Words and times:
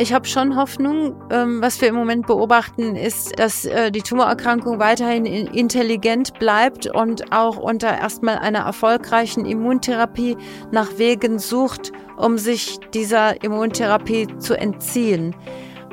Ich 0.00 0.12
habe 0.12 0.28
schon 0.28 0.54
Hoffnung. 0.54 1.20
Ähm, 1.28 1.60
was 1.60 1.80
wir 1.80 1.88
im 1.88 1.96
Moment 1.96 2.28
beobachten, 2.28 2.94
ist, 2.94 3.36
dass 3.36 3.64
äh, 3.64 3.90
die 3.90 4.02
Tumorerkrankung 4.02 4.78
weiterhin 4.78 5.26
intelligent 5.26 6.38
bleibt 6.38 6.86
und 6.86 7.32
auch 7.32 7.56
unter 7.56 7.98
erstmal 7.98 8.38
einer 8.38 8.60
erfolgreichen 8.60 9.44
Immuntherapie 9.44 10.36
nach 10.70 10.98
Wegen 10.98 11.40
sucht, 11.40 11.90
um 12.16 12.38
sich 12.38 12.78
dieser 12.94 13.42
Immuntherapie 13.42 14.28
zu 14.38 14.56
entziehen. 14.56 15.34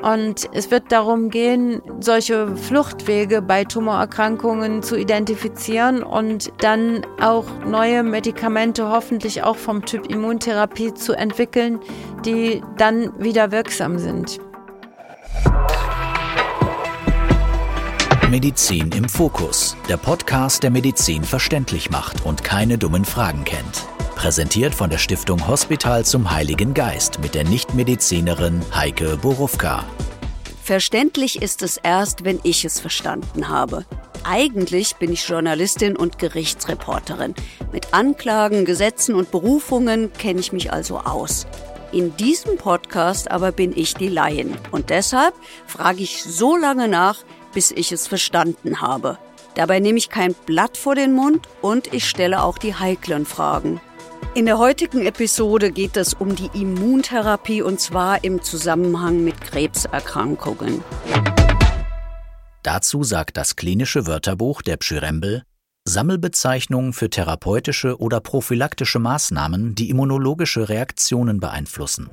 Und 0.05 0.47
es 0.53 0.69
wird 0.69 0.91
darum 0.91 1.31
gehen, 1.31 1.81
solche 1.99 2.55
Fluchtwege 2.55 3.41
bei 3.41 3.63
Tumorerkrankungen 3.63 4.83
zu 4.83 4.99
identifizieren 4.99 6.03
und 6.03 6.53
dann 6.59 7.01
auch 7.19 7.45
neue 7.65 8.03
Medikamente 8.03 8.87
hoffentlich 8.87 9.41
auch 9.41 9.55
vom 9.55 9.83
Typ 9.83 10.05
Immuntherapie 10.11 10.93
zu 10.93 11.13
entwickeln, 11.13 11.79
die 12.23 12.61
dann 12.77 13.19
wieder 13.19 13.51
wirksam 13.51 13.97
sind. 13.97 14.39
Medizin 18.29 18.91
im 18.91 19.09
Fokus, 19.09 19.75
der 19.89 19.97
Podcast, 19.97 20.61
der 20.61 20.69
Medizin 20.69 21.23
verständlich 21.23 21.89
macht 21.89 22.23
und 22.23 22.43
keine 22.43 22.77
dummen 22.77 23.05
Fragen 23.05 23.43
kennt. 23.43 23.87
Präsentiert 24.15 24.73
von 24.73 24.89
der 24.89 24.97
Stiftung 24.97 25.45
Hospital 25.47 26.05
zum 26.05 26.31
Heiligen 26.31 26.73
Geist 26.73 27.19
mit 27.19 27.35
der 27.35 27.43
Nichtmedizinerin 27.43 28.61
Heike 28.73 29.17
Borufka. 29.17 29.83
Verständlich 30.63 31.41
ist 31.41 31.61
es 31.61 31.77
erst, 31.77 32.23
wenn 32.23 32.39
ich 32.43 32.65
es 32.65 32.79
verstanden 32.79 33.49
habe. 33.49 33.85
Eigentlich 34.23 34.95
bin 34.95 35.11
ich 35.11 35.27
Journalistin 35.27 35.95
und 35.95 36.17
Gerichtsreporterin. 36.17 37.35
Mit 37.71 37.93
Anklagen, 37.93 38.65
Gesetzen 38.65 39.13
und 39.13 39.29
Berufungen 39.29 40.11
kenne 40.13 40.39
ich 40.39 40.53
mich 40.53 40.73
also 40.73 40.99
aus. 40.99 41.45
In 41.91 42.15
diesem 42.17 42.57
Podcast 42.57 43.29
aber 43.29 43.51
bin 43.51 43.77
ich 43.77 43.93
die 43.93 44.09
Laien. 44.09 44.57
Und 44.71 44.89
deshalb 44.89 45.35
frage 45.67 46.01
ich 46.01 46.23
so 46.23 46.57
lange 46.57 46.87
nach, 46.87 47.19
bis 47.53 47.69
ich 47.69 47.91
es 47.91 48.07
verstanden 48.07 48.81
habe. 48.81 49.19
Dabei 49.53 49.79
nehme 49.79 49.97
ich 49.97 50.09
kein 50.09 50.33
Blatt 50.33 50.77
vor 50.77 50.95
den 50.95 51.13
Mund 51.13 51.47
und 51.61 51.93
ich 51.93 52.09
stelle 52.09 52.43
auch 52.43 52.57
die 52.57 52.73
heiklen 52.73 53.25
Fragen. 53.25 53.79
In 54.33 54.45
der 54.45 54.57
heutigen 54.57 55.05
Episode 55.05 55.71
geht 55.71 55.95
es 55.95 56.13
um 56.13 56.35
die 56.35 56.49
Immuntherapie 56.53 57.61
und 57.61 57.79
zwar 57.79 58.23
im 58.23 58.41
Zusammenhang 58.41 59.23
mit 59.23 59.39
Krebserkrankungen. 59.39 60.83
Dazu 62.63 63.03
sagt 63.03 63.37
das 63.37 63.55
klinische 63.55 64.07
Wörterbuch 64.07 64.61
der 64.61 64.77
Pschyrembel 64.77 65.43
Sammelbezeichnungen 65.87 66.93
für 66.93 67.11
therapeutische 67.11 67.99
oder 67.99 68.19
prophylaktische 68.19 68.97
Maßnahmen, 68.97 69.75
die 69.75 69.91
immunologische 69.91 70.67
Reaktionen 70.67 71.39
beeinflussen. 71.39 72.09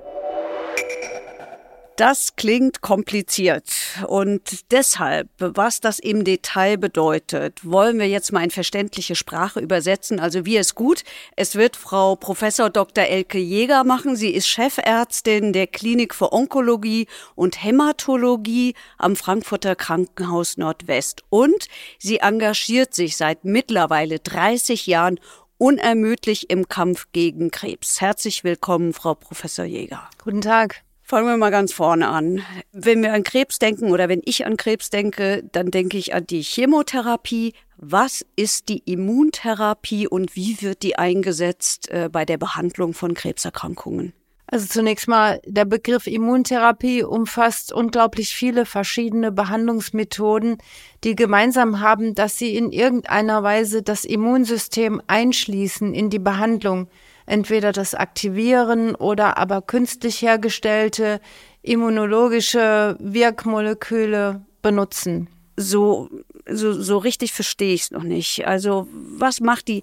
Das 1.97 2.37
klingt 2.37 2.81
kompliziert 2.81 3.65
und 4.09 4.71
deshalb, 4.71 5.29
was 5.39 5.81
das 5.81 5.98
im 5.98 6.25
Detail 6.25 6.79
bedeutet, 6.79 7.61
wollen 7.65 7.98
wir 7.98 8.09
jetzt 8.09 8.33
mal 8.33 8.43
in 8.43 8.51
verständliche 8.51 9.15
Sprache 9.15 9.61
übersetzen. 9.61 10.19
Also 10.19 10.47
wie 10.47 10.57
es 10.57 10.75
gut. 10.75 11.05
Es 11.37 11.55
wird 11.55 11.77
Frau 11.77 12.17
Professor 12.17 12.70
Dr. 12.70 13.05
Elke 13.05 13.37
Jäger 13.37 13.85
machen. 13.85 14.17
Sie 14.17 14.31
ist 14.31 14.48
Chefärztin 14.48 15.53
der 15.53 15.67
Klinik 15.67 16.15
für 16.15 16.33
Onkologie 16.33 17.09
und 17.35 17.63
Hämatologie 17.63 18.75
am 18.97 19.15
Frankfurter 19.15 19.77
Krankenhaus 19.77 20.57
Nordwest 20.57 21.23
und 21.29 21.69
sie 21.98 22.19
engagiert 22.19 22.95
sich 22.95 23.19
seit 23.19 23.45
mittlerweile 23.45 24.19
30 24.19 24.87
Jahren 24.87 25.20
unermüdlich 25.59 26.48
im 26.48 26.69
Kampf 26.69 27.09
gegen 27.13 27.51
Krebs. 27.51 28.01
Herzlich 28.01 28.45
willkommen, 28.45 28.95
Frau 28.95 29.15
Professor 29.15 29.67
Jäger. 29.67 30.09
Guten 30.25 30.41
Tag. 30.41 30.83
Fangen 31.12 31.27
wir 31.28 31.36
mal 31.36 31.50
ganz 31.50 31.74
vorne 31.74 32.08
an. 32.08 32.41
Wenn 32.72 33.02
wir 33.02 33.12
an 33.12 33.22
Krebs 33.22 33.58
denken 33.58 33.91
oder 33.91 34.08
wenn 34.08 34.22
ich 34.24 34.46
an 34.46 34.56
Krebs 34.56 34.88
denke, 34.88 35.44
dann 35.52 35.70
denke 35.70 35.98
ich 35.98 36.14
an 36.14 36.27
die 36.27 36.41
Chemotherapie. 36.41 37.52
Was 37.77 38.24
ist 38.34 38.70
die 38.70 38.78
Immuntherapie 38.78 40.08
und 40.08 40.34
wie 40.36 40.62
wird 40.62 40.83
die 40.83 40.96
eingesetzt 40.96 41.90
äh, 41.90 42.08
bei 42.11 42.24
der 42.24 42.39
Behandlung 42.39 42.95
von 42.95 43.12
Krebserkrankungen? 43.12 44.14
Also 44.46 44.67
zunächst 44.67 45.06
mal, 45.06 45.42
der 45.45 45.67
Begriff 45.67 46.06
Immuntherapie 46.06 47.02
umfasst 47.02 47.74
unglaublich 47.74 48.34
viele 48.34 48.64
verschiedene 48.64 49.33
Behandlungsmethoden, 49.33 50.56
die 51.05 51.14
gemeinsam 51.14 51.80
haben, 51.80 52.14
dass 52.14 52.39
sie 52.39 52.56
in 52.56 52.72
irgendeiner 52.72 53.42
Weise 53.42 53.83
das 53.83 54.06
Immunsystem 54.06 55.02
einschließen 55.08 55.92
in 55.92 56.08
die 56.08 56.18
Behandlung 56.18 56.89
entweder 57.27 57.72
das 57.72 57.94
Aktivieren 57.94 58.94
oder 58.94 59.38
aber 59.38 59.62
künstlich 59.62 60.22
hergestellte 60.22 61.20
immunologische 61.62 62.96
Wirkmoleküle 62.98 64.44
benutzen. 64.62 65.28
So 65.56 66.08
so, 66.48 66.72
so 66.72 66.98
richtig 66.98 67.33
verstehe 67.33 67.74
ich 67.74 67.83
es 67.83 67.90
noch 67.90 68.02
nicht. 68.02 68.46
Also 68.46 68.88
was 68.90 69.40
macht 69.40 69.68
die? 69.68 69.83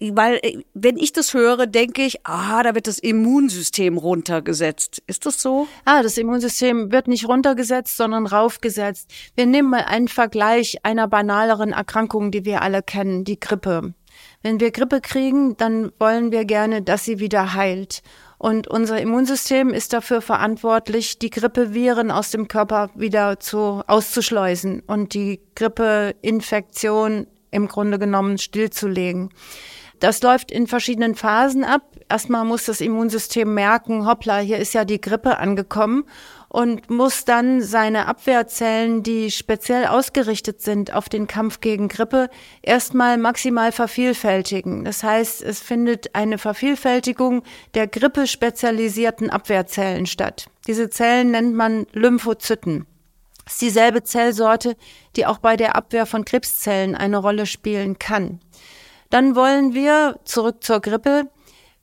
Weil 0.00 0.40
wenn 0.74 0.96
ich 0.96 1.12
das 1.12 1.34
höre, 1.34 1.66
denke 1.66 2.02
ich, 2.02 2.24
ah, 2.26 2.62
da 2.62 2.74
wird 2.74 2.86
das 2.86 2.98
Immunsystem 2.98 3.98
runtergesetzt. 3.98 5.02
Ist 5.06 5.26
das 5.26 5.40
so? 5.42 5.66
Ah, 5.84 6.02
das 6.02 6.16
Immunsystem 6.16 6.92
wird 6.92 7.08
nicht 7.08 7.28
runtergesetzt, 7.28 7.96
sondern 7.96 8.26
raufgesetzt. 8.26 9.10
Wir 9.34 9.46
nehmen 9.46 9.70
mal 9.70 9.84
einen 9.84 10.08
Vergleich 10.08 10.78
einer 10.84 11.08
banaleren 11.08 11.72
Erkrankung, 11.72 12.30
die 12.30 12.44
wir 12.44 12.62
alle 12.62 12.82
kennen, 12.82 13.24
die 13.24 13.40
Grippe. 13.40 13.94
Wenn 14.42 14.60
wir 14.60 14.70
Grippe 14.70 15.00
kriegen, 15.00 15.56
dann 15.56 15.90
wollen 15.98 16.30
wir 16.30 16.44
gerne, 16.44 16.82
dass 16.82 17.04
sie 17.04 17.18
wieder 17.18 17.54
heilt. 17.54 18.02
Und 18.38 18.68
unser 18.68 19.00
Immunsystem 19.00 19.70
ist 19.70 19.92
dafür 19.92 20.20
verantwortlich, 20.20 21.18
die 21.18 21.30
Grippeviren 21.30 22.10
aus 22.10 22.30
dem 22.30 22.48
Körper 22.48 22.90
wieder 22.94 23.40
zu, 23.40 23.82
auszuschleusen 23.86 24.82
und 24.86 25.14
die 25.14 25.40
Grippeinfektion 25.54 27.26
im 27.50 27.66
Grunde 27.66 27.98
genommen 27.98 28.36
stillzulegen. 28.38 29.30
Das 30.00 30.22
läuft 30.22 30.50
in 30.50 30.66
verschiedenen 30.66 31.14
Phasen 31.14 31.64
ab. 31.64 31.82
Erstmal 32.10 32.44
muss 32.44 32.64
das 32.64 32.82
Immunsystem 32.82 33.54
merken, 33.54 34.06
hoppla, 34.06 34.38
hier 34.38 34.58
ist 34.58 34.74
ja 34.74 34.84
die 34.84 35.00
Grippe 35.00 35.38
angekommen 35.38 36.04
und 36.56 36.88
muss 36.88 37.26
dann 37.26 37.60
seine 37.60 38.06
Abwehrzellen, 38.06 39.02
die 39.02 39.30
speziell 39.30 39.84
ausgerichtet 39.84 40.62
sind 40.62 40.90
auf 40.90 41.10
den 41.10 41.26
Kampf 41.26 41.60
gegen 41.60 41.88
Grippe, 41.88 42.30
erstmal 42.62 43.18
maximal 43.18 43.72
vervielfältigen. 43.72 44.82
Das 44.82 45.02
heißt, 45.02 45.42
es 45.42 45.60
findet 45.60 46.14
eine 46.14 46.38
Vervielfältigung 46.38 47.42
der 47.74 47.86
grippespezialisierten 47.86 49.28
Abwehrzellen 49.28 50.06
statt. 50.06 50.48
Diese 50.66 50.88
Zellen 50.88 51.32
nennt 51.32 51.54
man 51.54 51.86
Lymphozyten. 51.92 52.86
Das 53.44 53.52
ist 53.52 53.60
dieselbe 53.60 54.02
Zellsorte, 54.02 54.78
die 55.14 55.26
auch 55.26 55.36
bei 55.36 55.58
der 55.58 55.76
Abwehr 55.76 56.06
von 56.06 56.24
Krebszellen 56.24 56.94
eine 56.94 57.18
Rolle 57.18 57.44
spielen 57.44 57.98
kann. 57.98 58.40
Dann 59.10 59.36
wollen 59.36 59.74
wir 59.74 60.20
zurück 60.24 60.64
zur 60.64 60.80
Grippe 60.80 61.28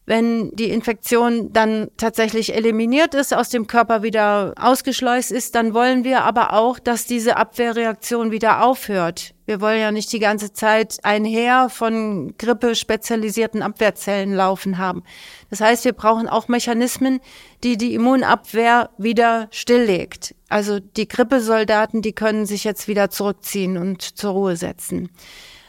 wenn 0.06 0.52
die 0.52 0.70
Infektion 0.70 1.54
dann 1.54 1.90
tatsächlich 1.96 2.54
eliminiert 2.54 3.14
ist, 3.14 3.34
aus 3.34 3.50
dem 3.50 3.68
Körper 3.68 4.04
wieder 4.04 4.54
ausgeschleust 4.60 5.32
ist, 5.32 5.56
dann 5.56 5.74
wollen 5.74 6.04
wir 6.04 6.24
aber 6.24 6.54
auch, 6.54 6.78
dass 6.78 7.06
diese 7.06 7.38
Abwehrreaktion 7.38 8.32
wieder 8.32 8.66
aufhört. 8.66 9.34
Wir 9.46 9.62
wollen 9.62 9.80
ja 9.80 9.92
nicht 9.92 10.12
die 10.12 10.20
ganze 10.20 10.52
Zeit 10.54 11.00
ein 11.04 11.24
Heer 11.24 11.70
von 11.70 12.36
Grippe 12.38 12.76
spezialisierten 12.76 13.62
Abwehrzellen 13.62 14.34
laufen 14.34 14.78
haben. 14.78 15.04
Das 15.50 15.62
heißt, 15.62 15.86
wir 15.86 15.94
brauchen 15.94 16.28
auch 16.28 16.48
Mechanismen, 16.48 17.20
die 17.64 17.78
die 17.78 17.94
Immunabwehr 17.94 18.90
wieder 18.98 19.48
stilllegt. 19.52 20.36
Also 20.50 20.80
die 20.80 21.08
Grippesoldaten, 21.08 22.02
die 22.02 22.14
können 22.14 22.46
sich 22.46 22.64
jetzt 22.64 22.88
wieder 22.88 23.10
zurückziehen 23.10 23.78
und 23.78 24.02
zur 24.02 24.32
Ruhe 24.32 24.56
setzen. 24.56 25.10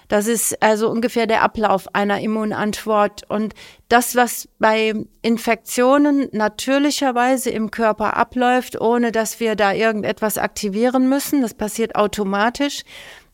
Das 0.08 0.26
ist 0.26 0.62
also 0.62 0.90
ungefähr 0.90 1.26
der 1.26 1.42
Ablauf 1.42 1.94
einer 1.94 2.20
Immunantwort. 2.20 3.22
Und 3.28 3.54
das, 3.88 4.16
was 4.16 4.48
bei 4.58 4.94
Infektionen 5.22 6.28
natürlicherweise 6.32 7.50
im 7.50 7.70
Körper 7.70 8.16
abläuft, 8.16 8.80
ohne 8.80 9.12
dass 9.12 9.40
wir 9.40 9.56
da 9.56 9.72
irgendetwas 9.72 10.38
aktivieren 10.38 11.08
müssen, 11.08 11.42
das 11.42 11.54
passiert 11.54 11.96
automatisch, 11.96 12.82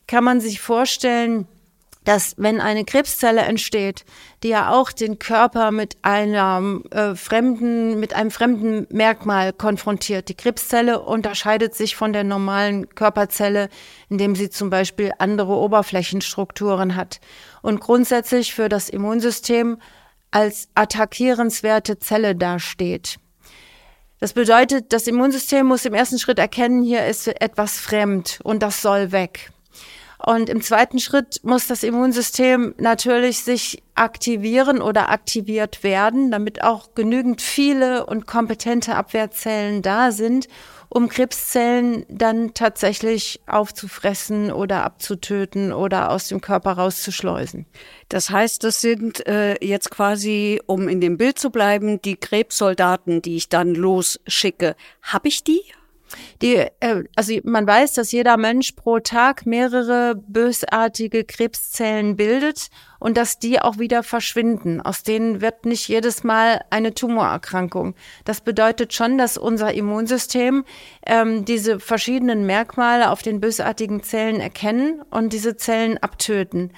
kann 0.07 0.23
man 0.23 0.41
sich 0.41 0.59
vorstellen, 0.59 1.47
dass 2.03 2.33
wenn 2.37 2.59
eine 2.59 2.83
Krebszelle 2.83 3.41
entsteht, 3.41 4.05
die 4.43 4.49
ja 4.49 4.71
auch 4.71 4.91
den 4.91 5.19
Körper 5.19 5.71
mit 5.71 5.97
einer 6.01 6.81
äh, 6.89 7.15
fremden, 7.15 7.99
mit 7.99 8.13
einem 8.13 8.31
fremden 8.31 8.87
Merkmal 8.89 9.53
konfrontiert. 9.53 10.29
Die 10.29 10.35
Krebszelle 10.35 10.99
unterscheidet 11.01 11.75
sich 11.75 11.95
von 11.95 12.11
der 12.11 12.23
normalen 12.23 12.89
Körperzelle, 12.89 13.69
indem 14.09 14.35
sie 14.35 14.49
zum 14.49 14.69
Beispiel 14.69 15.11
andere 15.19 15.53
Oberflächenstrukturen 15.53 16.95
hat 16.95 17.19
und 17.61 17.79
grundsätzlich 17.79 18.53
für 18.53 18.67
das 18.67 18.89
Immunsystem 18.89 19.77
als 20.31 20.69
attackierenswerte 20.75 21.99
Zelle 21.99 22.35
dasteht. 22.35 23.17
Das 24.19 24.33
bedeutet, 24.33 24.93
das 24.93 25.07
Immunsystem 25.07 25.65
muss 25.65 25.85
im 25.85 25.93
ersten 25.93 26.19
Schritt 26.19 26.39
erkennen, 26.39 26.83
hier 26.83 27.05
ist 27.05 27.27
etwas 27.27 27.79
fremd 27.79 28.39
und 28.43 28.63
das 28.63 28.81
soll 28.81 29.11
weg. 29.11 29.51
Und 30.23 30.49
im 30.49 30.61
zweiten 30.61 30.99
Schritt 30.99 31.39
muss 31.43 31.65
das 31.65 31.81
Immunsystem 31.81 32.75
natürlich 32.77 33.43
sich 33.43 33.81
aktivieren 33.95 34.81
oder 34.81 35.09
aktiviert 35.09 35.83
werden, 35.83 36.29
damit 36.29 36.63
auch 36.63 36.93
genügend 36.93 37.41
viele 37.41 38.05
und 38.05 38.27
kompetente 38.27 38.95
Abwehrzellen 38.95 39.81
da 39.81 40.11
sind, 40.11 40.47
um 40.89 41.09
Krebszellen 41.09 42.05
dann 42.09 42.53
tatsächlich 42.53 43.39
aufzufressen 43.47 44.51
oder 44.51 44.83
abzutöten 44.83 45.73
oder 45.73 46.11
aus 46.11 46.27
dem 46.27 46.41
Körper 46.41 46.73
rauszuschleusen. 46.73 47.65
Das 48.09 48.29
heißt, 48.29 48.63
das 48.63 48.81
sind 48.81 49.25
äh, 49.25 49.55
jetzt 49.65 49.89
quasi, 49.89 50.61
um 50.67 50.87
in 50.87 51.01
dem 51.01 51.17
Bild 51.17 51.39
zu 51.39 51.49
bleiben, 51.49 52.01
die 52.01 52.17
Krebssoldaten, 52.17 53.21
die 53.21 53.37
ich 53.37 53.49
dann 53.49 53.73
losschicke. 53.73 54.75
Habe 55.01 55.29
ich 55.29 55.43
die? 55.43 55.61
Die, 56.41 56.55
äh, 56.55 57.03
also 57.15 57.33
man 57.43 57.67
weiß, 57.67 57.93
dass 57.93 58.11
jeder 58.11 58.37
Mensch 58.37 58.73
pro 58.73 58.99
Tag 58.99 59.45
mehrere 59.45 60.15
bösartige 60.15 61.23
Krebszellen 61.23 62.15
bildet 62.15 62.69
und 62.99 63.17
dass 63.17 63.39
die 63.39 63.59
auch 63.59 63.79
wieder 63.79 64.03
verschwinden. 64.03 64.79
Aus 64.79 65.03
denen 65.03 65.41
wird 65.41 65.65
nicht 65.65 65.87
jedes 65.87 66.23
Mal 66.23 66.63
eine 66.69 66.93
Tumorerkrankung. 66.93 67.95
Das 68.25 68.41
bedeutet 68.41 68.93
schon, 68.93 69.17
dass 69.17 69.37
unser 69.37 69.73
Immunsystem 69.73 70.63
ähm, 71.05 71.45
diese 71.45 71.79
verschiedenen 71.79 72.45
Merkmale 72.45 73.09
auf 73.09 73.21
den 73.21 73.39
bösartigen 73.39 74.03
Zellen 74.03 74.39
erkennen 74.39 75.01
und 75.09 75.33
diese 75.33 75.57
Zellen 75.57 75.97
abtöten. 75.97 76.71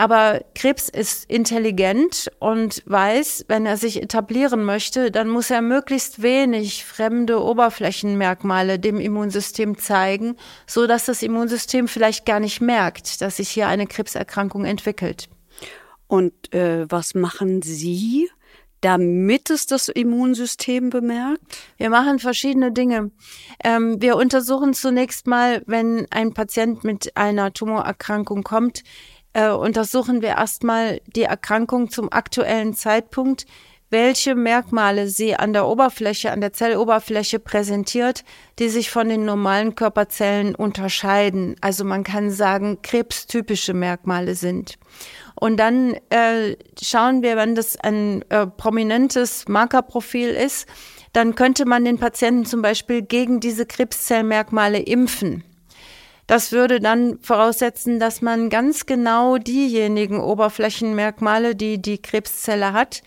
Aber 0.00 0.40
Krebs 0.54 0.88
ist 0.88 1.30
intelligent 1.30 2.30
und 2.38 2.82
weiß, 2.86 3.44
wenn 3.48 3.66
er 3.66 3.76
sich 3.76 4.02
etablieren 4.02 4.64
möchte, 4.64 5.10
dann 5.10 5.28
muss 5.28 5.50
er 5.50 5.60
möglichst 5.60 6.22
wenig 6.22 6.86
fremde 6.86 7.38
Oberflächenmerkmale 7.44 8.78
dem 8.78 8.98
Immunsystem 8.98 9.76
zeigen, 9.76 10.38
so 10.66 10.86
dass 10.86 11.04
das 11.04 11.22
Immunsystem 11.22 11.86
vielleicht 11.86 12.24
gar 12.24 12.40
nicht 12.40 12.62
merkt, 12.62 13.20
dass 13.20 13.36
sich 13.36 13.50
hier 13.50 13.68
eine 13.68 13.86
Krebserkrankung 13.86 14.64
entwickelt. 14.64 15.28
Und 16.06 16.32
äh, 16.54 16.90
was 16.90 17.14
machen 17.14 17.60
Sie, 17.60 18.30
damit 18.80 19.50
es 19.50 19.66
das 19.66 19.90
Immunsystem 19.90 20.88
bemerkt? 20.88 21.42
Wir 21.76 21.90
machen 21.90 22.20
verschiedene 22.20 22.72
Dinge. 22.72 23.10
Ähm, 23.62 24.00
wir 24.00 24.16
untersuchen 24.16 24.72
zunächst 24.72 25.26
mal, 25.26 25.62
wenn 25.66 26.06
ein 26.10 26.32
Patient 26.32 26.84
mit 26.84 27.18
einer 27.18 27.52
Tumorerkrankung 27.52 28.42
kommt, 28.44 28.82
äh, 29.32 29.50
untersuchen 29.50 30.22
wir 30.22 30.30
erstmal 30.30 31.00
die 31.14 31.22
Erkrankung 31.22 31.90
zum 31.90 32.12
aktuellen 32.12 32.74
Zeitpunkt, 32.74 33.46
welche 33.90 34.36
Merkmale 34.36 35.08
sie 35.08 35.34
an 35.34 35.52
der 35.52 35.66
Oberfläche, 35.66 36.30
an 36.30 36.40
der 36.40 36.52
Zelloberfläche 36.52 37.40
präsentiert, 37.40 38.24
die 38.58 38.68
sich 38.68 38.90
von 38.90 39.08
den 39.08 39.24
normalen 39.24 39.74
Körperzellen 39.74 40.54
unterscheiden. 40.54 41.56
Also 41.60 41.84
man 41.84 42.04
kann 42.04 42.30
sagen, 42.30 42.78
krebstypische 42.82 43.74
Merkmale 43.74 44.36
sind. 44.36 44.78
Und 45.34 45.56
dann 45.56 45.94
äh, 46.10 46.56
schauen 46.80 47.22
wir, 47.22 47.36
wenn 47.36 47.54
das 47.54 47.76
ein 47.76 48.22
äh, 48.30 48.46
prominentes 48.46 49.48
Markerprofil 49.48 50.28
ist, 50.30 50.68
dann 51.12 51.34
könnte 51.34 51.66
man 51.66 51.84
den 51.84 51.98
Patienten 51.98 52.44
zum 52.44 52.62
Beispiel 52.62 53.02
gegen 53.02 53.40
diese 53.40 53.66
Krebszellmerkmale 53.66 54.78
impfen. 54.78 55.42
Das 56.30 56.52
würde 56.52 56.78
dann 56.78 57.18
voraussetzen, 57.22 57.98
dass 57.98 58.22
man 58.22 58.50
ganz 58.50 58.86
genau 58.86 59.36
diejenigen 59.36 60.20
Oberflächenmerkmale, 60.20 61.56
die 61.56 61.82
die 61.82 62.00
Krebszelle 62.00 62.72
hat, 62.72 63.02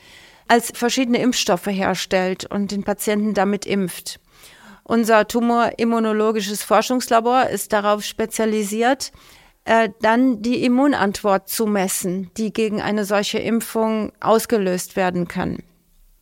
als 0.50 0.74
verschiedene 0.76 1.20
Impfstoffe 1.20 1.68
herstellt 1.68 2.44
und 2.52 2.74
den 2.74 2.84
Patienten 2.84 3.34
damit 3.34 3.66
impft. 3.66 4.20
Unser 4.84 5.26
Tumorimmunologisches 5.26 6.64
Forschungslabor 6.64 7.48
ist 7.48 7.72
darauf 7.72 8.04
spezialisiert, 8.04 9.14
äh, 9.64 9.88
dann 10.02 10.42
die 10.42 10.66
Immunantwort 10.66 11.48
zu 11.48 11.66
messen, 11.66 12.30
die 12.36 12.52
gegen 12.52 12.82
eine 12.82 13.06
solche 13.06 13.40
Impfung 13.40 14.12
ausgelöst 14.20 14.98
werden 14.98 15.30
kann. 15.30 15.60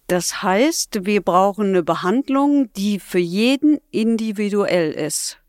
Das 0.05 0.43
heißt, 0.43 1.03
wir 1.07 1.21
brauchen 1.21 1.69
eine 1.69 1.81
Behandlung, 1.81 2.71
die 2.73 2.99
für 2.99 3.17
jeden 3.17 3.79
individuell 3.89 4.91
ist. 4.91 5.40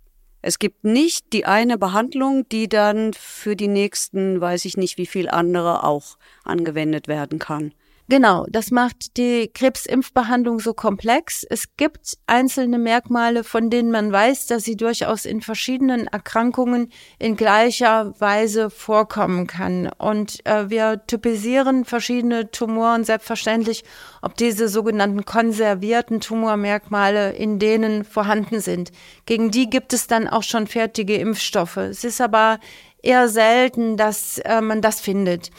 Es 0.43 0.59
gibt 0.59 0.85
nicht 0.85 1.33
die 1.33 1.47
eine 1.47 1.79
Behandlung, 1.79 2.49
die 2.49 2.69
dann 2.69 3.13
für 3.15 3.55
die 3.55 3.69
nächsten, 3.69 4.41
weiß 4.41 4.65
ich 4.65 4.77
nicht 4.77 4.99
wie 4.99 5.07
viel 5.07 5.29
andere 5.29 5.85
auch 5.85 6.19
angewendet 6.43 7.07
werden 7.07 7.39
kann. 7.39 7.73
Genau, 8.13 8.45
das 8.51 8.71
macht 8.71 9.17
die 9.17 9.51
Krebsimpfbehandlung 9.55 10.61
so 10.61 10.75
komplex. 10.75 11.47
Es 11.49 11.79
gibt 11.79 12.19
einzelne 12.27 12.77
Merkmale, 12.77 13.43
von 13.43 13.71
denen 13.71 13.91
man 13.91 14.13
weiß, 14.13 14.49
dass 14.49 14.65
sie 14.65 14.77
durchaus 14.77 15.25
in 15.25 15.41
verschiedenen 15.41 16.09
Erkrankungen 16.09 16.93
in 17.19 17.37
gleicher 17.37 18.13
Weise 18.21 18.69
vorkommen 18.69 19.47
kann. 19.47 19.89
Und 19.97 20.45
äh, 20.45 20.69
wir 20.69 21.07
typisieren 21.07 21.87
verschiedene 21.87 22.51
Tumoren 22.51 23.05
selbstverständlich, 23.05 23.83
ob 24.21 24.37
diese 24.37 24.69
sogenannten 24.69 25.25
konservierten 25.25 26.21
Tumormerkmale 26.21 27.33
in 27.33 27.59
denen 27.59 28.05
vorhanden 28.05 28.61
sind. 28.61 28.93
Gegen 29.25 29.51
die 29.51 29.71
gibt 29.71 29.95
es 29.95 30.07
dann 30.07 30.29
auch 30.29 30.43
schon 30.43 30.67
fertige 30.67 31.17
Impfstoffe. 31.17 31.79
Es 31.79 32.05
ist 32.05 32.21
aber 32.21 32.59
eher 33.03 33.29
selten, 33.29 33.97
dass 33.97 34.37
äh, 34.39 34.61
man 34.61 34.83
das 34.83 35.01
findet. 35.01 35.51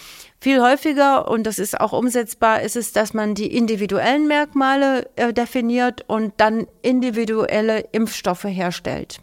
Viel 0.44 0.62
häufiger, 0.62 1.30
und 1.32 1.48
das 1.48 1.58
ist 1.58 1.80
auch 1.80 1.94
umsetzbar, 1.94 2.64
ist 2.64 2.76
es, 2.76 2.92
dass 2.92 3.14
man 3.14 3.34
die 3.34 3.56
individuellen 3.56 4.28
Merkmale 4.28 5.10
äh, 5.16 5.32
definiert 5.32 6.04
und 6.10 6.34
dann 6.36 6.68
individuelle 6.82 7.88
Impfstoffe 7.94 8.44
herstellt. 8.44 9.22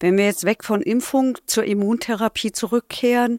Wenn 0.00 0.16
wir 0.16 0.24
jetzt 0.24 0.44
weg 0.44 0.64
von 0.64 0.80
Impfung 0.80 1.36
zur 1.44 1.64
Immuntherapie 1.64 2.52
zurückkehren, 2.52 3.38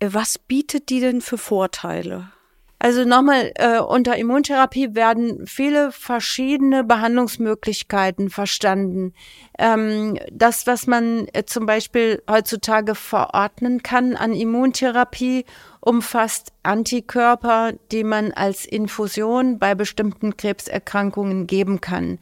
äh, 0.00 0.08
was 0.10 0.38
bietet 0.38 0.90
die 0.90 1.00
denn 1.00 1.22
für 1.22 1.38
Vorteile? 1.38 2.30
Also 2.78 3.04
nochmal, 3.04 3.52
äh, 3.54 3.78
unter 3.78 4.16
Immuntherapie 4.16 4.96
werden 4.96 5.46
viele 5.46 5.92
verschiedene 5.92 6.82
Behandlungsmöglichkeiten 6.82 8.28
verstanden. 8.28 9.14
Ähm, 9.56 10.18
das, 10.32 10.66
was 10.66 10.88
man 10.88 11.28
äh, 11.32 11.44
zum 11.44 11.64
Beispiel 11.64 12.22
heutzutage 12.28 12.96
verordnen 12.96 13.84
kann 13.84 14.16
an 14.16 14.34
Immuntherapie, 14.34 15.44
umfasst 15.82 16.52
Antikörper, 16.62 17.72
die 17.90 18.04
man 18.04 18.32
als 18.32 18.64
Infusion 18.64 19.58
bei 19.58 19.74
bestimmten 19.74 20.36
Krebserkrankungen 20.36 21.46
geben 21.46 21.80
kann. 21.80 22.18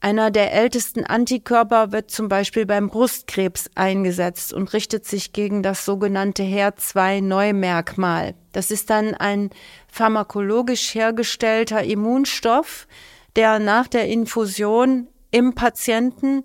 Einer 0.00 0.30
der 0.30 0.52
ältesten 0.52 1.04
Antikörper 1.04 1.90
wird 1.90 2.10
zum 2.10 2.28
Beispiel 2.28 2.66
beim 2.66 2.88
Brustkrebs 2.88 3.70
eingesetzt 3.74 4.52
und 4.52 4.72
richtet 4.72 5.06
sich 5.06 5.32
gegen 5.32 5.62
das 5.62 5.84
sogenannte 5.84 6.42
HER2-Neumerkmal. 6.42 8.34
Das 8.52 8.70
ist 8.70 8.90
dann 8.90 9.14
ein 9.14 9.50
pharmakologisch 9.88 10.94
hergestellter 10.94 11.82
Immunstoff, 11.82 12.86
der 13.34 13.58
nach 13.58 13.88
der 13.88 14.06
Infusion 14.08 15.08
im 15.30 15.54
Patienten 15.54 16.44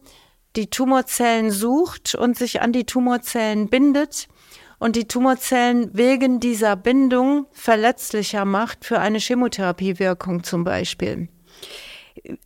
die 0.56 0.70
Tumorzellen 0.70 1.52
sucht 1.52 2.16
und 2.16 2.38
sich 2.38 2.62
an 2.62 2.72
die 2.72 2.86
Tumorzellen 2.86 3.70
bindet 3.70 4.30
und 4.80 4.96
die 4.96 5.08
Tumorzellen 5.08 5.92
wegen 5.94 6.40
dieser 6.40 6.76
Bindung 6.76 7.46
verletzlicher 7.52 8.46
macht 8.46 8.86
für 8.86 9.00
eine 9.00 9.20
Chemotherapiewirkung 9.20 10.44
zum 10.44 10.64
Beispiel. 10.64 11.30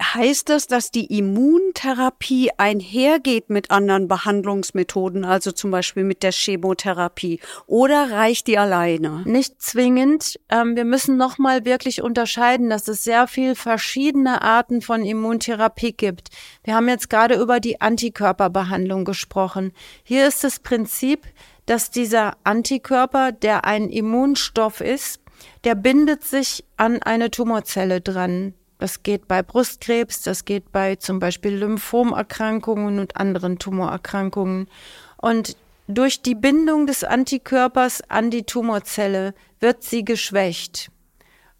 Heißt 0.01 0.49
das, 0.49 0.67
dass 0.67 0.91
die 0.91 1.17
Immuntherapie 1.17 2.51
einhergeht 2.57 3.49
mit 3.49 3.71
anderen 3.71 4.07
Behandlungsmethoden, 4.07 5.25
also 5.25 5.51
zum 5.51 5.71
Beispiel 5.71 6.03
mit 6.03 6.21
der 6.21 6.31
Chemotherapie, 6.31 7.39
oder 7.65 8.11
reicht 8.11 8.47
die 8.47 8.57
alleine? 8.57 9.23
Nicht 9.25 9.61
zwingend. 9.61 10.39
Ähm, 10.49 10.75
wir 10.75 10.85
müssen 10.85 11.17
nochmal 11.17 11.65
wirklich 11.65 12.01
unterscheiden, 12.01 12.69
dass 12.69 12.87
es 12.87 13.03
sehr 13.03 13.27
viel 13.27 13.55
verschiedene 13.55 14.41
Arten 14.41 14.81
von 14.81 15.03
Immuntherapie 15.03 15.93
gibt. 15.93 16.29
Wir 16.63 16.75
haben 16.75 16.87
jetzt 16.87 17.09
gerade 17.09 17.35
über 17.35 17.59
die 17.59 17.81
Antikörperbehandlung 17.81 19.05
gesprochen. 19.05 19.71
Hier 20.03 20.27
ist 20.27 20.43
das 20.43 20.59
Prinzip, 20.59 21.25
dass 21.65 21.91
dieser 21.91 22.37
Antikörper, 22.43 23.31
der 23.31 23.65
ein 23.65 23.89
Immunstoff 23.89 24.81
ist, 24.81 25.19
der 25.63 25.75
bindet 25.75 26.23
sich 26.23 26.63
an 26.77 27.01
eine 27.01 27.31
Tumorzelle 27.31 28.01
dran. 28.01 28.53
Das 28.79 29.03
geht 29.03 29.27
bei 29.27 29.41
Brustkrebs, 29.41 30.23
das 30.23 30.45
geht 30.45 30.71
bei 30.71 30.95
zum 30.95 31.19
Beispiel 31.19 31.55
Lymphomerkrankungen 31.55 32.99
und 32.99 33.15
anderen 33.15 33.59
Tumorerkrankungen. 33.59 34.67
Und 35.17 35.55
durch 35.87 36.21
die 36.21 36.35
Bindung 36.35 36.87
des 36.87 37.03
Antikörpers 37.03 38.01
an 38.09 38.29
die 38.29 38.43
Tumorzelle 38.43 39.33
wird 39.59 39.83
sie 39.83 40.03
geschwächt. 40.03 40.89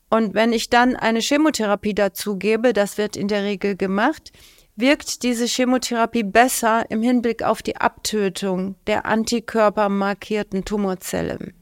Und 0.10 0.34
wenn 0.34 0.54
ich 0.54 0.70
dann 0.70 0.96
eine 0.96 1.22
Chemotherapie 1.22 1.96
dazu 1.96 2.38
gebe, 2.38 2.74
das 2.74 2.98
wird 2.98 3.16
in 3.16 3.28
der 3.28 3.44
Regel 3.44 3.76
gemacht, 3.76 4.32
wirkt 4.76 5.24
diese 5.24 5.46
Chemotherapie 5.46 6.24
besser 6.24 6.90
im 6.90 7.02
Hinblick 7.02 7.44
auf 7.44 7.62
die 7.62 7.78
Abtötung 7.78 8.76
der 8.88 9.06
antikörpermarkierten 9.06 10.66
Tumorzelle. 10.66 11.54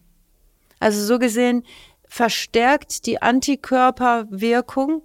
Also 0.79 1.03
so 1.05 1.19
gesehen 1.19 1.63
verstärkt 2.07 3.05
die 3.05 3.21
Antikörperwirkung 3.21 5.03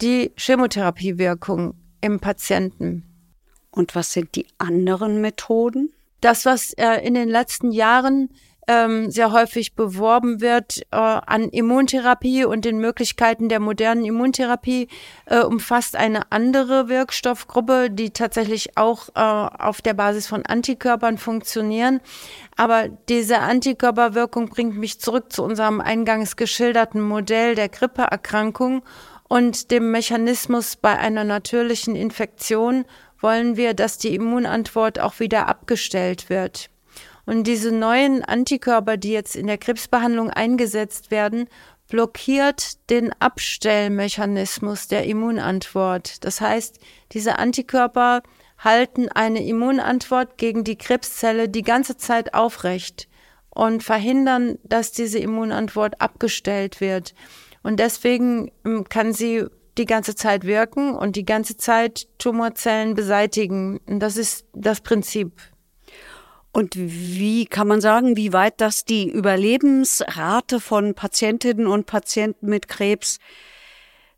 die 0.00 0.32
Chemotherapiewirkung 0.36 1.74
im 2.00 2.20
Patienten. 2.20 3.04
Und 3.70 3.94
was 3.94 4.12
sind 4.12 4.34
die 4.34 4.46
anderen 4.58 5.20
Methoden? 5.20 5.92
das, 6.20 6.44
was 6.44 6.72
äh, 6.74 6.96
in 7.06 7.14
den 7.14 7.28
letzten 7.28 7.72
Jahren 7.72 8.30
ähm, 8.70 9.10
sehr 9.10 9.32
häufig 9.32 9.74
beworben 9.74 10.40
wird 10.40 10.82
äh, 10.92 10.96
an 10.96 11.48
Immuntherapie 11.48 12.44
und 12.44 12.64
den 12.64 12.78
Möglichkeiten 12.78 13.48
der 13.48 13.58
modernen 13.58 14.04
Immuntherapie, 14.04 14.86
äh, 15.26 15.40
umfasst 15.40 15.96
eine 15.96 16.30
andere 16.30 16.88
Wirkstoffgruppe, 16.88 17.90
die 17.90 18.10
tatsächlich 18.10 18.76
auch 18.76 19.08
äh, 19.16 19.20
auf 19.20 19.82
der 19.82 19.94
Basis 19.94 20.28
von 20.28 20.46
Antikörpern 20.46 21.18
funktionieren. 21.18 22.00
Aber 22.56 22.88
diese 23.08 23.40
Antikörperwirkung 23.40 24.50
bringt 24.50 24.76
mich 24.76 25.00
zurück 25.00 25.32
zu 25.32 25.42
unserem 25.42 25.80
eingangs 25.80 26.36
geschilderten 26.36 27.00
Modell 27.00 27.56
der 27.56 27.70
Grippeerkrankung 27.70 28.84
und 29.28 29.72
dem 29.72 29.90
Mechanismus 29.90 30.76
bei 30.76 30.96
einer 30.96 31.24
natürlichen 31.24 31.96
Infektion 31.96 32.84
wollen 33.20 33.56
wir, 33.56 33.74
dass 33.74 33.98
die 33.98 34.14
Immunantwort 34.14 35.00
auch 35.00 35.18
wieder 35.18 35.48
abgestellt 35.48 36.30
wird. 36.30 36.70
Und 37.26 37.44
diese 37.44 37.72
neuen 37.72 38.24
Antikörper, 38.24 38.96
die 38.96 39.12
jetzt 39.12 39.36
in 39.36 39.46
der 39.46 39.58
Krebsbehandlung 39.58 40.30
eingesetzt 40.30 41.10
werden, 41.10 41.48
blockiert 41.88 42.88
den 42.88 43.12
Abstellmechanismus 43.18 44.88
der 44.88 45.04
Immunantwort. 45.04 46.24
Das 46.24 46.40
heißt, 46.40 46.78
diese 47.12 47.38
Antikörper 47.38 48.22
halten 48.58 49.08
eine 49.08 49.44
Immunantwort 49.44 50.38
gegen 50.38 50.64
die 50.64 50.76
Krebszelle 50.76 51.48
die 51.48 51.62
ganze 51.62 51.96
Zeit 51.96 52.34
aufrecht 52.34 53.08
und 53.50 53.82
verhindern, 53.82 54.58
dass 54.62 54.92
diese 54.92 55.18
Immunantwort 55.18 56.00
abgestellt 56.00 56.80
wird. 56.80 57.14
Und 57.62 57.80
deswegen 57.80 58.50
ähm, 58.64 58.84
kann 58.88 59.12
sie 59.12 59.44
die 59.78 59.86
ganze 59.86 60.14
Zeit 60.14 60.44
wirken 60.44 60.94
und 60.94 61.16
die 61.16 61.24
ganze 61.24 61.56
Zeit 61.56 62.08
Tumorzellen 62.18 62.94
beseitigen. 62.94 63.80
Und 63.86 64.00
das 64.00 64.16
ist 64.16 64.46
das 64.52 64.80
Prinzip. 64.80 65.32
Und 66.52 66.74
wie 66.76 67.46
kann 67.46 67.68
man 67.68 67.80
sagen, 67.80 68.16
wie 68.16 68.32
weit 68.32 68.60
das 68.60 68.84
die 68.84 69.08
Überlebensrate 69.08 70.58
von 70.60 70.94
Patientinnen 70.94 71.66
und 71.66 71.86
Patienten 71.86 72.46
mit 72.46 72.66
Krebs 72.66 73.18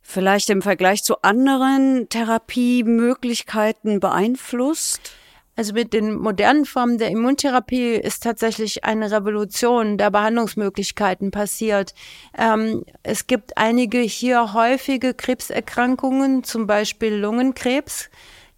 vielleicht 0.01 0.49
im 0.51 0.63
Vergleich 0.63 1.05
zu 1.05 1.21
anderen 1.23 2.09
Therapiemöglichkeiten 2.09 4.01
beeinflusst? 4.01 5.13
Also 5.55 5.75
mit 5.75 5.93
den 5.93 6.15
modernen 6.15 6.65
Formen 6.65 6.97
der 6.97 7.11
Immuntherapie 7.11 7.97
ist 7.97 8.23
tatsächlich 8.23 8.85
eine 8.85 9.11
Revolution 9.11 9.99
der 9.99 10.11
Behandlungsmöglichkeiten 10.11 11.31
passiert. 11.31 11.93
Ähm, 12.39 12.85
es 13.03 13.27
gibt 13.27 13.59
einige 13.59 13.99
hier 13.99 14.55
häufige 14.55 15.13
Krebserkrankungen, 15.13 16.43
zum 16.43 16.67
Beispiel 16.67 17.15
Lungenkrebs 17.15 18.09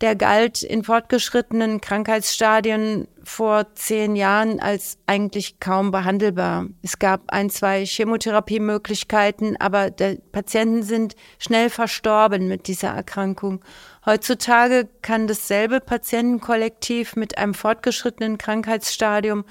der 0.04 0.16
galt 0.16 0.62
in 0.62 0.84
fortgeschrittenen 0.84 1.80
Krankheitsstadien 1.80 3.08
vor 3.24 3.74
zehn 3.74 4.16
Jahren 4.16 4.60
als 4.60 4.98
eigentlich 5.06 5.60
kaum 5.60 5.92
behandelbar. 5.92 6.66
Es 6.82 6.98
gab 6.98 7.22
ein, 7.28 7.48
zwei 7.48 7.86
Chemotherapiemöglichkeiten, 7.86 9.56
aber 9.58 9.90
die 9.90 10.20
Patienten 10.30 10.82
sind 10.82 11.16
schnell 11.38 11.70
verstorben 11.70 12.48
mit 12.48 12.68
dieser 12.68 12.88
Erkrankung. 12.88 13.64
Heutzutage 14.04 14.90
kann 15.00 15.26
dasselbe 15.26 15.80
Patientenkollektiv 15.80 17.16
mit 17.16 17.38
einem 17.38 17.54
fortgeschrittenen 17.54 18.36
Krankheitsstadium 18.36 19.46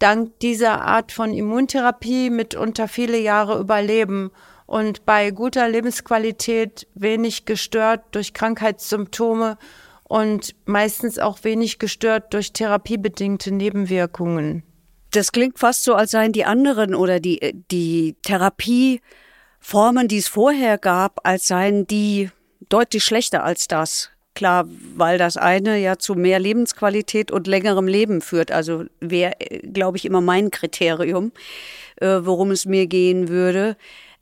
dank 0.00 0.38
dieser 0.40 0.82
Art 0.82 1.12
von 1.12 1.32
Immuntherapie 1.32 2.28
mitunter 2.28 2.88
viele 2.88 3.18
Jahre 3.18 3.58
überleben 3.58 4.32
und 4.66 5.06
bei 5.06 5.30
guter 5.30 5.66
Lebensqualität 5.66 6.86
wenig 6.94 7.46
gestört 7.46 8.02
durch 8.10 8.34
Krankheitssymptome 8.34 9.56
und 10.04 10.54
meistens 10.66 11.18
auch 11.18 11.42
wenig 11.42 11.78
gestört 11.78 12.32
durch 12.34 12.52
therapiebedingte 12.52 13.52
Nebenwirkungen. 13.52 14.62
Das 15.10 15.32
klingt 15.32 15.58
fast 15.58 15.84
so, 15.84 15.94
als 15.94 16.10
seien 16.10 16.32
die 16.32 16.44
anderen 16.44 16.94
oder 16.94 17.20
die, 17.20 17.62
die 17.70 18.16
Therapieformen, 18.22 20.08
die 20.08 20.18
es 20.18 20.28
vorher 20.28 20.76
gab, 20.76 21.20
als 21.24 21.46
seien 21.46 21.86
die 21.86 22.30
deutlich 22.68 23.04
schlechter 23.04 23.44
als 23.44 23.68
das. 23.68 24.10
Klar, 24.34 24.66
weil 24.96 25.16
das 25.16 25.36
eine 25.36 25.78
ja 25.78 25.96
zu 25.96 26.16
mehr 26.16 26.40
Lebensqualität 26.40 27.30
und 27.30 27.46
längerem 27.46 27.86
Leben 27.86 28.20
führt. 28.20 28.50
Also 28.50 28.84
wäre, 28.98 29.34
glaube 29.72 29.96
ich, 29.96 30.04
immer 30.04 30.20
mein 30.20 30.50
Kriterium, 30.50 31.30
äh, 32.00 32.18
worum 32.22 32.50
es 32.50 32.66
mir 32.66 32.88
gehen 32.88 33.28
würde. 33.28 33.76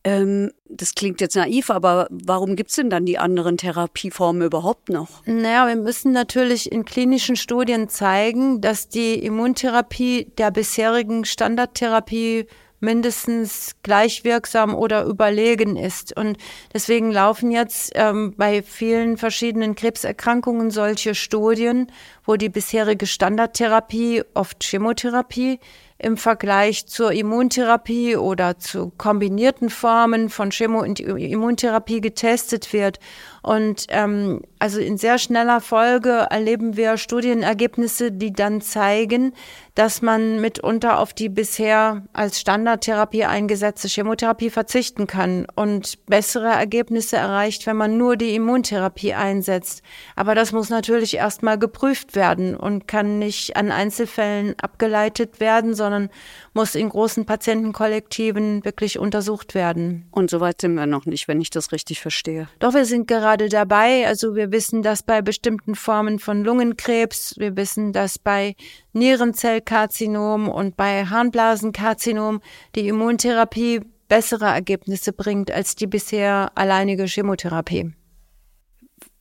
Ähm, 0.04 0.50
das 0.68 0.94
klingt 0.94 1.20
jetzt 1.20 1.36
naiv, 1.36 1.70
aber 1.70 2.08
warum 2.10 2.56
gibt's 2.56 2.74
denn 2.74 2.90
dann 2.90 3.06
die 3.06 3.18
anderen 3.18 3.56
Therapieformen 3.56 4.42
überhaupt 4.42 4.88
noch? 4.88 5.24
Naja, 5.26 5.68
wir 5.68 5.76
müssen 5.76 6.12
natürlich 6.12 6.72
in 6.72 6.84
klinischen 6.84 7.36
Studien 7.36 7.88
zeigen, 7.88 8.60
dass 8.60 8.88
die 8.88 9.14
Immuntherapie 9.14 10.32
der 10.38 10.50
bisherigen 10.50 11.24
Standardtherapie 11.24 12.46
mindestens 12.82 13.76
gleichwirksam 13.84 14.74
oder 14.74 15.04
überlegen 15.04 15.76
ist. 15.76 16.16
Und 16.16 16.36
deswegen 16.74 17.12
laufen 17.12 17.52
jetzt 17.52 17.92
ähm, 17.94 18.34
bei 18.36 18.62
vielen 18.62 19.16
verschiedenen 19.16 19.76
Krebserkrankungen 19.76 20.72
solche 20.72 21.14
Studien, 21.14 21.86
wo 22.24 22.34
die 22.34 22.48
bisherige 22.48 23.06
Standardtherapie, 23.06 24.24
oft 24.34 24.64
Chemotherapie, 24.64 25.60
im 26.02 26.16
Vergleich 26.16 26.86
zur 26.86 27.12
Immuntherapie 27.12 28.16
oder 28.16 28.58
zu 28.58 28.92
kombinierten 28.98 29.70
Formen 29.70 30.30
von 30.30 30.50
Chemo- 30.50 30.82
und 30.82 31.00
Immuntherapie 31.00 32.00
getestet 32.00 32.72
wird. 32.72 32.98
Und 33.42 33.86
ähm, 33.88 34.42
also 34.60 34.78
in 34.78 34.96
sehr 34.96 35.18
schneller 35.18 35.60
Folge 35.60 36.28
erleben 36.30 36.76
wir 36.76 36.96
Studienergebnisse, 36.96 38.12
die 38.12 38.32
dann 38.32 38.60
zeigen, 38.60 39.34
dass 39.74 40.02
man 40.02 40.40
mitunter 40.40 41.00
auf 41.00 41.12
die 41.12 41.28
bisher 41.28 42.02
als 42.12 42.38
Standardtherapie 42.38 43.24
eingesetzte 43.24 43.88
Chemotherapie 43.88 44.50
verzichten 44.50 45.08
kann 45.08 45.46
und 45.56 46.06
bessere 46.06 46.50
Ergebnisse 46.50 47.16
erreicht, 47.16 47.66
wenn 47.66 47.76
man 47.76 47.96
nur 47.96 48.16
die 48.16 48.34
Immuntherapie 48.36 49.14
einsetzt. 49.14 49.82
Aber 50.14 50.36
das 50.36 50.52
muss 50.52 50.70
natürlich 50.70 51.16
erstmal 51.16 51.58
geprüft 51.58 52.14
werden 52.14 52.54
und 52.54 52.86
kann 52.86 53.18
nicht 53.18 53.56
an 53.56 53.72
Einzelfällen 53.72 54.54
abgeleitet 54.60 55.40
werden, 55.40 55.74
sondern 55.74 56.10
muss 56.54 56.74
in 56.74 56.88
großen 56.88 57.24
Patientenkollektiven 57.24 58.64
wirklich 58.64 58.98
untersucht 58.98 59.54
werden. 59.54 60.06
Und 60.10 60.30
soweit 60.30 60.60
sind 60.60 60.74
wir 60.74 60.86
noch 60.86 61.06
nicht, 61.06 61.28
wenn 61.28 61.40
ich 61.40 61.50
das 61.50 61.72
richtig 61.72 62.00
verstehe. 62.00 62.48
Doch 62.58 62.74
wir 62.74 62.84
sind 62.84 63.08
gerade 63.08 63.48
dabei. 63.48 64.06
Also 64.06 64.34
wir 64.34 64.52
wissen, 64.52 64.82
dass 64.82 65.02
bei 65.02 65.22
bestimmten 65.22 65.74
Formen 65.74 66.18
von 66.18 66.44
Lungenkrebs, 66.44 67.34
wir 67.38 67.56
wissen, 67.56 67.92
dass 67.92 68.18
bei 68.18 68.54
Nierenzellkarzinom 68.92 70.48
und 70.48 70.76
bei 70.76 71.06
Harnblasenkarzinom 71.06 72.40
die 72.74 72.88
Immuntherapie 72.88 73.80
bessere 74.08 74.46
Ergebnisse 74.46 75.12
bringt 75.12 75.50
als 75.50 75.74
die 75.74 75.86
bisher 75.86 76.52
alleinige 76.54 77.06
Chemotherapie. 77.06 77.92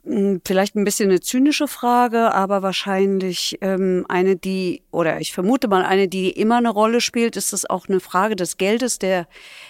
Hm, 0.04 0.42
vielleicht 0.46 0.76
ein 0.76 0.84
bisschen 0.84 1.10
eine 1.10 1.20
zynische 1.20 1.68
Frage, 1.68 2.34
aber 2.34 2.64
wahrscheinlich 2.64 3.58
ähm, 3.62 4.06
eine, 4.10 4.36
die, 4.36 4.84
oder 4.92 5.22
ich 5.22 5.32
vermute 5.34 5.68
mal 5.68 5.86
eine, 5.86 6.08
die 6.08 6.32
immer 6.32 6.58
eine 6.58 6.70
Rolle 6.70 7.02
spielt, 7.02 7.38
ist 7.38 7.54
es 7.54 7.70
auch 7.70 7.88
eine 7.88 8.00
Frage 8.00 8.36
des 8.36 8.58
Geldes, 8.58 8.98
der 8.98 9.28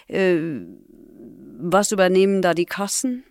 äh, 0.08 0.38
was 1.60 1.92
übernehmen 1.92 2.42
da 2.42 2.54
die 2.54 2.66
Kassen? 2.66 3.24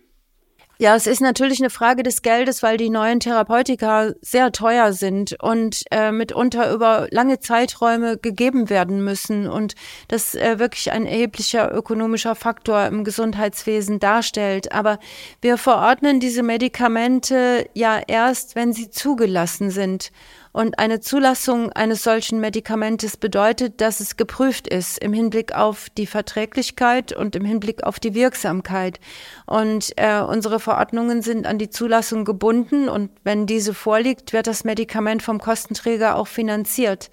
Ja, 0.81 0.95
es 0.95 1.05
ist 1.05 1.21
natürlich 1.21 1.59
eine 1.59 1.69
Frage 1.69 2.01
des 2.01 2.23
Geldes, 2.23 2.63
weil 2.63 2.75
die 2.75 2.89
neuen 2.89 3.19
Therapeutika 3.19 4.13
sehr 4.19 4.51
teuer 4.51 4.93
sind 4.93 5.35
und 5.39 5.83
äh, 5.91 6.11
mitunter 6.11 6.73
über 6.73 7.07
lange 7.11 7.39
Zeiträume 7.39 8.17
gegeben 8.17 8.71
werden 8.71 9.03
müssen 9.03 9.47
und 9.47 9.75
das 10.07 10.33
äh, 10.33 10.57
wirklich 10.57 10.91
ein 10.91 11.05
erheblicher 11.05 11.71
ökonomischer 11.71 12.33
Faktor 12.33 12.87
im 12.87 13.03
Gesundheitswesen 13.03 13.99
darstellt. 13.99 14.71
Aber 14.71 14.97
wir 15.39 15.59
verordnen 15.59 16.19
diese 16.19 16.41
Medikamente 16.41 17.69
ja 17.75 18.01
erst, 18.07 18.55
wenn 18.55 18.73
sie 18.73 18.89
zugelassen 18.89 19.69
sind. 19.69 20.11
Und 20.53 20.79
eine 20.79 20.99
Zulassung 20.99 21.71
eines 21.71 22.03
solchen 22.03 22.41
Medikamentes 22.41 23.15
bedeutet, 23.15 23.79
dass 23.79 24.01
es 24.01 24.17
geprüft 24.17 24.67
ist 24.67 24.97
im 24.97 25.13
Hinblick 25.13 25.55
auf 25.55 25.89
die 25.97 26.07
Verträglichkeit 26.07 27.13
und 27.13 27.35
im 27.35 27.45
Hinblick 27.45 27.83
auf 27.83 27.99
die 27.99 28.13
Wirksamkeit. 28.13 28.99
Und 29.45 29.93
äh, 29.95 30.19
unsere 30.19 30.59
Verordnungen 30.59 31.21
sind 31.21 31.47
an 31.47 31.57
die 31.57 31.69
Zulassung 31.69 32.25
gebunden 32.25 32.89
und 32.89 33.11
wenn 33.23 33.45
diese 33.45 33.73
vorliegt, 33.73 34.33
wird 34.33 34.47
das 34.47 34.65
Medikament 34.65 35.23
vom 35.23 35.39
Kostenträger 35.39 36.17
auch 36.17 36.27
finanziert. 36.27 37.09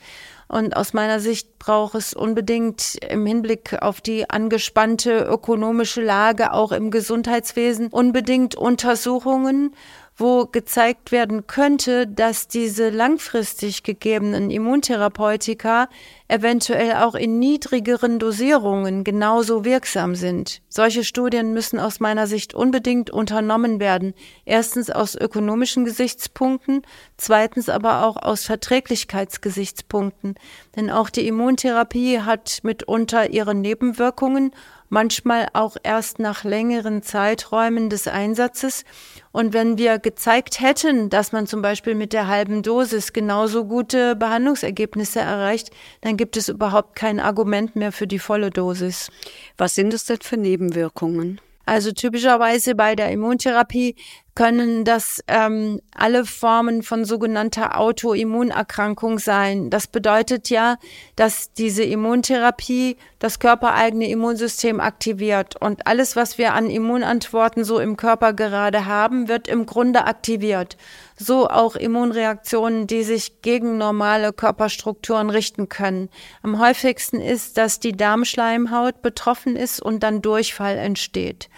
Und 0.49 0.75
aus 0.75 0.95
meiner 0.95 1.21
Sicht 1.21 1.59
braucht 1.59 1.95
es 1.95 2.15
unbedingt 2.15 2.97
im 3.07 3.27
Hinblick 3.27 3.83
auf 3.83 4.01
die 4.01 4.31
angespannte 4.31 5.27
ökonomische 5.31 6.03
Lage 6.03 6.55
auch 6.55 6.73
im 6.73 6.91
Gesundheitswesen 6.91 7.89
unbedingt 7.89 8.55
Untersuchungen 8.55 9.75
wo 10.19 10.47
gezeigt 10.47 11.13
werden 11.13 11.47
könnte, 11.47 12.09
dass 12.09 12.49
diese 12.49 12.91
langfristig 12.91 13.85
gegebenen 13.85 14.51
Immuntherapeutika 14.51 15.89
eventuell 16.27 16.95
auch 16.97 17.15
in 17.15 17.39
niedrigeren 17.39 18.19
Dosierungen 18.19 19.05
genauso 19.05 19.65
wirksam 19.65 20.17
sind. 20.17 20.61
Solche 20.69 21.05
Studien 21.05 21.55
müssen 21.55 21.79
aus 21.79 22.01
meiner 22.01 22.27
Sicht 22.27 22.53
unbedingt 22.53 23.11
unternommen 23.11 23.79
werden. 23.79 24.13
Erstens 24.45 24.91
aus 24.91 25.15
ökonomischen 25.15 25.85
Gesichtspunkten, 25.85 26.83
zweitens 27.17 27.69
aber 27.69 28.05
auch 28.05 28.17
aus 28.17 28.45
Verträglichkeitsgesichtspunkten. 28.45 30.35
Denn 30.75 30.91
auch 30.91 31.11
die 31.11 31.29
Immuntherapie 31.29 32.21
hat 32.21 32.59
mitunter 32.65 33.31
ihre 33.31 33.55
Nebenwirkungen 33.55 34.53
manchmal 34.89 35.49
auch 35.53 35.77
erst 35.83 36.19
nach 36.19 36.45
längeren 36.45 37.03
Zeiträumen 37.03 37.91
des 37.91 38.09
Einsatzes. 38.09 38.85
Und 39.33 39.53
wenn 39.53 39.79
wir 39.79 39.99
gezeigt 39.99 40.61
hätten, 40.61 41.11
dass 41.11 41.33
man 41.33 41.47
zum 41.47 41.63
Beispiel 41.63 41.95
mit 41.95 42.13
der 42.13 42.27
halben 42.27 42.63
Dosis 42.63 43.13
genauso 43.13 43.65
gute 43.65 44.17
Behandlungsergebnisse 44.17 45.21
erreicht, 45.21 45.71
dann 46.01 46.17
gibt 46.17 46.37
es 46.37 46.49
überhaupt 46.49 46.97
kein 46.97 47.21
Argument 47.21 47.77
mehr 47.77 47.93
für 47.93 48.07
die 48.07 48.19
volle 48.19 48.51
Dosis. 48.51 49.11
Was 49.57 49.75
sind 49.75 49.95
es 49.95 50.05
denn 50.07 50.21
für 50.21 50.37
Nebenwirkungen? 50.37 51.41
Also 51.69 51.93
typischerweise 51.93 52.75
bei 52.75 52.95
der 52.95 53.11
Immuntherapie 53.11 53.95
können 54.39 54.85
das 54.85 55.21
ähm, 55.27 55.81
alle 55.93 56.25
Formen 56.25 56.85
von 56.85 57.05
sogenannter 57.05 57.77
Autoimmunerkrankung 57.77 59.19
sein. 59.19 59.69
Das 59.69 59.89
bedeutet 59.89 60.49
ja, 60.49 60.77
dass 61.17 61.53
diese 61.55 61.83
Immuntherapie 61.83 62.99
das 63.19 63.41
körpereigene 63.41 64.09
Immunsystem 64.09 64.79
aktiviert 64.79 65.57
und 65.61 65.89
alles, 65.89 66.15
was 66.15 66.39
wir 66.39 66.55
an 66.55 66.71
Immunantworten 66.71 67.65
so 67.65 67.81
im 67.81 67.97
Körper 67.97 68.33
gerade 68.33 68.87
haben, 68.87 69.27
wird 69.27 69.49
im 69.49 69.67
Grunde 69.67 70.05
aktiviert. 70.05 70.77
So 71.17 71.49
auch 71.49 71.75
Immunreaktionen, 71.75 72.87
die 72.87 73.03
sich 73.03 73.43
gegen 73.43 73.77
normale 73.77 74.33
Körperstrukturen 74.33 75.31
richten 75.31 75.69
können. 75.69 76.11
Am 76.45 76.61
häufigsten 76.61 77.21
ist, 77.21 77.59
dass 77.59 77.81
die 77.81 77.97
Darmschleimhaut 77.97 79.03
betroffen 79.03 79.57
ist 79.57 79.83
und 79.83 80.05
dann 80.05 80.23
Durchfall 80.23 80.79
entsteht. 80.79 81.49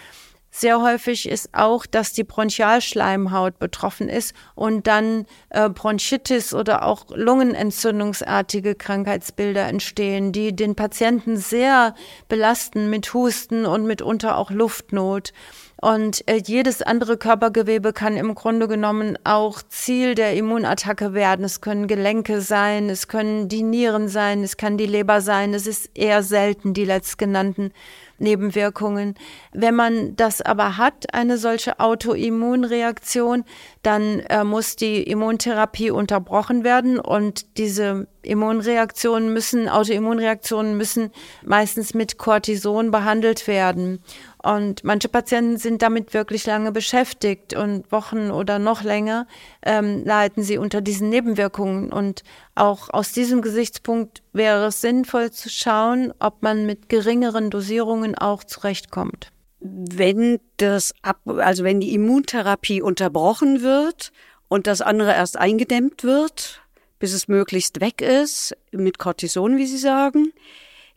Sehr 0.53 0.83
häufig 0.83 1.29
ist 1.29 1.51
auch, 1.53 1.87
dass 1.87 2.13
die 2.13 2.25
Bronchialschleimhaut 2.25 3.61
betroffen 3.61 4.09
ist 4.09 4.35
und 4.57 4.89
dann 4.89 5.27
äh, 5.51 5.69
Bronchitis 5.69 6.53
oder 6.53 6.85
auch 6.85 7.07
lungenentzündungsartige 7.15 8.75
Krankheitsbilder 8.75 9.69
entstehen, 9.69 10.33
die 10.33 10.55
den 10.55 10.75
Patienten 10.75 11.37
sehr 11.37 11.95
belasten 12.29 12.91
mit 12.91 13.15
Husten 13.15 13.65
und 13.65 13.87
mitunter 13.87 14.37
auch 14.37 14.51
Luftnot. 14.51 15.33
Und 15.81 16.29
äh, 16.29 16.43
jedes 16.45 16.83
andere 16.83 17.17
Körpergewebe 17.17 17.95
kann 17.95 18.19
im 18.19 18.35
Grunde 18.35 18.69
genommen 18.69 19.19
auch 19.25 19.63
Ziel 19.63 20.15
der 20.15 20.35
Immunattacke 20.35 21.15
werden. 21.15 21.45
Es 21.45 21.63
können 21.63 21.87
Gelenke 21.87 22.43
sein, 22.43 22.91
es 22.91 23.09
können 23.09 23.49
die 23.49 23.63
Nieren 23.63 24.09
sein, 24.09 24.43
es 24.43 24.59
kann 24.59 24.77
die 24.77 24.87
Leber 24.87 25.23
sein. 25.23 25.55
Es 25.55 25.67
ist 25.67 25.91
eher 25.95 26.23
selten 26.23 26.75
die 26.75 26.85
letztgenannten 26.85 27.73
Nebenwirkungen. 28.21 29.15
Wenn 29.53 29.75
man 29.75 30.15
das 30.17 30.41
aber 30.41 30.77
hat, 30.77 31.13
eine 31.13 31.39
solche 31.39 31.81
Autoimmunreaktion, 31.81 33.45
dann 33.83 34.21
äh, 34.21 34.45
muss 34.45 34.77
die 34.77 35.03
Immuntherapie 35.03 35.91
unterbrochen 35.91 36.65
werden 36.65 37.01
und 37.01 37.57
diese 37.57 38.07
Immunreaktionen 38.23 39.33
müssen, 39.33 39.71
Autoimmunreaktionen 39.71 40.77
müssen 40.77 41.11
meistens 41.43 41.95
mit 41.95 42.19
Cortison 42.19 42.91
behandelt 42.91 43.47
werden. 43.47 44.03
Und 44.43 44.85
manche 44.85 45.09
Patienten 45.09 45.57
sind 45.57 45.81
damit 45.81 46.13
wirklich 46.13 46.47
lange 46.47 46.73
beschäftigt 46.73 47.55
und 47.55 47.91
Wochen 47.91 48.31
oder 48.31 48.59
noch 48.59 48.83
länger 48.83 49.27
ähm, 49.63 50.05
leiden 50.05 50.43
sie 50.43 50.59
unter 50.59 50.83
diesen 50.83 51.09
Nebenwirkungen. 51.09 51.91
Und 51.91 52.23
auch 52.55 52.91
aus 52.91 53.13
diesem 53.13 53.41
Gesichtspunkt 53.41 54.23
wäre 54.35 54.67
es 54.67 54.83
sinnvoll 54.83 55.31
zu 55.31 55.49
schauen, 55.49 56.13
ob 56.19 56.43
man 56.43 56.67
mit 56.67 56.91
geringeren 56.91 57.49
Dosierungen 57.49 58.15
auch 58.15 58.45
zurechtkommt. 58.45 59.33
Wenn 59.61 60.41
das 60.57 60.95
ab, 61.03 61.21
also 61.27 61.65
wenn 61.65 61.81
die 61.81 61.95
Immuntherapie 61.95 62.83
unterbrochen 62.83 63.63
wird 63.63 64.13
und 64.49 64.67
das 64.67 64.81
andere 64.81 65.13
erst 65.13 65.37
eingedämmt 65.37 66.03
wird, 66.03 66.63
bis 66.99 67.13
es 67.13 67.29
möglichst 67.29 67.81
weg 67.81 68.01
ist, 68.01 68.57
mit 68.73 68.99
Cortison, 68.99 69.57
wie 69.57 69.67
Sie 69.67 69.79
sagen, 69.79 70.33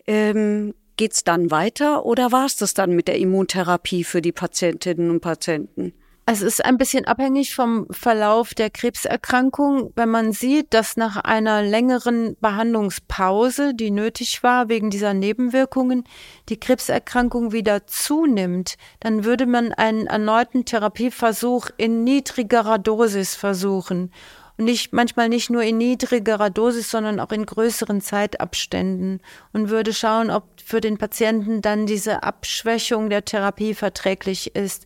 ähm, 0.08 0.74
Geht's 0.96 1.24
dann 1.24 1.50
weiter 1.50 2.06
oder 2.06 2.32
war 2.32 2.46
es 2.46 2.56
das 2.56 2.76
dann 2.76 2.92
mit 2.92 3.08
der 3.08 3.18
Immuntherapie 3.18 4.04
für 4.04 4.22
die 4.22 4.32
Patientinnen 4.32 5.10
und 5.10 5.22
Patienten? 5.22 5.94
Es 6.26 6.42
ist 6.42 6.64
ein 6.64 6.78
bisschen 6.78 7.04
abhängig 7.04 7.54
vom 7.54 7.86
Verlauf 7.92 8.54
der 8.54 8.70
Krebserkrankung. 8.70 9.92
Wenn 9.96 10.08
man 10.08 10.32
sieht, 10.32 10.74
dass 10.74 10.96
nach 10.96 11.18
einer 11.18 11.62
längeren 11.62 12.38
Behandlungspause, 12.40 13.74
die 13.74 13.92
nötig 13.92 14.42
war 14.42 14.70
wegen 14.70 14.90
dieser 14.90 15.14
Nebenwirkungen, 15.14 16.06
die 16.48 16.58
Krebserkrankung 16.58 17.52
wieder 17.52 17.88
zunimmt, 17.88 18.76
dann 19.02 19.26
würde 19.26 19.46
man 19.46 19.74
einen 19.74 20.08
erneuten 20.08 20.64
Therapieversuch 20.64 21.68
in 21.76 22.06
niedrigerer 22.06 22.80
Dosis 22.80 23.36
versuchen 23.36 24.10
und 24.58 24.66
nicht, 24.66 24.94
manchmal 24.94 25.28
nicht 25.28 25.50
nur 25.50 25.64
in 25.64 25.78
niedrigerer 25.78 26.50
Dosis, 26.50 26.90
sondern 26.90 27.20
auch 27.20 27.32
in 27.32 27.46
größeren 27.46 28.00
Zeitabständen 28.00 29.20
und 29.52 29.70
würde 29.70 29.94
schauen, 29.94 30.30
ob 30.30 30.46
für 30.64 30.80
den 30.80 30.98
Patienten 30.98 31.62
dann 31.62 31.86
diese 31.86 32.24
Abschwächung 32.24 33.10
der 33.10 33.26
Therapie 33.26 33.74
verträglich 33.74 34.56
ist. 34.56 34.86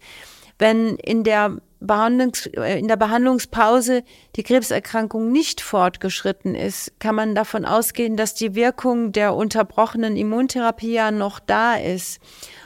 Wenn 0.58 0.96
in 0.96 1.24
der 1.24 1.58
Behandlungs 1.80 2.48
äh, 2.48 2.80
in 2.80 2.88
der 2.88 2.96
Behandlungspause 2.96 4.04
die 4.36 4.44
Krebserkrankung 4.44 5.32
nicht 5.32 5.62
fortgeschritten 5.62 6.56
ist, 6.56 7.00
kann 7.00 7.16
man 7.16 7.36
davon 7.36 7.66
ausgehen, 7.66 8.18
dass 8.18 8.34
die 8.34 8.56
Wirkung 8.56 9.12
der 9.12 9.36
unterbrochenen 9.36 10.16
Immuntherapie 10.16 10.94
ja 10.94 11.12
noch 11.12 11.40
da 11.40 11.76
ist. 11.76 12.20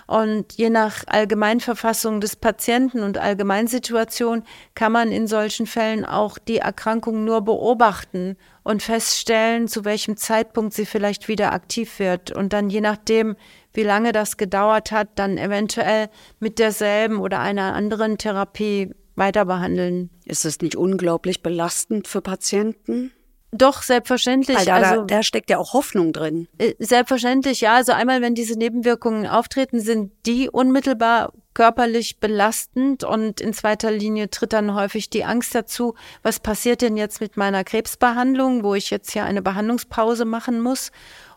Und 0.08 0.54
je 0.54 0.70
nach 0.70 1.04
Allgemeinverfassung 1.08 2.20
des 2.20 2.36
Patienten 2.36 3.02
und 3.02 3.18
Allgemeinsituation 3.18 4.44
kann 4.76 4.92
man 4.92 5.10
in 5.10 5.26
solchen 5.26 5.68
Fällen 5.68 6.04
auch 6.04 6.38
die 6.38 6.58
Erkrankung 6.58 7.24
nur 7.24 7.42
beobachten 7.42 8.36
und 8.64 8.84
feststellen, 8.84 9.70
zu 9.70 9.86
welchem 9.86 10.18
Zeitpunkt 10.18 10.74
sie 10.74 10.86
vielleicht 10.86 11.30
wieder 11.30 11.54
aktiv 11.54 12.00
wird. 12.00 12.32
Und 12.32 12.52
dann 12.52 12.70
je 12.70 12.82
nachdem, 12.82 13.38
wie 13.74 13.84
lange 13.84 14.12
das 14.12 14.38
gedauert 14.38 14.92
hat, 14.92 15.10
dann 15.16 15.38
eventuell 15.38 16.10
mit 16.40 16.60
derselben 16.60 17.20
oder 17.20 17.40
einer 17.40 17.74
anderen 17.74 18.18
Therapie 18.18 18.92
weiter 19.16 19.46
behandeln. 19.46 20.10
Ist 20.26 20.46
es 20.46 20.62
nicht 20.62 20.76
unglaublich 20.76 21.44
belastend 21.44 22.08
für 22.08 22.22
Patienten? 22.22 23.12
Doch, 23.54 23.82
selbstverständlich. 23.82 24.58
Weil 24.58 24.66
da, 24.66 24.76
also, 24.76 25.02
da, 25.04 25.24
steckt 25.24 25.50
ja 25.50 25.58
auch 25.58 25.74
Hoffnung 25.74 26.14
drin. 26.14 26.48
Äh, 26.58 26.74
selbstverständlich, 26.80 27.62
ja. 27.62 27.76
Also 27.76 27.92
einmal, 27.92 28.22
wenn 28.22 28.34
diese 28.34 28.58
Nebenwirkungen 28.58 29.28
auftreten, 29.28 29.82
sind 29.82 30.14
die 30.26 30.50
unmittelbar 30.50 31.34
körperlich 31.54 32.22
belastend 32.22 33.04
und 33.04 33.42
in 33.42 33.52
zweiter 33.52 33.92
Linie 33.92 34.30
tritt 34.30 34.54
dann 34.54 34.74
häufig 34.74 35.10
die 35.10 35.26
Angst 35.26 35.54
dazu, 35.54 35.96
was 36.24 36.40
passiert 36.40 36.82
denn 36.82 36.96
jetzt 36.96 37.20
mit 37.20 37.36
meiner 37.36 37.66
Krebsbehandlung, 37.66 38.64
wo 38.64 38.74
ich 38.74 38.90
jetzt 38.90 39.14
ja 39.16 39.26
eine 39.26 39.42
Behandlungspause 39.42 40.24
machen 40.24 40.62
muss 40.62 40.92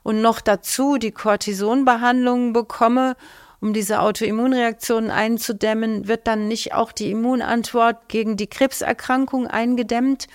und 0.04 0.20
noch 0.22 0.40
dazu 0.40 0.98
die 0.98 1.10
Cortisonbehandlung 1.10 2.52
bekomme 2.52 3.16
um 3.64 3.72
diese 3.72 4.00
Autoimmunreaktionen 4.00 5.10
einzudämmen, 5.10 6.06
wird 6.06 6.26
dann 6.26 6.48
nicht 6.48 6.74
auch 6.74 6.92
die 6.92 7.10
Immunantwort 7.10 8.08
gegen 8.08 8.36
die 8.36 8.46
Krebserkrankung 8.46 9.46
eingedämmt. 9.46 10.26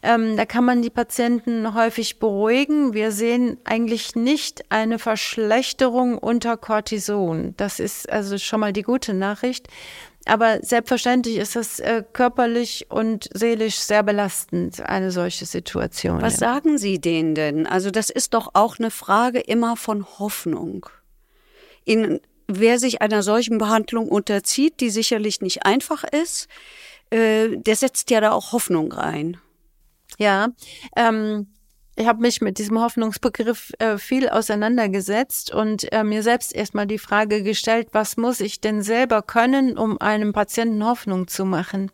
Ähm, 0.00 0.36
da 0.36 0.44
kann 0.46 0.64
man 0.64 0.80
die 0.80 0.90
Patienten 0.90 1.74
häufig 1.74 2.20
beruhigen. 2.20 2.94
Wir 2.94 3.10
sehen 3.10 3.58
eigentlich 3.64 4.14
nicht 4.14 4.70
eine 4.70 5.00
Verschlechterung 5.00 6.18
unter 6.18 6.56
Cortison. 6.56 7.54
Das 7.56 7.80
ist 7.80 8.08
also 8.08 8.38
schon 8.38 8.60
mal 8.60 8.72
die 8.72 8.82
gute 8.82 9.12
Nachricht. 9.12 9.66
Aber 10.28 10.58
selbstverständlich 10.62 11.36
ist 11.36 11.56
das 11.56 11.80
äh, 11.80 12.04
körperlich 12.12 12.86
und 12.90 13.30
seelisch 13.32 13.76
sehr 13.76 14.02
belastend, 14.02 14.80
eine 14.80 15.10
solche 15.10 15.46
Situation. 15.46 16.20
Was 16.20 16.36
sagen 16.36 16.76
Sie 16.76 17.00
denen 17.00 17.34
denn? 17.34 17.66
Also 17.66 17.90
das 17.90 18.10
ist 18.10 18.34
doch 18.34 18.50
auch 18.52 18.78
eine 18.78 18.90
Frage 18.90 19.40
immer 19.40 19.76
von 19.76 20.04
Hoffnung. 20.18 20.86
In, 21.86 22.20
wer 22.46 22.78
sich 22.78 23.00
einer 23.00 23.22
solchen 23.22 23.56
Behandlung 23.56 24.08
unterzieht, 24.08 24.80
die 24.80 24.90
sicherlich 24.90 25.40
nicht 25.40 25.64
einfach 25.64 26.04
ist, 26.04 26.48
äh, 27.08 27.56
der 27.56 27.76
setzt 27.76 28.10
ja 28.10 28.20
da 28.20 28.32
auch 28.32 28.52
Hoffnung 28.52 28.92
rein. 28.92 29.38
Ja, 30.18 30.48
ähm, 30.94 31.46
ich 31.98 32.06
habe 32.06 32.22
mich 32.22 32.40
mit 32.40 32.58
diesem 32.58 32.80
Hoffnungsbegriff 32.80 33.72
äh, 33.80 33.98
viel 33.98 34.28
auseinandergesetzt 34.28 35.52
und 35.52 35.92
äh, 35.92 36.04
mir 36.04 36.22
selbst 36.22 36.54
erstmal 36.54 36.86
die 36.86 36.98
Frage 36.98 37.42
gestellt, 37.42 37.88
was 37.90 38.16
muss 38.16 38.38
ich 38.38 38.60
denn 38.60 38.82
selber 38.82 39.20
können, 39.20 39.76
um 39.76 40.00
einem 40.00 40.32
Patienten 40.32 40.84
Hoffnung 40.84 41.26
zu 41.26 41.44
machen? 41.44 41.90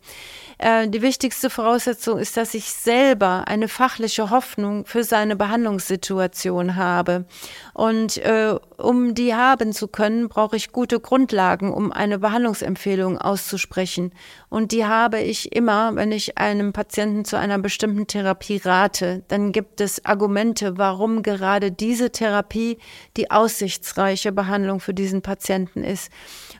Äh, 0.59 0.87
die 0.87 1.01
wichtigste 1.01 1.49
Voraussetzung 1.49 2.19
ist, 2.19 2.37
dass 2.37 2.53
ich 2.53 2.65
selber 2.71 3.47
eine 3.47 3.67
fachliche 3.67 4.29
Hoffnung 4.29 4.85
für 4.85 5.03
seine 5.03 5.35
Behandlungssituation 5.35 6.75
habe. 6.75 7.25
Und 7.73 8.17
äh, 8.17 8.55
um 8.77 9.15
die 9.15 9.33
haben 9.33 9.73
zu 9.73 9.87
können, 9.87 10.29
brauche 10.29 10.55
ich 10.55 10.71
gute 10.71 10.99
Grundlagen, 10.99 11.73
um 11.73 11.91
eine 11.91 12.19
Behandlungsempfehlung 12.19 13.17
auszusprechen. 13.17 14.11
Und 14.49 14.71
die 14.71 14.85
habe 14.85 15.19
ich 15.19 15.55
immer, 15.55 15.95
wenn 15.95 16.11
ich 16.11 16.37
einem 16.37 16.73
Patienten 16.73 17.25
zu 17.25 17.37
einer 17.37 17.57
bestimmten 17.57 18.07
Therapie 18.07 18.61
rate. 18.63 19.23
Dann 19.27 19.51
gibt 19.51 19.81
es 19.81 19.94
Argumente, 20.03 20.77
warum 20.77 21.23
gerade 21.23 21.71
diese 21.71 22.11
Therapie 22.11 22.77
die 23.15 23.31
aussichtsreiche 23.31 24.31
Behandlung 24.31 24.79
für 24.79 24.93
diesen 24.93 25.21
Patienten 25.21 25.83
ist. 25.83 26.11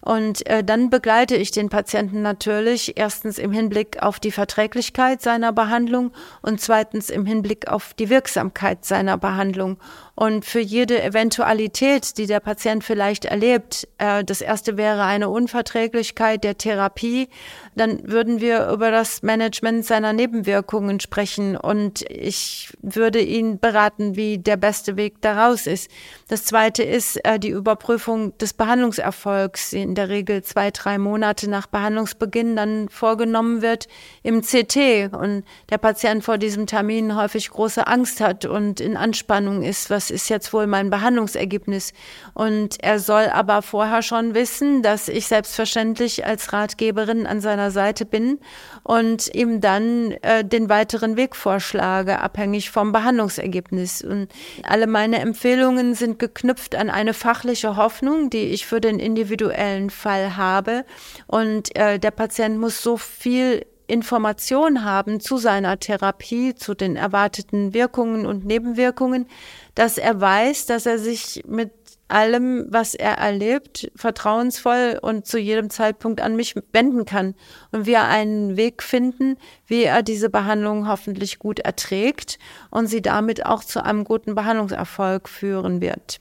Und 0.02 0.46
äh, 0.48 0.64
dann 0.64 0.90
begleite 0.90 1.36
ich 1.36 1.52
den 1.52 1.70
Patienten 1.70 2.22
natürlich 2.22 2.98
erstens 2.98 3.38
im 3.38 3.52
Hinblick 3.52 4.02
auf 4.04 4.20
die 4.20 4.32
Verträglichkeit 4.32 5.22
seiner 5.22 5.52
Behandlung 5.52 6.12
und 6.42 6.62
zweitens 6.62 7.10
im 7.10 7.26
Hinblick 7.26 7.68
auf 7.68 7.94
die 7.96 8.10
Wirksamkeit 8.10 8.86
seiner 8.86 9.18
Behandlung. 9.18 9.78
Und 10.16 10.46
für 10.46 10.62
jede 10.62 11.04
Eventualität, 11.04 12.18
die 12.18 12.26
der 12.26 12.40
Patient 12.40 12.86
vielleicht 12.86 13.26
erlebt, 13.26 13.86
äh, 13.98 14.24
das 14.24 14.40
erste 14.40 14.78
wäre 14.78 15.04
eine 15.04 15.30
Unverträglichkeit 15.30 16.46
der 16.46 16.58
Therapie, 16.58 17.28
dann 17.76 18.00
würden 18.10 18.40
wir 18.40 18.70
über 18.70 18.92
das 18.92 19.22
Management 19.24 19.86
seiner 19.86 20.14
Nebenwirkungen 20.14 21.02
sprechen 21.02 21.58
und 21.58 22.10
ich 22.10 22.70
würde 22.82 23.20
ihn 23.20 23.60
beraten, 23.60 24.16
wie 24.16 24.38
der 24.38 24.56
beste 24.56 24.96
Weg 24.96 25.22
daraus 25.22 25.68
ist. 25.68 25.92
Das 26.30 26.46
zweite 26.46 26.84
ist 26.84 27.18
äh, 27.26 27.38
die 27.38 27.50
Überprüfung 27.50 28.38
des 28.38 28.54
Behandlungserfolgs, 28.54 29.72
die 29.72 29.82
in 29.82 29.96
der 29.96 30.08
Regel 30.08 30.44
zwei, 30.44 30.72
drei 30.72 30.98
Monate 30.98 31.50
nach 31.50 31.68
Behandlungsbeginn 31.68 32.56
dann 32.56 32.88
vorgenommen 32.88 33.62
wird 33.62 33.90
im 34.24 34.42
CT 34.42 35.14
und 35.14 35.44
der 35.70 35.78
Patient 35.78 36.24
vor 36.24 36.38
diesem 36.38 36.68
Termin 36.68 37.18
häufig 37.18 37.50
große 37.50 37.86
Angst 37.86 38.22
hat 38.22 38.46
und 38.46 38.80
in 38.80 38.96
Anspannung 38.96 39.62
ist, 39.62 39.90
was 39.90 40.05
das 40.06 40.12
ist 40.12 40.30
jetzt 40.30 40.54
wohl 40.54 40.68
mein 40.68 40.92
Behandlungsergebnis. 40.92 41.92
Und 42.36 42.78
er 42.84 43.00
soll 43.00 43.28
aber 43.34 43.64
vorher 43.64 44.04
schon 44.04 44.36
wissen, 44.36 44.84
dass 44.84 45.08
ich 45.08 45.26
selbstverständlich 45.26 46.26
als 46.28 46.54
Ratgeberin 46.54 47.26
an 47.26 47.42
seiner 47.42 47.72
Seite 47.72 48.06
bin 48.06 48.40
und 48.84 49.34
ihm 49.34 49.62
dann 49.62 50.12
äh, 50.22 50.46
den 50.46 50.70
weiteren 50.70 51.18
Weg 51.18 51.36
vorschlage, 51.36 52.20
abhängig 52.20 52.70
vom 52.70 52.92
Behandlungsergebnis. 52.92 54.04
Und 54.04 54.28
alle 54.62 54.86
meine 54.86 55.20
Empfehlungen 55.20 55.96
sind 55.96 56.20
geknüpft 56.20 56.76
an 56.76 56.92
eine 56.92 57.16
fachliche 57.16 57.76
Hoffnung, 57.76 58.30
die 58.30 58.46
ich 58.46 58.68
für 58.68 58.82
den 58.82 59.00
individuellen 59.00 59.90
Fall 59.90 60.38
habe. 60.38 60.86
Und 61.26 61.76
äh, 61.76 61.98
der 61.98 62.12
Patient 62.12 62.60
muss 62.60 62.84
so 62.84 62.98
viel 62.98 63.66
Information 63.88 64.84
haben 64.84 65.20
zu 65.20 65.38
seiner 65.38 65.80
Therapie, 65.80 66.56
zu 66.56 66.74
den 66.74 66.96
erwarteten 66.96 67.74
Wirkungen 67.74 68.26
und 68.26 68.46
Nebenwirkungen, 68.46 69.28
dass 69.76 69.98
er 69.98 70.20
weiß, 70.20 70.66
dass 70.66 70.86
er 70.86 71.00
sich 71.00 71.44
mit 71.48 71.72
allem, 72.08 72.68
was 72.70 72.94
er 72.94 73.18
erlebt, 73.18 73.92
vertrauensvoll 73.96 75.00
und 75.02 75.26
zu 75.26 75.40
jedem 75.40 75.70
Zeitpunkt 75.70 76.22
an 76.22 76.36
mich 76.36 76.56
wenden 76.72 77.06
kann 77.06 77.34
und 77.72 77.86
wir 77.86 78.04
einen 78.04 78.58
Weg 78.58 78.84
finden, 78.84 79.38
wie 79.66 79.84
er 79.84 80.04
diese 80.04 80.30
Behandlung 80.30 80.88
hoffentlich 80.88 81.40
gut 81.40 81.60
erträgt 81.60 82.38
und 82.70 82.88
sie 82.88 83.02
damit 83.02 83.46
auch 83.46 83.64
zu 83.64 83.84
einem 83.84 84.04
guten 84.04 84.36
Behandlungserfolg 84.36 85.28
führen 85.28 85.82
wird. 85.82 86.20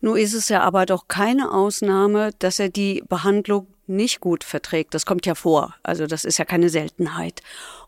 Nun 0.00 0.16
ist 0.16 0.34
es 0.34 0.48
ja 0.48 0.60
aber 0.60 0.86
doch 0.86 1.08
keine 1.08 1.52
Ausnahme, 1.52 2.30
dass 2.38 2.58
er 2.58 2.68
die 2.68 3.02
Behandlung 3.08 3.66
nicht 3.86 4.20
gut 4.20 4.44
verträgt. 4.44 4.94
Das 4.94 5.06
kommt 5.06 5.26
ja 5.26 5.34
vor. 5.34 5.74
Also 5.82 6.06
das 6.06 6.24
ist 6.24 6.38
ja 6.38 6.44
keine 6.44 6.68
Seltenheit. 6.68 7.40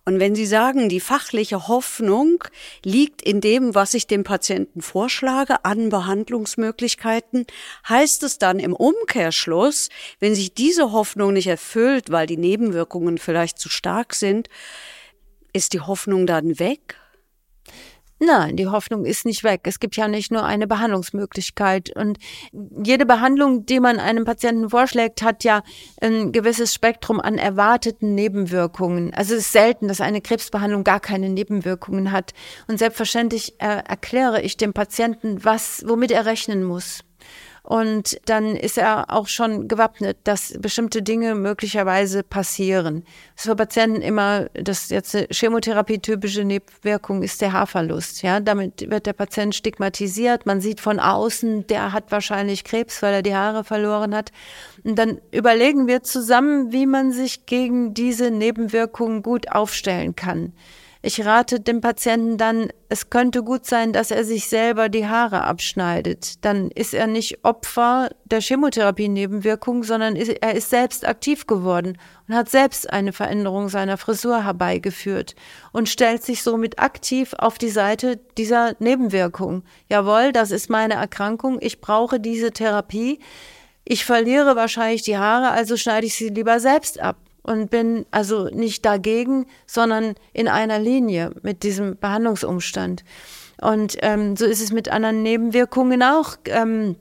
Und 0.04 0.20
wenn 0.20 0.34
Sie 0.34 0.46
sagen, 0.46 0.88
die 0.88 1.00
fachliche 1.00 1.68
Hoffnung 1.68 2.44
liegt 2.84 3.22
in 3.22 3.40
dem, 3.40 3.74
was 3.74 3.94
ich 3.94 4.06
dem 4.06 4.22
Patienten 4.22 4.80
vorschlage 4.80 5.64
an 5.64 5.88
Behandlungsmöglichkeiten, 5.88 7.46
heißt 7.88 8.22
es 8.22 8.38
dann 8.38 8.58
im 8.58 8.72
Umkehrschluss, 8.72 9.88
wenn 10.20 10.34
sich 10.34 10.54
diese 10.54 10.92
Hoffnung 10.92 11.32
nicht 11.32 11.48
erfüllt, 11.48 12.10
weil 12.10 12.26
die 12.26 12.36
Nebenwirkungen 12.36 13.18
vielleicht 13.18 13.58
zu 13.58 13.68
stark 13.68 14.14
sind, 14.14 14.48
ist 15.52 15.72
die 15.72 15.80
Hoffnung 15.80 16.26
dann 16.26 16.58
weg? 16.58 16.96
Nein, 18.18 18.56
die 18.56 18.66
Hoffnung 18.66 19.04
ist 19.04 19.26
nicht 19.26 19.44
weg. 19.44 19.62
Es 19.64 19.78
gibt 19.78 19.96
ja 19.96 20.08
nicht 20.08 20.32
nur 20.32 20.42
eine 20.42 20.66
Behandlungsmöglichkeit. 20.66 21.94
Und 21.94 22.18
jede 22.82 23.04
Behandlung, 23.04 23.66
die 23.66 23.78
man 23.78 23.98
einem 23.98 24.24
Patienten 24.24 24.70
vorschlägt, 24.70 25.22
hat 25.22 25.44
ja 25.44 25.62
ein 26.00 26.32
gewisses 26.32 26.72
Spektrum 26.72 27.20
an 27.20 27.36
erwarteten 27.36 28.14
Nebenwirkungen. 28.14 29.12
Also 29.12 29.34
es 29.34 29.40
ist 29.40 29.52
selten, 29.52 29.86
dass 29.86 30.00
eine 30.00 30.22
Krebsbehandlung 30.22 30.82
gar 30.82 31.00
keine 31.00 31.28
Nebenwirkungen 31.28 32.10
hat. 32.10 32.32
Und 32.68 32.78
selbstverständlich 32.78 33.54
äh, 33.58 33.82
erkläre 33.86 34.40
ich 34.40 34.56
dem 34.56 34.72
Patienten, 34.72 35.44
was, 35.44 35.84
womit 35.86 36.10
er 36.10 36.24
rechnen 36.24 36.64
muss. 36.64 37.04
Und 37.66 38.20
dann 38.26 38.54
ist 38.54 38.78
er 38.78 39.10
auch 39.10 39.26
schon 39.26 39.66
gewappnet, 39.66 40.18
dass 40.22 40.54
bestimmte 40.56 41.02
Dinge 41.02 41.34
möglicherweise 41.34 42.22
passieren. 42.22 43.02
Das 43.34 43.44
ist 43.44 43.50
für 43.50 43.56
Patienten 43.56 44.02
immer, 44.02 44.46
das 44.54 44.88
jetzt 44.88 45.16
eine 45.16 45.26
Chemotherapie-typische 45.32 46.44
Nebenwirkung 46.44 47.24
ist 47.24 47.40
der 47.40 47.52
Haarverlust. 47.52 48.22
Ja, 48.22 48.38
damit 48.38 48.88
wird 48.88 49.06
der 49.06 49.14
Patient 49.14 49.52
stigmatisiert. 49.52 50.46
Man 50.46 50.60
sieht 50.60 50.80
von 50.80 51.00
außen, 51.00 51.66
der 51.66 51.92
hat 51.92 52.12
wahrscheinlich 52.12 52.62
Krebs, 52.62 53.02
weil 53.02 53.14
er 53.14 53.22
die 53.22 53.34
Haare 53.34 53.64
verloren 53.64 54.14
hat. 54.14 54.30
Und 54.84 54.96
dann 54.96 55.20
überlegen 55.32 55.88
wir 55.88 56.04
zusammen, 56.04 56.70
wie 56.70 56.86
man 56.86 57.10
sich 57.10 57.46
gegen 57.46 57.94
diese 57.94 58.30
Nebenwirkungen 58.30 59.22
gut 59.22 59.50
aufstellen 59.50 60.14
kann. 60.14 60.52
Ich 61.06 61.24
rate 61.24 61.60
dem 61.60 61.80
Patienten 61.80 62.36
dann, 62.36 62.72
es 62.88 63.10
könnte 63.10 63.44
gut 63.44 63.64
sein, 63.64 63.92
dass 63.92 64.10
er 64.10 64.24
sich 64.24 64.48
selber 64.48 64.88
die 64.88 65.06
Haare 65.06 65.44
abschneidet. 65.44 66.44
Dann 66.44 66.72
ist 66.72 66.94
er 66.94 67.06
nicht 67.06 67.44
Opfer 67.44 68.10
der 68.24 68.40
Chemotherapie-Nebenwirkung, 68.40 69.84
sondern 69.84 70.16
er 70.16 70.56
ist 70.56 70.68
selbst 70.68 71.06
aktiv 71.06 71.46
geworden 71.46 71.96
und 72.26 72.34
hat 72.34 72.48
selbst 72.48 72.92
eine 72.92 73.12
Veränderung 73.12 73.68
seiner 73.68 73.98
Frisur 73.98 74.42
herbeigeführt 74.42 75.36
und 75.70 75.88
stellt 75.88 76.24
sich 76.24 76.42
somit 76.42 76.80
aktiv 76.80 77.34
auf 77.38 77.56
die 77.56 77.70
Seite 77.70 78.18
dieser 78.36 78.74
Nebenwirkung. 78.80 79.62
Jawohl, 79.88 80.32
das 80.32 80.50
ist 80.50 80.70
meine 80.70 80.94
Erkrankung, 80.94 81.58
ich 81.60 81.80
brauche 81.80 82.18
diese 82.18 82.50
Therapie. 82.50 83.20
Ich 83.84 84.04
verliere 84.04 84.56
wahrscheinlich 84.56 85.02
die 85.02 85.18
Haare, 85.18 85.50
also 85.50 85.76
schneide 85.76 86.08
ich 86.08 86.16
sie 86.16 86.30
lieber 86.30 86.58
selbst 86.58 86.98
ab 86.98 87.16
und 87.46 87.70
bin 87.70 88.04
also 88.10 88.48
nicht 88.48 88.84
dagegen, 88.84 89.46
sondern 89.66 90.14
in 90.32 90.48
einer 90.48 90.78
Linie 90.78 91.30
mit 91.42 91.62
diesem 91.62 91.96
Behandlungsumstand. 91.96 93.04
Und 93.60 93.96
ähm, 94.02 94.36
so 94.36 94.44
ist 94.44 94.60
es 94.60 94.72
mit 94.72 94.90
anderen 94.90 95.22
Nebenwirkungen 95.22 96.02
auch. 96.02 96.36
Ähm, 96.46 96.96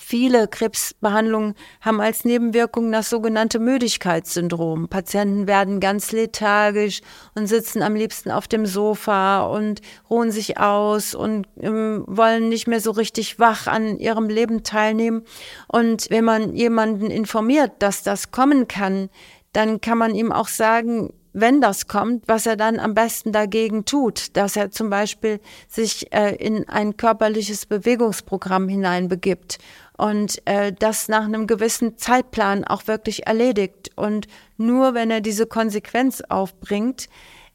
Viele 0.00 0.46
Krebsbehandlungen 0.46 1.54
haben 1.80 2.00
als 2.00 2.24
Nebenwirkung 2.24 2.92
das 2.92 3.10
sogenannte 3.10 3.58
Müdigkeitssyndrom. 3.58 4.88
Patienten 4.88 5.48
werden 5.48 5.80
ganz 5.80 6.12
lethargisch 6.12 7.00
und 7.34 7.48
sitzen 7.48 7.82
am 7.82 7.96
liebsten 7.96 8.30
auf 8.30 8.46
dem 8.46 8.64
Sofa 8.64 9.40
und 9.42 9.80
ruhen 10.08 10.30
sich 10.30 10.58
aus 10.58 11.14
und 11.14 11.48
ähm, 11.60 12.04
wollen 12.06 12.48
nicht 12.48 12.68
mehr 12.68 12.80
so 12.80 12.92
richtig 12.92 13.40
wach 13.40 13.66
an 13.66 13.98
ihrem 13.98 14.28
Leben 14.28 14.62
teilnehmen. 14.62 15.24
Und 15.66 16.08
wenn 16.10 16.24
man 16.24 16.54
jemanden 16.54 17.10
informiert, 17.10 17.72
dass 17.80 18.04
das 18.04 18.30
kommen 18.30 18.68
kann, 18.68 19.10
dann 19.58 19.80
kann 19.80 19.98
man 19.98 20.14
ihm 20.14 20.30
auch 20.30 20.46
sagen, 20.46 21.12
wenn 21.32 21.60
das 21.60 21.88
kommt, 21.88 22.28
was 22.28 22.46
er 22.46 22.56
dann 22.56 22.78
am 22.78 22.94
besten 22.94 23.32
dagegen 23.32 23.84
tut, 23.84 24.36
dass 24.36 24.54
er 24.54 24.70
zum 24.70 24.88
Beispiel 24.88 25.40
sich 25.66 26.12
äh, 26.12 26.36
in 26.36 26.68
ein 26.68 26.96
körperliches 26.96 27.66
Bewegungsprogramm 27.66 28.68
hineinbegibt 28.68 29.58
und 29.96 30.40
äh, 30.46 30.72
das 30.72 31.08
nach 31.08 31.24
einem 31.24 31.48
gewissen 31.48 31.98
Zeitplan 31.98 32.62
auch 32.62 32.86
wirklich 32.86 33.26
erledigt. 33.26 33.90
Und 33.96 34.28
nur 34.58 34.94
wenn 34.94 35.10
er 35.10 35.20
diese 35.20 35.46
Konsequenz 35.46 36.22
aufbringt, 36.28 37.08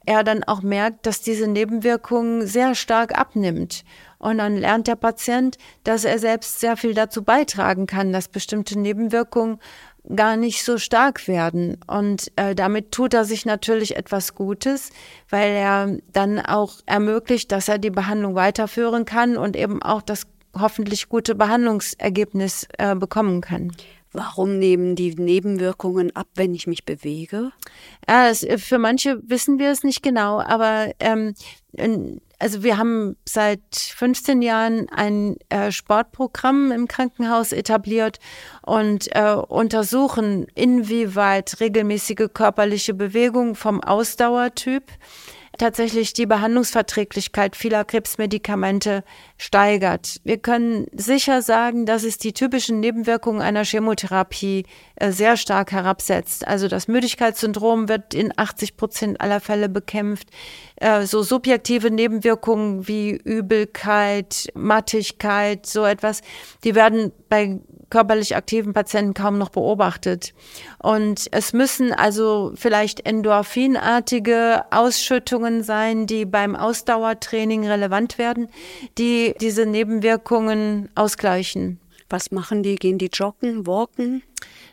er 0.04 0.24
dann 0.24 0.44
auch 0.44 0.60
merkt, 0.60 1.06
dass 1.06 1.22
diese 1.22 1.46
Nebenwirkung 1.48 2.46
sehr 2.46 2.74
stark 2.74 3.18
abnimmt. 3.18 3.82
Und 4.18 4.38
dann 4.38 4.58
lernt 4.58 4.88
der 4.88 4.96
Patient, 4.96 5.56
dass 5.84 6.04
er 6.04 6.18
selbst 6.18 6.60
sehr 6.60 6.76
viel 6.76 6.92
dazu 6.92 7.24
beitragen 7.24 7.86
kann, 7.86 8.12
dass 8.12 8.28
bestimmte 8.28 8.78
Nebenwirkungen 8.78 9.58
gar 10.14 10.36
nicht 10.36 10.64
so 10.64 10.78
stark 10.78 11.28
werden. 11.28 11.78
Und 11.86 12.30
äh, 12.36 12.54
damit 12.54 12.92
tut 12.92 13.14
er 13.14 13.24
sich 13.24 13.46
natürlich 13.46 13.96
etwas 13.96 14.34
Gutes, 14.34 14.90
weil 15.30 15.50
er 15.52 15.98
dann 16.12 16.40
auch 16.40 16.80
ermöglicht, 16.86 17.52
dass 17.52 17.68
er 17.68 17.78
die 17.78 17.90
Behandlung 17.90 18.34
weiterführen 18.34 19.04
kann 19.04 19.36
und 19.36 19.56
eben 19.56 19.82
auch 19.82 20.02
das 20.02 20.26
hoffentlich 20.56 21.08
gute 21.08 21.34
Behandlungsergebnis 21.34 22.68
äh, 22.78 22.94
bekommen 22.94 23.40
kann. 23.40 23.72
Warum 24.12 24.60
nehmen 24.60 24.94
die 24.94 25.12
Nebenwirkungen 25.16 26.14
ab, 26.14 26.28
wenn 26.36 26.54
ich 26.54 26.68
mich 26.68 26.84
bewege? 26.84 27.50
Ja, 28.08 28.28
es, 28.28 28.46
für 28.58 28.78
manche 28.78 29.20
wissen 29.28 29.58
wir 29.58 29.72
es 29.72 29.82
nicht 29.82 30.04
genau, 30.04 30.40
aber 30.40 30.92
ähm, 31.00 31.34
also 32.44 32.62
wir 32.62 32.76
haben 32.76 33.16
seit 33.24 33.62
15 33.74 34.42
Jahren 34.42 34.86
ein 34.90 35.36
äh, 35.48 35.72
Sportprogramm 35.72 36.72
im 36.72 36.88
Krankenhaus 36.88 37.52
etabliert 37.52 38.18
und 38.60 39.08
äh, 39.16 39.32
untersuchen, 39.32 40.46
inwieweit 40.54 41.58
regelmäßige 41.60 42.28
körperliche 42.34 42.92
Bewegung 42.92 43.54
vom 43.54 43.82
Ausdauertyp 43.82 44.84
tatsächlich 45.58 46.12
die 46.12 46.26
Behandlungsverträglichkeit 46.26 47.56
vieler 47.56 47.84
Krebsmedikamente 47.84 49.04
steigert. 49.36 50.20
Wir 50.24 50.38
können 50.38 50.86
sicher 50.92 51.42
sagen, 51.42 51.86
dass 51.86 52.04
es 52.04 52.18
die 52.18 52.32
typischen 52.32 52.80
Nebenwirkungen 52.80 53.40
einer 53.40 53.64
Chemotherapie 53.64 54.66
äh, 54.96 55.10
sehr 55.10 55.36
stark 55.36 55.72
herabsetzt. 55.72 56.46
Also 56.46 56.68
das 56.68 56.88
Müdigkeitssyndrom 56.88 57.88
wird 57.88 58.14
in 58.14 58.32
80 58.36 58.76
Prozent 58.76 59.20
aller 59.20 59.40
Fälle 59.40 59.68
bekämpft. 59.68 60.28
Äh, 60.76 61.06
so 61.06 61.22
subjektive 61.22 61.90
Nebenwirkungen 61.90 62.88
wie 62.88 63.10
Übelkeit, 63.10 64.48
Mattigkeit, 64.54 65.66
so 65.66 65.84
etwas, 65.84 66.22
die 66.64 66.74
werden 66.74 67.12
bei 67.28 67.60
körperlich 67.90 68.36
aktiven 68.36 68.72
Patienten 68.72 69.14
kaum 69.14 69.38
noch 69.38 69.50
beobachtet. 69.50 70.34
Und 70.78 71.26
es 71.30 71.52
müssen 71.52 71.92
also 71.92 72.52
vielleicht 72.54 73.06
endorphinartige 73.06 74.64
Ausschüttungen 74.70 75.62
sein, 75.62 76.06
die 76.06 76.24
beim 76.24 76.56
Ausdauertraining 76.56 77.66
relevant 77.66 78.18
werden, 78.18 78.48
die 78.98 79.34
diese 79.40 79.66
Nebenwirkungen 79.66 80.88
ausgleichen. 80.94 81.80
Was 82.08 82.30
machen 82.30 82.62
die? 82.62 82.76
Gehen 82.76 82.98
die 82.98 83.10
joggen, 83.12 83.66
walken? 83.66 84.22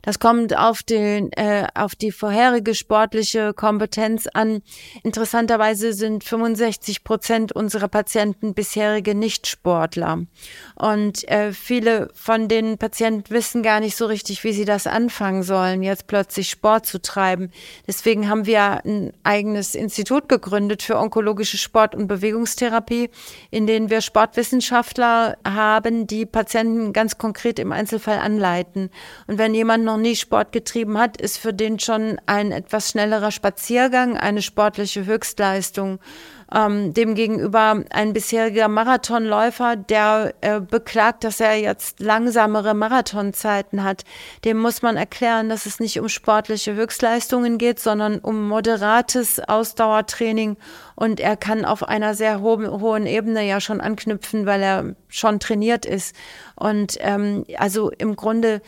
Das 0.01 0.19
kommt 0.19 0.57
auf 0.57 0.83
den, 0.83 1.31
äh, 1.33 1.67
auf 1.75 1.95
die 1.95 2.11
vorherige 2.11 2.75
sportliche 2.75 3.53
Kompetenz 3.53 4.27
an. 4.27 4.61
Interessanterweise 5.03 5.93
sind 5.93 6.23
65 6.23 7.03
Prozent 7.03 7.51
unserer 7.51 7.87
Patienten 7.87 8.53
bisherige 8.53 9.15
Nichtsportler. 9.15 10.25
Und 10.75 11.27
äh, 11.27 11.53
viele 11.53 12.09
von 12.13 12.47
den 12.47 12.77
Patienten 12.77 13.29
wissen 13.29 13.63
gar 13.63 13.79
nicht 13.79 13.95
so 13.95 14.05
richtig, 14.05 14.43
wie 14.43 14.53
sie 14.53 14.65
das 14.65 14.87
anfangen 14.87 15.43
sollen, 15.43 15.83
jetzt 15.83 16.07
plötzlich 16.07 16.49
Sport 16.49 16.85
zu 16.85 17.01
treiben. 17.01 17.51
Deswegen 17.87 18.29
haben 18.29 18.45
wir 18.45 18.83
ein 18.85 19.13
eigenes 19.23 19.75
Institut 19.75 20.29
gegründet 20.29 20.81
für 20.81 20.97
onkologische 20.97 21.57
Sport- 21.57 21.95
und 21.95 22.07
Bewegungstherapie, 22.07 23.09
in 23.51 23.67
denen 23.67 23.89
wir 23.89 24.01
Sportwissenschaftler 24.01 25.37
haben, 25.45 26.07
die 26.07 26.25
Patienten 26.25 26.93
ganz 26.93 27.17
konkret 27.17 27.59
im 27.59 27.71
Einzelfall 27.71 28.17
anleiten. 28.17 28.89
Und 29.27 29.37
wenn 29.37 29.53
jemand 29.53 29.85
noch 29.91 29.97
nie 29.97 30.15
Sport 30.15 30.51
getrieben 30.51 30.97
hat, 30.97 31.19
ist 31.19 31.37
für 31.37 31.53
den 31.53 31.79
schon 31.79 32.19
ein 32.25 32.51
etwas 32.51 32.89
schnellerer 32.89 33.31
Spaziergang 33.31 34.17
eine 34.17 34.41
sportliche 34.41 35.05
Höchstleistung. 35.05 35.99
Ähm, 36.53 36.93
demgegenüber 36.93 37.81
ein 37.91 38.11
bisheriger 38.11 38.67
Marathonläufer, 38.67 39.77
der 39.77 40.33
äh, 40.41 40.59
beklagt, 40.59 41.23
dass 41.23 41.39
er 41.39 41.55
jetzt 41.55 42.01
langsamere 42.01 42.73
Marathonzeiten 42.73 43.85
hat, 43.85 44.03
dem 44.43 44.59
muss 44.59 44.81
man 44.81 44.97
erklären, 44.97 45.47
dass 45.47 45.65
es 45.65 45.79
nicht 45.79 45.97
um 46.01 46.09
sportliche 46.09 46.75
Höchstleistungen 46.75 47.57
geht, 47.57 47.79
sondern 47.79 48.19
um 48.19 48.49
moderates 48.49 49.39
Ausdauertraining 49.39 50.57
und 50.95 51.21
er 51.21 51.37
kann 51.37 51.63
auf 51.63 51.87
einer 51.87 52.15
sehr 52.15 52.41
ho 52.41 52.59
hohen 52.79 53.05
Ebene 53.05 53.47
ja 53.47 53.61
schon 53.61 53.79
anknüpfen, 53.79 54.45
weil 54.45 54.61
er 54.61 54.95
schon 55.07 55.39
trainiert 55.39 55.85
ist. 55.85 56.15
Und 56.55 56.97
ähm, 56.99 57.45
also 57.57 57.89
im 57.89 58.15
Grunde 58.15 58.61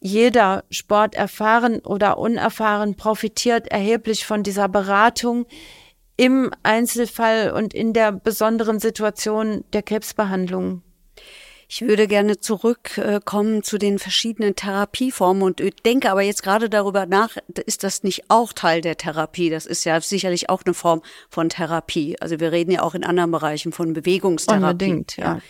jeder 0.00 0.64
Sport 0.70 1.14
erfahren 1.14 1.80
oder 1.80 2.18
unerfahren 2.18 2.96
profitiert 2.96 3.68
erheblich 3.68 4.26
von 4.26 4.42
dieser 4.42 4.68
Beratung 4.68 5.46
im 6.16 6.50
Einzelfall 6.62 7.52
und 7.52 7.72
in 7.72 7.92
der 7.92 8.12
besonderen 8.12 8.80
Situation 8.80 9.64
der 9.72 9.82
Krebsbehandlung. 9.82 10.82
Ich 11.72 11.82
würde 11.82 12.08
gerne 12.08 12.40
zurückkommen 12.40 13.62
zu 13.62 13.78
den 13.78 14.00
verschiedenen 14.00 14.56
Therapieformen 14.56 15.44
und 15.44 15.62
denke 15.86 16.10
aber 16.10 16.22
jetzt 16.22 16.42
gerade 16.42 16.68
darüber 16.68 17.06
nach, 17.06 17.36
ist 17.64 17.84
das 17.84 18.02
nicht 18.02 18.24
auch 18.28 18.52
Teil 18.52 18.80
der 18.80 18.96
Therapie? 18.96 19.50
Das 19.50 19.66
ist 19.66 19.84
ja 19.84 20.00
sicherlich 20.00 20.50
auch 20.50 20.62
eine 20.64 20.74
Form 20.74 21.00
von 21.28 21.48
Therapie. 21.48 22.16
Also 22.20 22.40
wir 22.40 22.50
reden 22.50 22.72
ja 22.72 22.82
auch 22.82 22.96
in 22.96 23.04
anderen 23.04 23.30
Bereichen 23.30 23.70
von 23.70 23.92
Bewegungstherapie. 23.92 24.64
Unbedingt, 24.64 25.16
ja. 25.16 25.34
ja. 25.36 25.40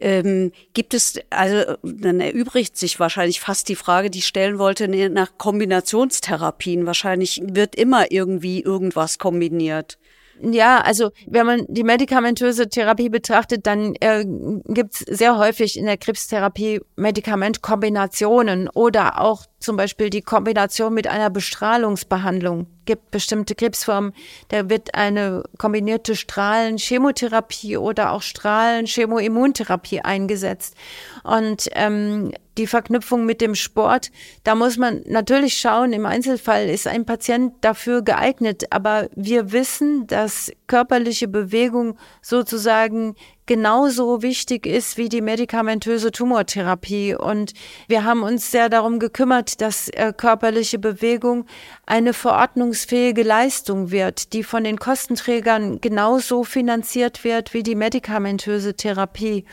Ähm, 0.00 0.52
gibt 0.72 0.94
es, 0.94 1.20
also 1.28 1.76
dann 1.82 2.20
erübrigt 2.20 2.76
sich 2.76 2.98
wahrscheinlich 2.98 3.40
fast 3.40 3.68
die 3.68 3.76
Frage, 3.76 4.10
die 4.10 4.18
ich 4.18 4.26
stellen 4.26 4.58
wollte, 4.58 4.88
nach 4.88 5.36
Kombinationstherapien. 5.36 6.86
Wahrscheinlich 6.86 7.42
wird 7.44 7.76
immer 7.76 8.10
irgendwie 8.10 8.62
irgendwas 8.62 9.18
kombiniert. 9.18 9.98
Ja, 10.42 10.78
also 10.78 11.10
wenn 11.26 11.44
man 11.44 11.66
die 11.68 11.84
medikamentöse 11.84 12.68
Therapie 12.68 13.10
betrachtet, 13.10 13.66
dann 13.66 13.94
äh, 14.00 14.24
gibt 14.68 14.94
es 14.94 15.00
sehr 15.00 15.36
häufig 15.36 15.78
in 15.78 15.84
der 15.84 15.98
Krebstherapie 15.98 16.80
Medikamentkombinationen 16.96 18.68
oder 18.70 19.20
auch 19.20 19.44
zum 19.60 19.76
Beispiel 19.76 20.08
die 20.08 20.22
Kombination 20.22 20.94
mit 20.94 21.06
einer 21.06 21.30
Bestrahlungsbehandlung. 21.30 22.66
Gibt 22.86 23.10
bestimmte 23.10 23.54
Krebsformen, 23.54 24.12
da 24.48 24.68
wird 24.68 24.94
eine 24.94 25.44
kombinierte 25.58 26.16
Strahlen-Chemotherapie 26.16 27.76
oder 27.76 28.12
auch 28.12 28.22
Strahlen-Chemoimmuntherapie 28.22 30.00
eingesetzt. 30.00 30.74
Und 31.22 31.68
ähm, 31.74 32.32
die 32.56 32.66
Verknüpfung 32.66 33.26
mit 33.26 33.40
dem 33.40 33.54
Sport, 33.54 34.10
da 34.44 34.54
muss 34.54 34.76
man 34.76 35.02
natürlich 35.06 35.58
schauen, 35.58 35.92
im 35.92 36.06
Einzelfall 36.06 36.68
ist 36.68 36.86
ein 36.86 37.04
Patient 37.04 37.54
dafür 37.60 38.02
geeignet, 38.02 38.64
aber 38.70 39.08
wir 39.14 39.52
wissen, 39.52 40.06
dass 40.06 40.50
körperliche 40.66 41.28
Bewegung 41.28 41.96
sozusagen 42.22 43.14
genauso 43.46 44.22
wichtig 44.22 44.66
ist 44.66 44.96
wie 44.96 45.08
die 45.08 45.20
medikamentöse 45.20 46.12
Tumortherapie. 46.12 47.14
Und 47.14 47.52
wir 47.88 48.04
haben 48.04 48.22
uns 48.22 48.50
sehr 48.50 48.68
darum 48.68 48.98
gekümmert, 48.98 49.60
dass 49.60 49.88
äh, 49.88 50.12
körperliche 50.16 50.78
Bewegung 50.78 51.46
eine 51.86 52.12
verordnungsfähige 52.12 53.22
Leistung 53.22 53.90
wird, 53.90 54.32
die 54.32 54.44
von 54.44 54.64
den 54.64 54.78
Kostenträgern 54.78 55.80
genauso 55.80 56.44
finanziert 56.44 57.24
wird 57.24 57.54
wie 57.54 57.62
die 57.62 57.74
medikamentöse 57.74 58.74
Therapie. 58.74 59.44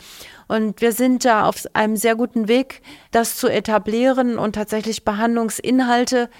Und 0.48 0.80
wir 0.80 0.92
sind 0.92 1.24
da 1.24 1.44
auf 1.44 1.64
einem 1.74 1.96
sehr 1.96 2.16
guten 2.16 2.48
Weg, 2.48 2.80
das 3.10 3.36
zu 3.36 3.48
etablieren 3.48 4.38
und 4.38 4.54
tatsächlich 4.54 5.04
Behandlungsinhalte 5.04 6.30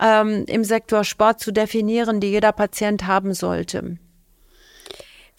ähm, 0.00 0.44
im 0.46 0.64
Sektor 0.64 1.04
Sport 1.04 1.40
zu 1.40 1.52
definieren, 1.52 2.20
die 2.20 2.28
jeder 2.28 2.52
Patient 2.52 3.06
haben 3.06 3.34
sollte. 3.34 3.98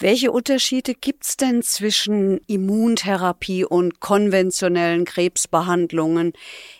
Welche 0.01 0.31
Unterschiede 0.31 0.93
gibt's 0.93 1.35
denn 1.35 1.61
zwischen 1.61 2.39
Immuntherapie 2.47 3.65
und 3.65 3.99
konventionellen 3.99 5.03
Krebsbehandlungen 5.03 6.31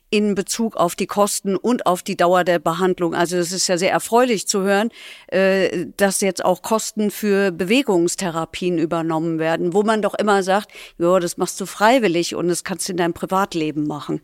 in 0.10 0.36
Bezug 0.36 0.77
auf 0.77 0.95
die 0.95 1.05
Kosten 1.05 1.58
und 1.58 1.86
auf 1.86 2.01
die 2.01 2.15
Dauer 2.15 2.45
der 2.45 2.60
Behandlung? 2.60 3.13
Also 3.13 3.36
es 3.36 3.51
ist 3.51 3.67
ja 3.67 3.77
sehr 3.77 3.91
erfreulich 3.91 4.47
zu 4.47 4.62
hören, 4.62 4.89
äh, 5.27 5.88
dass 5.97 6.21
jetzt 6.21 6.45
auch 6.45 6.62
Kosten 6.62 7.12
für 7.12 7.51
Bewegungstherapien 7.51 8.77
übernommen 8.77 9.38
werden, 9.38 9.73
wo 9.73 9.84
man 9.84 10.01
doch 10.01 10.13
immer 10.13 10.41
sagt, 10.41 10.71
ja, 10.97 11.19
das 11.19 11.36
machst 11.36 11.60
du 11.60 11.65
freiwillig 11.65 12.36
und 12.36 12.47
das 12.47 12.63
kannst 12.63 12.88
du 12.88 12.93
in 12.93 12.97
deinem 12.97 13.13
Privatleben 13.13 13.86
machen. 13.86 14.21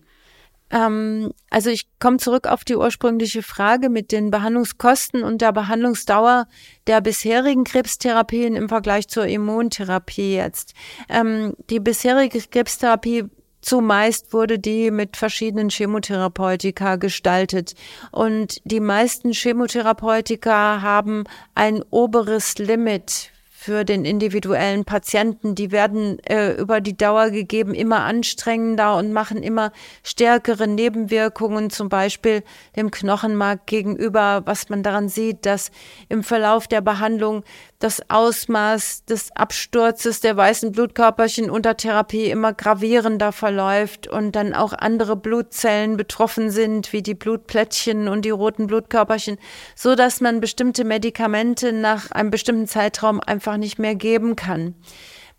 Ähm, 0.72 1.32
also 1.50 1.70
ich 1.70 1.88
komme 2.00 2.18
zurück 2.18 2.48
auf 2.48 2.64
die 2.64 2.76
ursprüngliche 2.76 3.44
Frage 3.44 3.90
mit 3.90 4.12
den 4.12 4.32
Behandlungskosten 4.32 5.24
und 5.24 5.42
der 5.42 5.52
Behandlungsdauer 5.52 6.48
der 6.88 7.02
bisherigen 7.02 7.64
Krebstherapien 7.64 8.56
im 8.56 8.70
Vergleich 8.70 9.08
zur 9.08 9.26
Immuntherapie 9.26 10.36
jetzt. 10.36 10.74
Ähm, 11.10 11.54
die 11.70 11.80
bisherige 11.80 12.40
Krebstherapie 12.40 13.26
Zumeist 13.66 14.32
wurde 14.32 14.60
die 14.60 14.92
mit 14.92 15.18
verschiedenen 15.18 15.72
Chemotherapeutika 15.72 16.98
gestaltet. 16.98 17.74
Und 18.12 18.62
die 18.64 18.80
meisten 18.80 19.34
Chemotherapeutika 19.34 20.84
haben 20.84 21.24
ein 21.56 21.82
oberes 21.90 22.60
Limit 22.60 23.32
für 23.66 23.84
den 23.84 24.06
individuellen 24.06 24.86
Patienten. 24.86 25.56
Die 25.56 25.72
werden 25.72 26.20
äh, 26.20 26.52
über 26.52 26.82
die 26.82 26.96
Dauer 26.96 27.32
gegeben 27.32 27.74
immer 27.74 28.02
anstrengender 28.02 28.96
und 28.96 29.12
machen 29.12 29.42
immer 29.42 29.72
stärkere 30.04 30.68
Nebenwirkungen, 30.68 31.72
zum 31.72 31.90
Beispiel 31.90 32.44
dem 32.76 32.92
Knochenmark 32.92 33.66
gegenüber, 33.66 34.44
was 34.46 34.70
man 34.70 34.84
daran 34.84 35.10
sieht, 35.10 35.48
dass 35.48 35.72
im 36.10 36.22
Verlauf 36.22 36.68
der 36.68 36.82
Behandlung 36.82 37.44
das 37.86 38.02
Ausmaß 38.10 39.06
des 39.06 39.32
Absturzes 39.36 40.20
der 40.20 40.36
weißen 40.36 40.72
Blutkörperchen 40.72 41.52
unter 41.52 41.78
Therapie 41.78 42.32
immer 42.32 42.52
gravierender 42.52 43.32
verläuft 43.32 44.08
und 44.08 44.36
dann 44.36 44.56
auch 44.56 44.74
andere 44.74 45.16
Blutzellen 45.16 45.96
betroffen 45.96 46.50
sind, 46.50 46.94
wie 46.94 47.04
die 47.04 47.14
Blutplättchen 47.14 48.08
und 48.08 48.26
die 48.26 48.32
roten 48.32 48.66
Blutkörperchen, 48.66 49.38
so 49.76 49.94
dass 49.94 50.20
man 50.20 50.42
bestimmte 50.42 50.84
Medikamente 50.84 51.74
nach 51.74 52.10
einem 52.10 52.32
bestimmten 52.32 52.66
Zeitraum 52.66 53.20
einfach 53.20 53.58
nicht 53.58 53.78
mehr 53.78 53.94
geben 53.94 54.36
kann. 54.36 54.74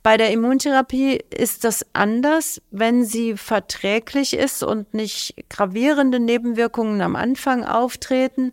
Bei 0.04 0.16
der 0.16 0.30
Immuntherapie 0.30 1.18
ist 1.36 1.64
das 1.64 1.84
anders, 1.94 2.62
wenn 2.70 3.04
sie 3.04 3.36
verträglich 3.36 4.34
ist 4.34 4.62
und 4.62 4.94
nicht 4.94 5.34
gravierende 5.50 6.20
Nebenwirkungen 6.20 7.00
am 7.00 7.16
Anfang 7.16 7.64
auftreten 7.64 8.52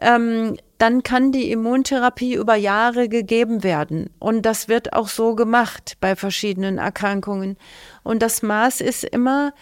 ähm, 0.00 0.56
dann 0.78 1.02
kann 1.02 1.32
die 1.32 1.50
Immuntherapie 1.50 2.34
über 2.34 2.54
Jahre 2.54 3.08
gegeben 3.08 3.62
werden. 3.62 4.10
Und 4.18 4.42
das 4.42 4.68
wird 4.68 4.92
auch 4.92 5.08
so 5.08 5.34
gemacht 5.34 5.96
bei 6.00 6.16
verschiedenen 6.16 6.78
Erkrankungen. 6.78 7.56
Und 8.02 8.22
das 8.22 8.42
Maß 8.42 8.80
ist 8.80 9.04
immer 9.04 9.52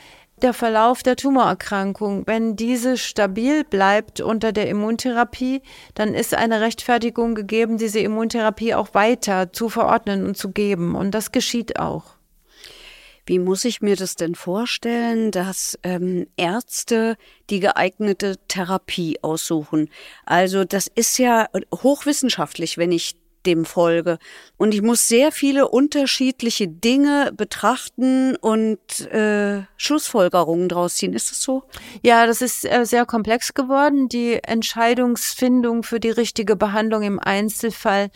der 0.42 0.52
Verlauf 0.52 1.02
der 1.02 1.16
Tumorerkrankung. 1.16 2.26
Wenn 2.26 2.56
diese 2.56 2.96
stabil 2.96 3.64
bleibt 3.64 4.20
unter 4.20 4.52
der 4.52 4.68
Immuntherapie, 4.68 5.62
dann 5.94 6.14
ist 6.14 6.34
eine 6.34 6.60
Rechtfertigung 6.60 7.34
gegeben, 7.34 7.78
diese 7.78 8.00
Immuntherapie 8.00 8.74
auch 8.74 8.94
weiter 8.94 9.52
zu 9.52 9.68
verordnen 9.68 10.26
und 10.26 10.36
zu 10.36 10.50
geben. 10.50 10.96
Und 10.96 11.12
das 11.12 11.32
geschieht 11.32 11.78
auch. 11.78 12.13
Wie 13.26 13.38
muss 13.38 13.64
ich 13.64 13.80
mir 13.80 13.96
das 13.96 14.16
denn 14.16 14.34
vorstellen, 14.34 15.30
dass 15.30 15.78
ähm, 15.82 16.26
Ärzte 16.36 17.16
die 17.50 17.60
geeignete 17.60 18.36
Therapie 18.48 19.18
aussuchen? 19.22 19.88
Also 20.26 20.64
das 20.64 20.88
ist 20.94 21.18
ja 21.18 21.48
hochwissenschaftlich, 21.72 22.76
wenn 22.76 22.92
ich 22.92 23.16
dem 23.46 23.64
folge. 23.64 24.18
Und 24.56 24.74
ich 24.74 24.82
muss 24.82 25.08
sehr 25.08 25.32
viele 25.32 25.68
unterschiedliche 25.68 26.68
Dinge 26.68 27.32
betrachten 27.36 28.36
und 28.36 29.00
äh, 29.12 29.62
Schlussfolgerungen 29.76 30.68
daraus 30.68 30.96
ziehen. 30.96 31.12
Ist 31.12 31.30
das 31.30 31.42
so? 31.42 31.64
Ja, 32.02 32.26
das 32.26 32.42
ist 32.42 32.64
äh, 32.64 32.84
sehr 32.84 33.06
komplex 33.06 33.54
geworden, 33.54 34.08
die 34.08 34.42
Entscheidungsfindung 34.42 35.82
für 35.82 36.00
die 36.00 36.10
richtige 36.10 36.56
Behandlung 36.56 37.02
im 37.02 37.20
Einzelfall. 37.20 38.10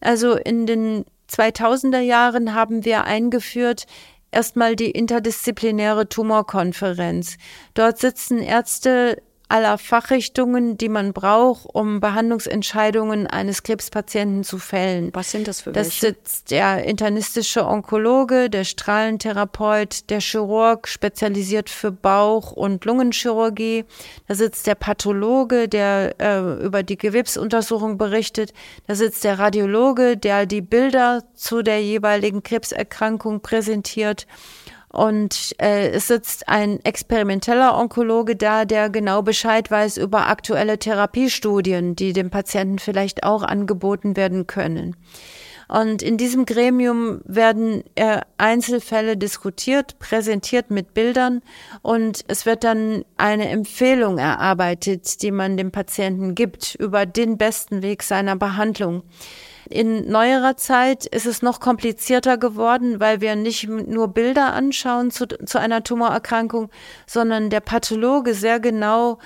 Also 0.00 0.34
in 0.34 0.66
den 0.66 1.04
2000er 1.30 2.00
Jahren 2.00 2.54
haben 2.54 2.84
wir 2.84 3.04
eingeführt, 3.04 3.86
erstmal 4.32 4.74
die 4.74 4.90
interdisziplinäre 4.90 6.08
Tumorkonferenz. 6.08 7.36
Dort 7.74 7.98
sitzen 7.98 8.38
Ärzte 8.38 9.22
aller 9.52 9.76
Fachrichtungen, 9.76 10.78
die 10.78 10.88
man 10.88 11.12
braucht, 11.12 11.66
um 11.74 12.00
Behandlungsentscheidungen 12.00 13.26
eines 13.26 13.62
Krebspatienten 13.62 14.44
zu 14.44 14.58
fällen. 14.58 15.10
Was 15.12 15.30
sind 15.30 15.46
das 15.46 15.60
für 15.60 15.74
welche? 15.74 15.90
Das 15.90 16.00
sitzt 16.00 16.50
der 16.50 16.84
internistische 16.84 17.66
Onkologe, 17.66 18.48
der 18.48 18.64
Strahlentherapeut, 18.64 20.08
der 20.08 20.20
Chirurg, 20.20 20.88
spezialisiert 20.88 21.68
für 21.68 21.92
Bauch- 21.92 22.52
und 22.52 22.86
Lungenchirurgie. 22.86 23.84
Da 24.26 24.34
sitzt 24.34 24.66
der 24.66 24.74
Pathologe, 24.74 25.68
der 25.68 26.14
äh, 26.18 26.64
über 26.64 26.82
die 26.82 26.96
Gewebsuntersuchung 26.96 27.98
berichtet. 27.98 28.54
Da 28.86 28.94
sitzt 28.94 29.22
der 29.22 29.38
Radiologe, 29.38 30.16
der 30.16 30.46
die 30.46 30.62
Bilder 30.62 31.24
zu 31.34 31.62
der 31.62 31.82
jeweiligen 31.82 32.42
Krebserkrankung 32.42 33.40
präsentiert. 33.42 34.26
Und 34.92 35.54
äh, 35.58 35.88
es 35.88 36.08
sitzt 36.08 36.48
ein 36.48 36.78
experimenteller 36.84 37.78
Onkologe 37.78 38.36
da, 38.36 38.66
der 38.66 38.90
genau 38.90 39.22
Bescheid 39.22 39.70
weiß 39.70 39.96
über 39.96 40.28
aktuelle 40.28 40.78
Therapiestudien, 40.78 41.96
die 41.96 42.12
dem 42.12 42.30
Patienten 42.30 42.78
vielleicht 42.78 43.24
auch 43.24 43.42
angeboten 43.42 44.16
werden 44.16 44.46
können. 44.46 44.94
Und 45.72 46.02
in 46.02 46.18
diesem 46.18 46.44
Gremium 46.44 47.22
werden 47.24 47.82
äh, 47.94 48.20
Einzelfälle 48.36 49.16
diskutiert, 49.16 49.98
präsentiert 49.98 50.70
mit 50.70 50.92
Bildern 50.92 51.40
und 51.80 52.26
es 52.28 52.44
wird 52.44 52.62
dann 52.62 53.06
eine 53.16 53.48
Empfehlung 53.48 54.18
erarbeitet, 54.18 55.22
die 55.22 55.30
man 55.30 55.56
dem 55.56 55.72
Patienten 55.72 56.34
gibt 56.34 56.74
über 56.74 57.06
den 57.06 57.38
besten 57.38 57.80
Weg 57.80 58.02
seiner 58.02 58.36
Behandlung. 58.36 59.02
In 59.68 60.10
neuerer 60.10 60.56
Zeit 60.56 61.06
ist 61.06 61.26
es 61.26 61.42
noch 61.42 61.60
komplizierter 61.60 62.36
geworden, 62.38 63.00
weil 63.00 63.20
wir 63.20 63.36
nicht 63.36 63.68
nur 63.68 64.08
Bilder 64.08 64.52
anschauen 64.52 65.10
zu, 65.10 65.26
zu 65.26 65.58
einer 65.58 65.84
Tumorerkrankung, 65.84 66.70
sondern 67.06 67.50
der 67.50 67.60
Pathologe 67.60 68.34
sehr 68.34 68.60
genau 68.60 69.18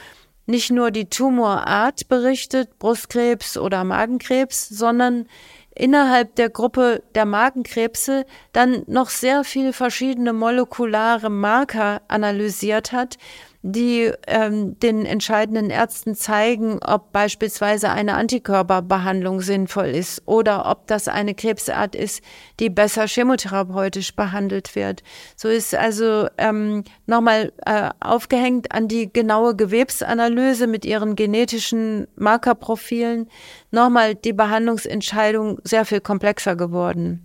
nicht 0.46 0.70
nur 0.70 0.90
die 0.90 1.10
Tumorart 1.10 2.08
berichtet, 2.08 2.78
Brustkrebs 2.78 3.58
oder 3.58 3.82
Magenkrebs, 3.82 4.68
sondern 4.68 5.26
innerhalb 5.74 6.34
der 6.36 6.48
Gruppe 6.48 7.02
der 7.14 7.26
Magenkrebse 7.26 8.24
dann 8.52 8.82
noch 8.86 9.10
sehr 9.10 9.44
viel 9.44 9.72
verschiedene 9.72 10.32
molekulare 10.32 11.30
Marker 11.30 12.00
analysiert 12.08 12.92
hat, 12.92 13.18
die 13.62 14.12
ähm, 14.26 14.78
den 14.78 15.06
entscheidenden 15.06 15.70
Ärzten 15.70 16.14
zeigen, 16.14 16.78
ob 16.82 17.12
beispielsweise 17.12 17.90
eine 17.90 18.14
Antikörperbehandlung 18.14 19.40
sinnvoll 19.40 19.86
ist 19.86 20.22
oder 20.26 20.70
ob 20.70 20.86
das 20.86 21.08
eine 21.08 21.34
Krebsart 21.34 21.94
ist, 21.94 22.22
die 22.60 22.70
besser 22.70 23.06
chemotherapeutisch 23.06 24.14
behandelt 24.14 24.74
wird. 24.74 25.02
So 25.36 25.48
ist 25.48 25.74
also 25.74 26.28
ähm, 26.38 26.84
nochmal 27.06 27.52
äh, 27.64 27.90
aufgehängt 28.00 28.72
an 28.72 28.88
die 28.88 29.12
genaue 29.12 29.56
Gewebsanalyse 29.56 30.66
mit 30.66 30.84
ihren 30.84 31.16
genetischen 31.16 32.06
Markerprofilen, 32.16 33.28
nochmal 33.70 34.14
die 34.14 34.32
Behandlungsentscheidung 34.32 35.58
sehr 35.64 35.84
viel 35.84 36.00
komplexer 36.00 36.56
geworden. 36.56 37.22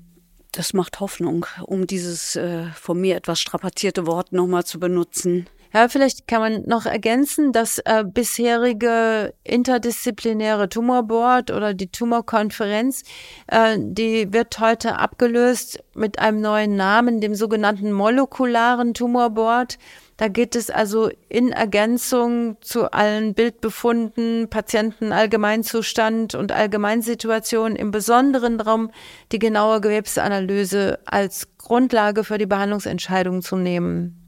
Das 0.52 0.74
macht 0.74 1.00
Hoffnung, 1.00 1.46
um 1.64 1.88
dieses 1.88 2.36
äh, 2.36 2.66
von 2.74 3.00
mir 3.00 3.16
etwas 3.16 3.40
strapazierte 3.40 4.06
Wort 4.06 4.34
nochmal 4.34 4.66
zu 4.66 4.80
benutzen. 4.80 5.48
Ja, 5.74 5.88
vielleicht 5.88 6.28
kann 6.28 6.42
man 6.42 6.64
noch 6.66 6.86
ergänzen, 6.86 7.54
das 7.54 7.80
äh, 7.80 8.04
bisherige 8.06 9.34
interdisziplinäre 9.46 10.68
Tumorboard 10.68 11.50
oder 11.52 11.74
die 11.74 11.90
Tumorkonferenz, 11.90 13.04
äh, 13.48 13.78
die 13.80 14.34
wird 14.34 14.60
heute 14.60 14.98
abgelöst 14.98 15.82
mit 15.96 16.20
einem 16.20 16.42
neuen 16.42 16.76
Namen, 16.76 17.22
dem 17.22 17.36
sogenannten 17.36 17.94
molekularen 17.94 18.94
Tumorboard. 18.94 19.78
Da 20.18 20.28
geht 20.28 20.58
es 20.58 20.70
also 20.70 21.10
in 21.30 21.54
Ergänzung 21.54 22.58
zu 22.60 22.92
allen 22.92 23.34
Bildbefunden, 23.34 24.50
Patienten 24.50 25.14
Allgemeinzustand 25.14 26.36
und 26.36 26.52
Allgemeinsituation 26.52 27.78
im 27.78 27.92
Besonderen 27.92 28.58
darum, 28.58 28.92
die 29.32 29.40
genaue 29.40 29.80
Gewebsanalyse 29.80 31.00
als 31.06 31.48
Grundlage 31.58 32.26
für 32.26 32.38
die 32.38 32.46
Behandlungsentscheidung 32.46 33.42
zu 33.42 33.56
nehmen. 33.56 34.21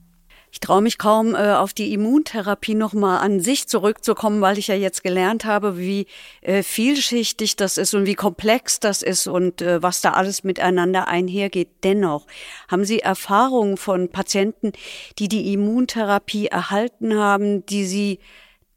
Ich 0.54 0.60
traue 0.60 0.84
mich 0.84 1.00
kaum, 1.00 1.34
äh, 1.34 1.54
auf 1.54 1.74
die 1.74 1.94
Immuntherapie 1.94 2.76
nochmal 2.76 3.18
an 3.22 3.40
sich 3.40 3.68
zurückzukommen, 3.68 4.40
weil 4.40 4.60
ich 4.60 4.68
ja 4.68 4.76
jetzt 4.76 5.02
gelernt 5.04 5.46
habe, 5.46 5.80
wie 5.80 6.06
äh, 6.42 6.62
vielschichtig 6.62 7.56
das 7.56 7.80
ist 7.80 7.96
und 7.96 8.06
wie 8.06 8.14
komplex 8.14 8.80
das 8.80 9.02
ist 9.02 9.26
und 9.26 9.64
äh, 9.64 9.82
was 9.82 10.02
da 10.02 10.12
alles 10.12 10.44
miteinander 10.44 11.08
einhergeht. 11.08 11.70
Dennoch 11.84 12.28
haben 12.68 12.86
Sie 12.86 13.00
Erfahrungen 13.00 13.78
von 13.78 14.10
Patienten, 14.10 14.74
die 15.18 15.28
die 15.28 15.54
Immuntherapie 15.54 16.46
erhalten 16.46 17.16
haben, 17.16 17.66
die 17.66 17.86
Sie 17.86 18.20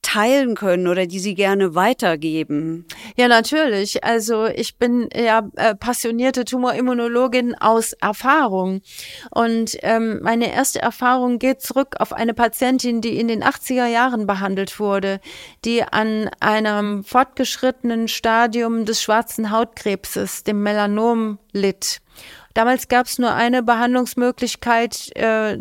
teilen 0.07 0.55
können 0.55 0.87
oder 0.87 1.07
die 1.07 1.19
Sie 1.19 1.35
gerne 1.35 1.75
weitergeben? 1.75 2.87
Ja, 3.16 3.27
natürlich. 3.27 4.05
Also 4.05 4.47
ich 4.47 4.77
bin 4.77 5.09
ja 5.12 5.49
äh, 5.57 5.75
passionierte 5.75 6.45
Tumorimmunologin 6.45 7.57
aus 7.57 7.92
Erfahrung. 7.95 8.83
Und 9.31 9.77
ähm, 9.83 10.21
meine 10.23 10.53
erste 10.53 10.81
Erfahrung 10.81 11.40
geht 11.40 11.61
zurück 11.61 11.97
auf 11.99 12.12
eine 12.12 12.35
Patientin, 12.35 13.01
die 13.01 13.19
in 13.19 13.27
den 13.27 13.42
80er 13.42 13.87
Jahren 13.87 14.29
behandelt 14.29 14.79
wurde, 14.79 15.21
die 15.64 15.83
an 15.83 16.31
einem 16.38 17.03
fortgeschrittenen 17.03 18.07
Stadium 18.07 18.85
des 18.85 19.03
schwarzen 19.03 19.51
Hautkrebses, 19.51 20.45
dem 20.45 20.62
Melanom, 20.62 21.40
litt. 21.53 22.01
Damals 22.57 22.88
gab 22.88 23.05
es 23.05 23.19
nur 23.19 23.35
eine 23.35 23.62
Behandlungsmöglichkeit 23.62 25.14
äh, 25.14 25.59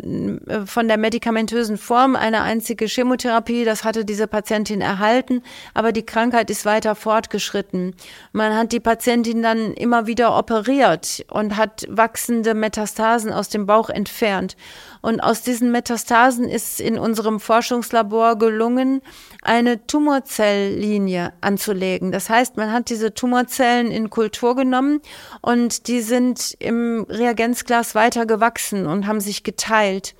von 0.64 0.88
der 0.88 0.96
medikamentösen 0.96 1.76
Form, 1.76 2.16
eine 2.16 2.40
einzige 2.40 2.86
Chemotherapie. 2.86 3.66
Das 3.66 3.84
hatte 3.84 4.06
diese 4.06 4.26
Patientin 4.26 4.80
erhalten, 4.80 5.42
aber 5.74 5.92
die 5.92 6.06
Krankheit 6.06 6.48
ist 6.48 6.64
weiter 6.64 6.94
fortgeschritten. 6.94 7.94
Man 8.32 8.56
hat 8.56 8.72
die 8.72 8.80
Patientin 8.80 9.42
dann 9.42 9.74
immer 9.74 10.06
wieder 10.06 10.38
operiert 10.38 11.22
und 11.28 11.58
hat 11.58 11.86
wachsende 11.90 12.54
Metastasen 12.54 13.30
aus 13.30 13.50
dem 13.50 13.66
Bauch 13.66 13.90
entfernt. 13.90 14.56
Und 15.02 15.20
aus 15.20 15.42
diesen 15.42 15.70
Metastasen 15.70 16.48
ist 16.48 16.80
in 16.80 16.98
unserem 16.98 17.40
Forschungslabor 17.40 18.38
gelungen, 18.38 19.02
eine 19.42 19.86
Tumorzellinie 19.86 21.34
anzulegen. 21.42 22.10
Das 22.10 22.30
heißt, 22.30 22.56
man 22.56 22.72
hat 22.72 22.88
diese 22.88 23.12
Tumorzellen 23.12 23.90
in 23.90 24.08
Kultur 24.08 24.56
genommen 24.56 25.02
und 25.42 25.88
die 25.88 26.00
sind 26.00 26.56
im 26.58 26.85
Reagenzglas 27.08 27.94
weiter 27.94 28.26
gewachsen 28.26 28.86
und 28.86 29.06
haben 29.06 29.20
sich 29.20 29.42
geteilt. 29.42 30.14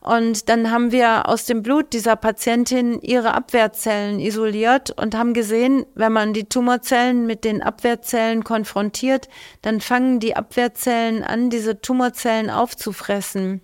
Und 0.00 0.48
dann 0.48 0.70
haben 0.70 0.92
wir 0.92 1.28
aus 1.28 1.46
dem 1.46 1.64
Blut 1.64 1.92
dieser 1.92 2.14
Patientin 2.14 3.00
ihre 3.00 3.34
Abwehrzellen 3.34 4.20
isoliert 4.20 4.92
und 4.92 5.16
haben 5.16 5.34
gesehen, 5.34 5.84
wenn 5.96 6.12
man 6.12 6.32
die 6.32 6.44
Tumorzellen 6.48 7.26
mit 7.26 7.44
den 7.44 7.60
Abwehrzellen 7.60 8.44
konfrontiert, 8.44 9.28
dann 9.62 9.80
fangen 9.80 10.20
die 10.20 10.36
Abwehrzellen 10.36 11.24
an, 11.24 11.50
diese 11.50 11.80
Tumorzellen 11.80 12.50
aufzufressen. 12.50 13.62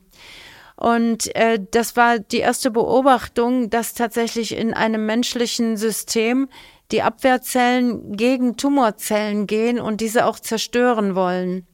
Und 0.74 1.32
äh, 1.36 1.60
das 1.70 1.94
war 1.94 2.18
die 2.18 2.38
erste 2.38 2.72
Beobachtung, 2.72 3.70
dass 3.70 3.94
tatsächlich 3.94 4.56
in 4.56 4.74
einem 4.74 5.06
menschlichen 5.06 5.76
System 5.76 6.48
die 6.90 7.02
Abwehrzellen 7.02 8.16
gegen 8.16 8.56
Tumorzellen 8.56 9.46
gehen 9.46 9.78
und 9.78 10.00
diese 10.00 10.26
auch 10.26 10.40
zerstören 10.40 11.14
wollen. 11.14 11.68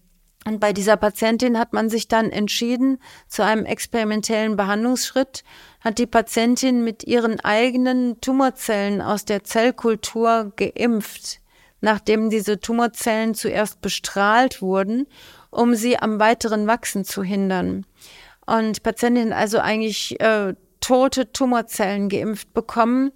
Und 0.48 0.60
bei 0.60 0.72
dieser 0.72 0.96
Patientin 0.96 1.58
hat 1.58 1.74
man 1.74 1.90
sich 1.90 2.08
dann 2.08 2.30
entschieden 2.30 3.00
zu 3.26 3.44
einem 3.44 3.66
experimentellen 3.66 4.56
Behandlungsschritt, 4.56 5.44
hat 5.80 5.98
die 5.98 6.06
Patientin 6.06 6.82
mit 6.84 7.04
ihren 7.04 7.38
eigenen 7.40 8.18
Tumorzellen 8.22 9.02
aus 9.02 9.26
der 9.26 9.44
Zellkultur 9.44 10.54
geimpft, 10.56 11.40
nachdem 11.82 12.30
diese 12.30 12.58
Tumorzellen 12.60 13.34
zuerst 13.34 13.82
bestrahlt 13.82 14.62
wurden, 14.62 15.06
um 15.50 15.74
sie 15.74 15.98
am 15.98 16.18
weiteren 16.18 16.66
Wachsen 16.66 17.04
zu 17.04 17.22
hindern. 17.22 17.84
Und 18.46 18.82
Patientin 18.82 19.34
also 19.34 19.58
eigentlich 19.58 20.18
äh, 20.18 20.54
tote 20.80 21.30
Tumorzellen 21.30 22.08
geimpft 22.08 22.54
bekommen 22.54 23.12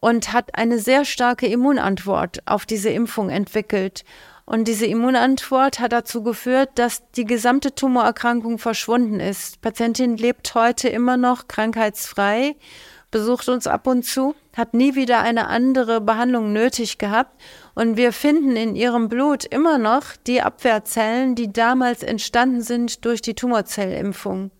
und 0.00 0.32
hat 0.32 0.56
eine 0.56 0.78
sehr 0.78 1.04
starke 1.04 1.48
Immunantwort 1.48 2.46
auf 2.46 2.64
diese 2.64 2.90
Impfung 2.90 3.28
entwickelt. 3.28 4.04
Und 4.46 4.68
diese 4.68 4.86
Immunantwort 4.86 5.80
hat 5.80 5.92
dazu 5.92 6.22
geführt, 6.22 6.70
dass 6.76 7.10
die 7.10 7.24
gesamte 7.24 7.74
Tumorerkrankung 7.74 8.58
verschwunden 8.58 9.18
ist. 9.18 9.56
Die 9.56 9.58
Patientin 9.58 10.16
lebt 10.16 10.54
heute 10.54 10.88
immer 10.88 11.16
noch 11.16 11.48
krankheitsfrei, 11.48 12.54
besucht 13.10 13.48
uns 13.48 13.66
ab 13.66 13.88
und 13.88 14.04
zu, 14.04 14.36
hat 14.56 14.72
nie 14.72 14.94
wieder 14.94 15.20
eine 15.20 15.48
andere 15.48 16.00
Behandlung 16.00 16.52
nötig 16.52 16.98
gehabt. 16.98 17.40
Und 17.74 17.96
wir 17.96 18.12
finden 18.12 18.54
in 18.54 18.76
ihrem 18.76 19.08
Blut 19.08 19.44
immer 19.44 19.78
noch 19.78 20.04
die 20.28 20.40
Abwehrzellen, 20.40 21.34
die 21.34 21.52
damals 21.52 22.04
entstanden 22.04 22.62
sind 22.62 23.04
durch 23.04 23.22
die 23.22 23.34
Tumorzellimpfung. 23.34 24.52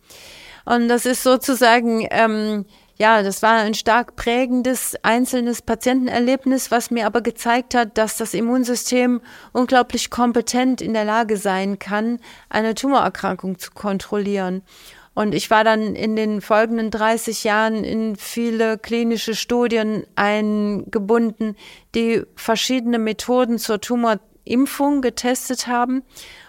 Und 0.64 0.88
das 0.88 1.06
ist 1.06 1.22
sozusagen 1.22 2.08
ähm, 2.10 2.66
ja, 2.98 3.22
das 3.22 3.42
war 3.42 3.58
ein 3.58 3.74
stark 3.74 4.16
prägendes 4.16 4.96
einzelnes 5.02 5.60
Patientenerlebnis, 5.60 6.70
was 6.70 6.90
mir 6.90 7.06
aber 7.06 7.20
gezeigt 7.20 7.74
hat, 7.74 7.98
dass 7.98 8.16
das 8.16 8.32
Immunsystem 8.32 9.20
unglaublich 9.52 10.08
kompetent 10.10 10.80
in 10.80 10.94
der 10.94 11.04
Lage 11.04 11.36
sein 11.36 11.78
kann, 11.78 12.18
eine 12.48 12.74
Tumorerkrankung 12.74 13.58
zu 13.58 13.70
kontrollieren. 13.72 14.62
Und 15.12 15.34
ich 15.34 15.50
war 15.50 15.64
dann 15.64 15.94
in 15.94 16.14
den 16.14 16.40
folgenden 16.40 16.90
30 16.90 17.44
Jahren 17.44 17.84
in 17.84 18.16
viele 18.16 18.76
klinische 18.76 19.34
Studien 19.34 20.04
eingebunden, 20.14 21.56
die 21.94 22.22
verschiedene 22.34 22.98
Methoden 22.98 23.58
zur 23.58 23.80
Tumorimpfung 23.80 25.00
getestet 25.00 25.66
haben. 25.66 26.02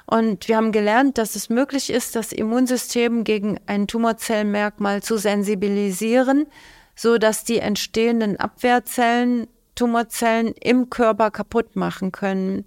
Und 0.09 0.47
wir 0.47 0.55
haben 0.55 0.71
gelernt, 0.71 1.17
dass 1.17 1.35
es 1.35 1.49
möglich 1.49 1.89
ist, 1.89 2.15
das 2.15 2.31
Immunsystem 2.31 3.25
gegen 3.25 3.59
ein 3.67 3.87
Tumorzellmerkmal 3.87 5.03
zu 5.03 5.17
sensibilisieren, 5.17 6.47
so 6.95 7.17
dass 7.17 7.43
die 7.43 7.59
entstehenden 7.59 8.37
Abwehrzellen 8.37 9.47
Tumorzellen 9.75 10.53
im 10.59 10.89
Körper 10.89 11.29
kaputt 11.29 11.75
machen 11.75 12.11
können. 12.11 12.65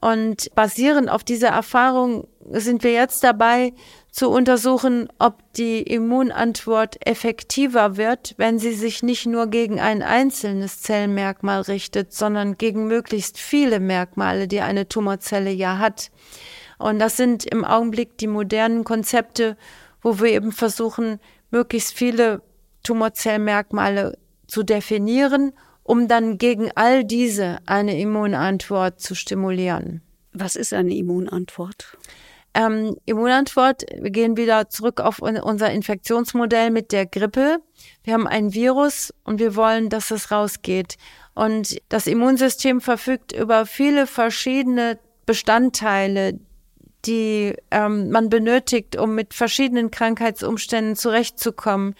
Und 0.00 0.54
basierend 0.54 1.08
auf 1.08 1.24
dieser 1.24 1.48
Erfahrung 1.48 2.28
sind 2.50 2.84
wir 2.84 2.92
jetzt 2.92 3.24
dabei 3.24 3.72
zu 4.10 4.28
untersuchen, 4.28 5.08
ob 5.18 5.38
die 5.54 5.80
Immunantwort 5.80 6.98
effektiver 7.06 7.96
wird, 7.96 8.34
wenn 8.36 8.58
sie 8.58 8.74
sich 8.74 9.02
nicht 9.02 9.24
nur 9.24 9.46
gegen 9.46 9.80
ein 9.80 10.02
einzelnes 10.02 10.82
Zellmerkmal 10.82 11.62
richtet, 11.62 12.12
sondern 12.12 12.58
gegen 12.58 12.86
möglichst 12.86 13.38
viele 13.38 13.80
Merkmale, 13.80 14.46
die 14.46 14.60
eine 14.60 14.88
Tumorzelle 14.88 15.50
ja 15.50 15.78
hat. 15.78 16.10
Und 16.78 16.98
das 16.98 17.16
sind 17.16 17.44
im 17.44 17.64
Augenblick 17.64 18.18
die 18.18 18.26
modernen 18.26 18.84
Konzepte, 18.84 19.56
wo 20.02 20.18
wir 20.20 20.32
eben 20.32 20.52
versuchen, 20.52 21.18
möglichst 21.50 21.94
viele 21.94 22.42
Tumorzellmerkmale 22.82 24.18
zu 24.46 24.62
definieren, 24.62 25.52
um 25.82 26.08
dann 26.08 26.38
gegen 26.38 26.70
all 26.74 27.04
diese 27.04 27.58
eine 27.66 27.98
Immunantwort 27.98 29.00
zu 29.00 29.14
stimulieren. 29.14 30.02
Was 30.32 30.56
ist 30.56 30.72
eine 30.72 30.94
Immunantwort? 30.94 31.96
Ähm, 32.54 32.96
Immunantwort, 33.04 33.82
wir 34.00 34.10
gehen 34.10 34.36
wieder 34.36 34.68
zurück 34.70 35.00
auf 35.00 35.20
unser 35.20 35.70
Infektionsmodell 35.72 36.70
mit 36.70 36.92
der 36.92 37.04
Grippe. 37.04 37.58
Wir 38.04 38.14
haben 38.14 38.28
ein 38.28 38.54
Virus 38.54 39.12
und 39.24 39.40
wir 39.40 39.56
wollen, 39.56 39.88
dass 39.88 40.12
es 40.12 40.30
rausgeht. 40.30 40.96
Und 41.34 41.76
das 41.88 42.06
Immunsystem 42.06 42.80
verfügt 42.80 43.32
über 43.32 43.66
viele 43.66 44.06
verschiedene 44.06 44.98
Bestandteile, 45.26 46.38
die 47.06 47.54
ähm, 47.70 48.10
man 48.10 48.28
benötigt, 48.28 48.96
um 48.96 49.14
mit 49.14 49.34
verschiedenen 49.34 49.90
Krankheitsumständen 49.90 50.96
zurechtzukommen. 50.96 51.94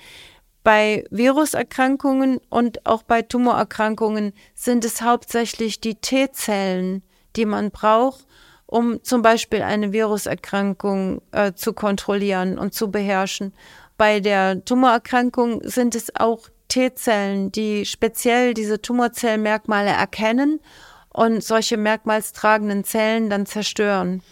Bei 0.63 1.05
Viruserkrankungen 1.11 2.41
und 2.49 2.87
auch 2.87 3.03
bei 3.03 3.23
Tumorerkrankungen 3.23 4.33
sind 4.55 4.85
es 4.85 5.03
hauptsächlich 5.03 5.81
die 5.81 5.97
T-Zellen, 5.97 7.03
die 7.37 7.45
man 7.45 7.71
braucht, 7.71 8.27
um 8.67 9.03
zum 9.03 9.21
Beispiel 9.21 9.63
eine 9.63 9.93
Viruserkrankung 9.93 11.21
äh, 11.33 11.53
zu 11.53 11.75
kontrollieren 11.75 12.59
und 12.59 12.73
zu 12.73 12.91
beherrschen. 12.91 13.53
Bei 13.99 14.21
der 14.21 14.65
Tumorerkrankung 14.65 15.61
sind 15.65 15.95
es 15.95 16.17
auch 16.17 16.49
T-Zellen, 16.69 17.53
die 17.53 17.85
speziell 17.85 18.55
diese 18.55 18.81
Tumorzellmerkmale 18.81 19.91
erkennen 19.91 20.61
und 21.11 21.45
solche 21.45 21.77
merkmalstragenden 21.77 22.85
Zellen 22.85 23.31
dann 23.31 23.47
zerstören. 23.47 24.23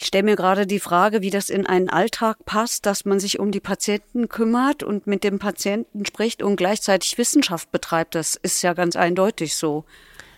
Ich 0.00 0.06
stelle 0.06 0.24
mir 0.24 0.36
gerade 0.36 0.66
die 0.66 0.80
Frage, 0.80 1.20
wie 1.20 1.28
das 1.28 1.50
in 1.50 1.66
einen 1.66 1.90
Alltag 1.90 2.46
passt, 2.46 2.86
dass 2.86 3.04
man 3.04 3.20
sich 3.20 3.38
um 3.38 3.50
die 3.50 3.60
Patienten 3.60 4.30
kümmert 4.30 4.82
und 4.82 5.06
mit 5.06 5.24
dem 5.24 5.38
Patienten 5.38 6.06
spricht 6.06 6.42
und 6.42 6.56
gleichzeitig 6.56 7.18
Wissenschaft 7.18 7.70
betreibt. 7.70 8.14
Das 8.14 8.34
ist 8.34 8.62
ja 8.62 8.72
ganz 8.72 8.96
eindeutig 8.96 9.56
so. 9.56 9.84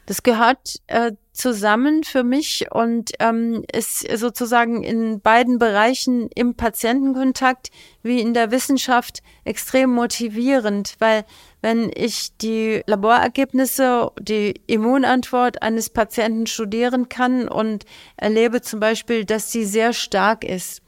Das 0.07 0.25
gehört 0.25 0.81
äh, 0.89 1.13
zusammen 1.33 2.03
für 2.03 2.25
mich 2.25 2.67
und 2.73 3.13
ähm, 3.21 3.65
ist 3.73 4.01
sozusagen 4.19 4.83
in 4.83 5.21
beiden 5.21 5.61
Bereichen 5.61 6.29
im 6.35 6.57
Patientenkontakt 6.57 7.71
wie 8.03 8.21
in 8.21 8.35
der 8.35 8.51
Wissenschaft 8.51 9.23
extrem 9.45 9.91
motivierend, 9.91 10.97
weil 10.99 11.25
wenn 11.63 11.91
ich 11.95 12.37
die 12.37 12.83
Laborergebnisse, 12.87 14.11
die 14.21 14.61
Immunantwort 14.67 15.63
eines 15.63 15.89
Patienten 15.89 16.47
studieren 16.47 17.09
kann 17.09 17.49
und 17.49 17.87
erlebe 18.17 18.61
zum 18.61 18.81
Beispiel, 18.81 19.25
dass 19.25 19.53
sie 19.53 19.65
sehr 19.65 19.93
stark 19.93 20.45
ist 20.45 20.83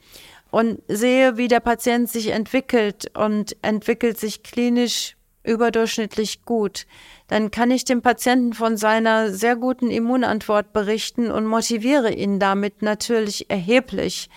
und 0.51 0.83
sehe, 0.89 1.37
wie 1.37 1.49
der 1.49 1.61
Patient 1.61 2.11
sich 2.11 2.29
entwickelt 2.29 3.17
und 3.17 3.57
entwickelt 3.63 4.19
sich 4.19 4.43
klinisch 4.43 5.17
überdurchschnittlich 5.45 6.45
gut, 6.45 6.87
dann 7.29 7.51
kann 7.51 7.71
ich 7.71 7.85
dem 7.85 8.03
Patienten 8.03 8.55
von 8.55 8.77
seiner 8.77 9.31
sehr 9.31 9.57
guten 9.57 9.91
Immunantwort 9.91 10.73
berichten 10.73 11.31
und 11.31 11.47
motiviere 11.47 12.13
ihn 12.13 12.41
damit 12.41 12.83
natürlich 12.83 13.51
erheblich, 13.51 14.31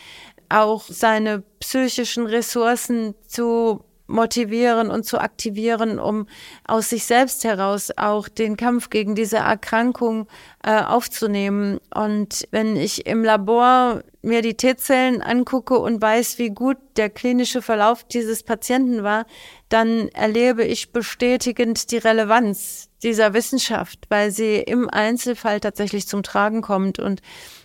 auch 0.49 0.83
seine 0.87 1.43
psychischen 1.59 2.25
Ressourcen 2.25 3.15
zu 3.27 3.83
motivieren 4.07 4.89
und 4.89 5.05
zu 5.05 5.19
aktivieren, 5.19 5.99
um 5.99 6.27
aus 6.65 6.89
sich 6.89 7.05
selbst 7.05 7.43
heraus 7.43 7.91
auch 7.95 8.27
den 8.27 8.57
Kampf 8.57 8.89
gegen 8.89 9.15
diese 9.15 9.37
Erkrankung 9.37 10.27
äh, 10.63 10.81
aufzunehmen. 10.81 11.79
Und 11.93 12.47
wenn 12.51 12.75
ich 12.75 13.05
im 13.05 13.23
Labor 13.23 14.03
mir 14.21 14.41
die 14.41 14.55
T-Zellen 14.55 15.21
angucke 15.21 15.77
und 15.77 16.01
weiß, 16.01 16.37
wie 16.37 16.49
gut 16.49 16.77
der 16.97 17.09
klinische 17.09 17.61
Verlauf 17.61 18.03
dieses 18.03 18.43
Patienten 18.43 19.03
war, 19.03 19.25
dann 19.69 20.09
erlebe 20.09 20.63
ich 20.63 20.91
bestätigend 20.91 21.91
die 21.91 21.97
Relevanz 21.97 22.89
dieser 23.03 23.33
Wissenschaft, 23.33 24.05
weil 24.09 24.31
sie 24.31 24.55
im 24.57 24.89
Einzelfall 24.89 25.59
tatsächlich 25.59 26.07
zum 26.07 26.23
Tragen 26.23 26.61
kommt. 26.61 26.99
Und 26.99 27.21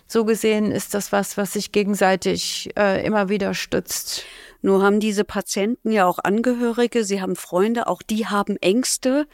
so 0.07 0.25
gesehen 0.25 0.71
ist 0.71 0.93
das 0.93 1.11
was, 1.11 1.37
was 1.37 1.53
sich 1.53 1.71
gegenseitig 1.71 2.69
äh, 2.77 3.05
immer 3.05 3.29
wieder 3.29 3.53
stützt. 3.53 4.23
Nur 4.61 4.81
haben 4.81 4.99
diese 4.99 5.25
Patienten 5.25 5.91
ja 5.91 6.05
auch 6.05 6.19
Angehörige, 6.19 7.03
sie 7.03 7.21
haben 7.21 7.35
Freunde, 7.35 7.87
auch 7.87 8.01
die 8.01 8.27
haben 8.27 8.55
Ängste. 8.57 9.27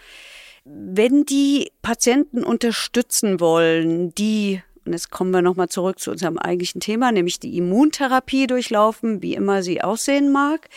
Wenn 0.66 1.26
die 1.26 1.72
Patienten 1.82 2.44
unterstützen 2.44 3.40
wollen, 3.40 4.14
die 4.16 4.62
und 4.90 4.94
jetzt 4.94 5.12
kommen 5.12 5.30
wir 5.30 5.44
nochmal 5.44 5.70
zurück 5.70 6.00
zu 6.00 6.10
unserem 6.10 6.40
eigentlichen 6.40 6.82
Thema, 6.82 7.12
nämlich 7.12 7.40
die 7.40 7.56
Immuntherapie 7.58 8.48
durchlaufen, 8.48 9.22
wie 9.22 9.36
immer 9.36 9.62
sie 9.62 9.84
aussehen 9.84 10.32
mag. 10.32 10.68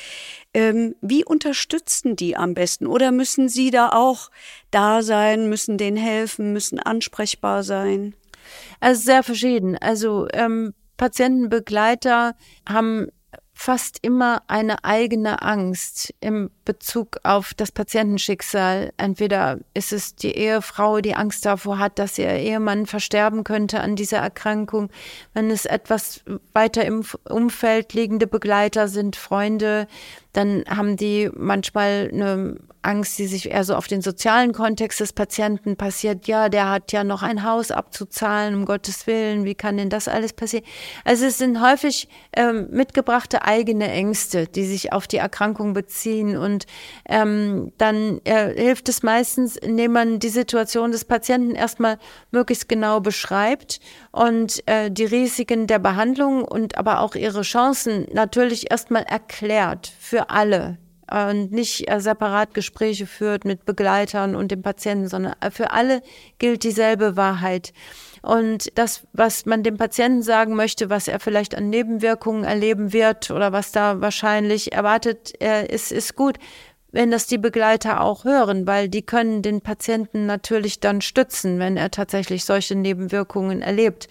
Ähm, 0.53 0.97
wie 1.01 1.25
unterstützen 1.25 2.15
die 2.15 2.37
am 2.37 2.53
besten? 2.53 2.87
Oder 2.87 3.11
müssen 3.11 3.49
sie 3.49 3.71
da 3.71 3.89
auch 3.89 4.31
da 4.71 5.03
sein, 5.03 5.49
müssen 5.49 5.79
denen 5.79 5.97
helfen, 5.97 6.53
müssen 6.53 6.79
ansprechbar 6.79 7.63
sein? 7.63 8.15
Also 8.81 9.03
sehr 9.03 9.23
verschieden. 9.23 9.79
Also 9.79 10.29
ähm, 10.35 10.75
Patientenbegleiter 10.99 12.37
haben 12.69 13.09
fast 13.63 14.01
immer 14.03 14.43
eine 14.49 14.83
eigene 14.83 15.41
Angst 15.41 16.13
im 16.19 16.51
Bezug 16.65 17.19
auf 17.23 17.55
das 17.55 17.71
Patientenschicksal. 17.71 18.93
Entweder 18.97 19.61
ist 19.73 19.93
es 19.93 20.17
die 20.17 20.33
Ehefrau, 20.33 21.01
die 21.01 21.15
Angst 21.15 21.47
davor 21.47 21.79
hat, 21.79 22.01
dass 22.01 22.19
ihr 22.19 22.29
Ehemann 22.29 22.87
versterben 22.87 23.45
könnte 23.45 23.81
an 23.81 23.95
dieser 23.95 24.19
Erkrankung. 24.19 24.91
Wenn 25.33 25.49
es 25.49 25.65
etwas 25.65 26.25
weiter 26.53 26.85
im 26.85 27.05
Umfeld 27.29 27.93
liegende 27.93 28.27
Begleiter 28.27 28.89
sind, 28.89 29.15
Freunde, 29.15 29.87
dann 30.33 30.65
haben 30.69 30.97
die 30.97 31.31
manchmal 31.33 32.11
eine 32.13 32.57
Angst, 32.83 33.19
die 33.19 33.27
sich 33.27 33.51
eher 33.51 33.65
so 33.65 33.75
auf 33.75 33.87
den 33.87 34.03
sozialen 34.03 34.53
Kontext 34.53 35.01
des 35.01 35.13
Patienten 35.13 35.77
passiert. 35.77 36.27
Ja, 36.27 36.49
der 36.49 36.69
hat 36.69 36.93
ja 36.93 37.05
noch 37.05 37.23
ein 37.23 37.45
Haus 37.45 37.71
abzuzahlen, 37.71 38.55
um 38.55 38.65
Gottes 38.65 39.07
Willen, 39.07 39.45
wie 39.45 39.55
kann 39.55 39.77
denn 39.77 39.89
das 39.89 40.09
alles 40.09 40.33
passieren? 40.33 40.65
Also 41.05 41.27
es 41.27 41.39
sind 41.39 41.63
häufig 41.63 42.09
ähm, 42.37 42.69
mitgebrachte 42.71 43.43
eigene 43.43 43.91
Ängste, 43.91 44.47
die 44.47 44.65
sich 44.65 44.93
auf 44.93 45.07
die 45.07 45.19
Erkrankung 45.19 45.73
beziehen. 45.73 46.37
Und 46.37 46.67
ähm, 47.09 47.73
dann 47.79 48.21
äh, 48.25 48.53
hilft 48.55 48.89
es 48.89 49.03
meistens, 49.03 49.57
indem 49.57 49.93
man 49.93 50.19
die 50.19 50.29
Situation 50.29 50.93
des 50.93 51.05
Patienten 51.05 51.55
erstmal 51.55 51.99
möglichst 52.31 52.69
genau 52.69 53.01
beschreibt 53.01 53.81
und 54.11 54.63
äh, 54.67 54.91
die 54.91 55.05
Risiken 55.05 55.67
der 55.67 55.79
Behandlung 55.79 56.45
und 56.45 56.77
aber 56.77 57.01
auch 57.01 57.15
ihre 57.15 57.43
Chancen 57.43 58.07
natürlich 58.13 58.71
erstmal 58.71 59.03
erklärt 59.05 59.93
für 60.01 60.31
alle 60.31 60.79
und 61.11 61.53
nicht 61.53 61.91
äh, 61.91 62.01
separat 62.01 62.55
Gespräche 62.55 63.07
führt 63.07 63.45
mit 63.45 63.65
Begleitern 63.65 64.35
und 64.35 64.51
dem 64.51 64.63
Patienten, 64.63 65.09
sondern 65.09 65.35
äh, 65.41 65.51
für 65.51 65.71
alle 65.71 66.03
gilt 66.39 66.65
dieselbe 66.65 67.17
Wahrheit. 67.17 67.73
Und 68.23 68.77
das, 68.79 69.03
was 69.13 69.47
man 69.47 69.63
dem 69.63 69.77
Patienten 69.77 70.23
sagen 70.23 70.55
möchte, 70.55 70.91
was 70.91 71.09
er 71.09 71.19
vielleicht 71.19 71.57
an 71.57 71.71
Nebenwirkungen 71.71 72.45
erleben 72.45 72.93
wird 72.93 73.31
oder 73.33 73.53
was 73.53 73.73
da 73.73 74.01
wahrscheinlich 74.01 74.73
erwartet, 74.73 75.33
ist, 75.33 75.91
ist 75.91 76.15
gut, 76.15 76.39
wenn 76.93 77.11
das 77.11 77.27
die 77.27 77.39
Begleiter 77.39 78.01
auch 78.01 78.25
hören, 78.25 78.67
weil 78.67 78.89
die 78.89 79.03
können 79.03 79.43
den 79.43 79.61
Patienten 79.61 80.27
natürlich 80.27 80.79
dann 80.79 81.01
stützen, 81.01 81.59
wenn 81.59 81.77
er 81.77 81.91
tatsächlich 81.91 82.45
solche 82.45 82.77
Nebenwirkungen 82.77 83.61
erlebt 83.61 84.09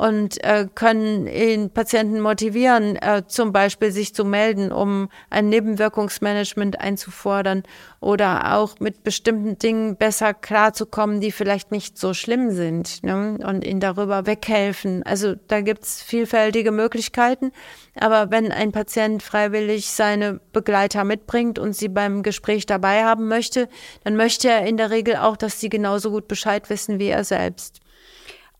und 0.00 0.42
äh, 0.44 0.66
können 0.74 1.26
den 1.26 1.68
Patienten 1.68 2.22
motivieren, 2.22 2.96
äh, 2.96 3.24
zum 3.26 3.52
Beispiel 3.52 3.92
sich 3.92 4.14
zu 4.14 4.24
melden, 4.24 4.72
um 4.72 5.10
ein 5.28 5.50
Nebenwirkungsmanagement 5.50 6.80
einzufordern 6.80 7.64
oder 8.00 8.54
auch 8.56 8.80
mit 8.80 9.04
bestimmten 9.04 9.58
Dingen 9.58 9.96
besser 9.96 10.32
klarzukommen, 10.32 11.20
die 11.20 11.30
vielleicht 11.30 11.70
nicht 11.70 11.98
so 11.98 12.14
schlimm 12.14 12.50
sind 12.50 13.04
ne? 13.04 13.36
und 13.46 13.62
ihnen 13.62 13.80
darüber 13.80 14.24
weghelfen. 14.24 15.02
Also 15.02 15.34
da 15.48 15.60
gibt's 15.60 16.02
vielfältige 16.02 16.70
Möglichkeiten. 16.70 17.52
Aber 17.94 18.30
wenn 18.30 18.52
ein 18.52 18.72
Patient 18.72 19.22
freiwillig 19.22 19.90
seine 19.90 20.40
Begleiter 20.54 21.04
mitbringt 21.04 21.58
und 21.58 21.76
sie 21.76 21.88
beim 21.88 22.22
Gespräch 22.22 22.64
dabei 22.64 23.04
haben 23.04 23.28
möchte, 23.28 23.68
dann 24.04 24.16
möchte 24.16 24.48
er 24.48 24.64
in 24.64 24.78
der 24.78 24.88
Regel 24.88 25.16
auch, 25.16 25.36
dass 25.36 25.60
sie 25.60 25.68
genauso 25.68 26.10
gut 26.10 26.26
Bescheid 26.26 26.70
wissen 26.70 26.98
wie 26.98 27.08
er 27.08 27.24
selbst. 27.24 27.82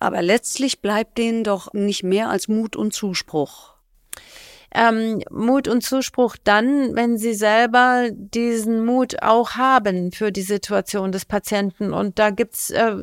Aber 0.01 0.23
letztlich 0.23 0.81
bleibt 0.81 1.19
denen 1.19 1.45
doch 1.45 1.73
nicht 1.73 2.03
mehr 2.03 2.31
als 2.31 2.49
Mut 2.49 2.75
und 2.75 2.93
Zuspruch. 2.93 3.75
Ähm, 4.73 5.21
Mut 5.31 5.67
und 5.67 5.83
Zuspruch 5.83 6.37
dann, 6.43 6.95
wenn 6.95 7.19
sie 7.19 7.35
selber 7.35 8.09
diesen 8.13 8.85
Mut 8.85 9.21
auch 9.21 9.57
haben 9.57 10.13
für 10.13 10.31
die 10.31 10.43
Situation 10.43 11.11
des 11.11 11.25
Patienten. 11.25 11.93
Und 11.93 12.21
da 12.21 12.31
gibt's 12.31 12.71
äh, 12.71 12.95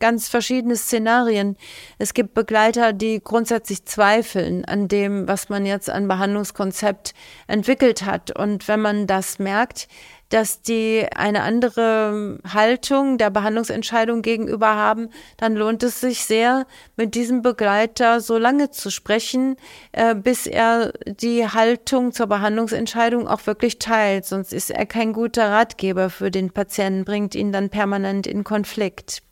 ganz 0.00 0.28
verschiedene 0.28 0.74
Szenarien. 0.74 1.56
Es 1.98 2.12
gibt 2.12 2.34
Begleiter, 2.34 2.92
die 2.92 3.20
grundsätzlich 3.22 3.84
zweifeln 3.84 4.64
an 4.64 4.88
dem, 4.88 5.28
was 5.28 5.48
man 5.48 5.64
jetzt 5.64 5.88
an 5.88 6.08
Behandlungskonzept 6.08 7.14
entwickelt 7.46 8.04
hat. 8.04 8.36
Und 8.36 8.66
wenn 8.66 8.80
man 8.80 9.06
das 9.06 9.38
merkt, 9.38 9.86
dass 10.32 10.62
die 10.62 11.06
eine 11.14 11.42
andere 11.42 12.38
Haltung 12.50 13.18
der 13.18 13.28
Behandlungsentscheidung 13.28 14.22
gegenüber 14.22 14.74
haben, 14.74 15.10
dann 15.36 15.54
lohnt 15.54 15.82
es 15.82 16.00
sich 16.00 16.24
sehr, 16.24 16.66
mit 16.96 17.14
diesem 17.14 17.42
Begleiter 17.42 18.22
so 18.22 18.38
lange 18.38 18.70
zu 18.70 18.90
sprechen, 18.90 19.56
äh, 19.92 20.14
bis 20.14 20.46
er 20.46 20.94
die 21.04 21.46
Haltung 21.46 22.12
zur 22.12 22.28
Behandlungsentscheidung 22.28 23.28
auch 23.28 23.46
wirklich 23.46 23.78
teilt. 23.78 24.24
Sonst 24.24 24.54
ist 24.54 24.70
er 24.70 24.86
kein 24.86 25.12
guter 25.12 25.50
Ratgeber 25.50 26.08
für 26.08 26.30
den 26.30 26.50
Patienten, 26.50 27.04
bringt 27.04 27.34
ihn 27.34 27.52
dann 27.52 27.68
permanent 27.68 28.26
in 28.26 28.42
Konflikt. 28.42 29.22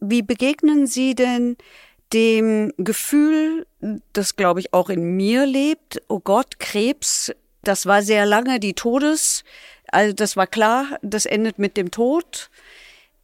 Wie 0.00 0.22
begegnen 0.22 0.86
Sie 0.86 1.14
denn 1.14 1.58
dem 2.14 2.72
Gefühl, 2.78 3.66
das 4.14 4.36
glaube 4.36 4.60
ich 4.60 4.72
auch 4.72 4.88
in 4.88 5.14
mir 5.14 5.44
lebt, 5.44 6.00
oh 6.08 6.20
Gott, 6.20 6.58
Krebs, 6.58 7.32
das 7.62 7.84
war 7.84 8.02
sehr 8.02 8.24
lange 8.24 8.60
die 8.60 8.72
Todes 8.72 9.44
also 9.92 10.14
das 10.14 10.36
war 10.36 10.46
klar, 10.46 10.98
das 11.02 11.26
endet 11.26 11.58
mit 11.58 11.76
dem 11.76 11.90
Tod. 11.90 12.50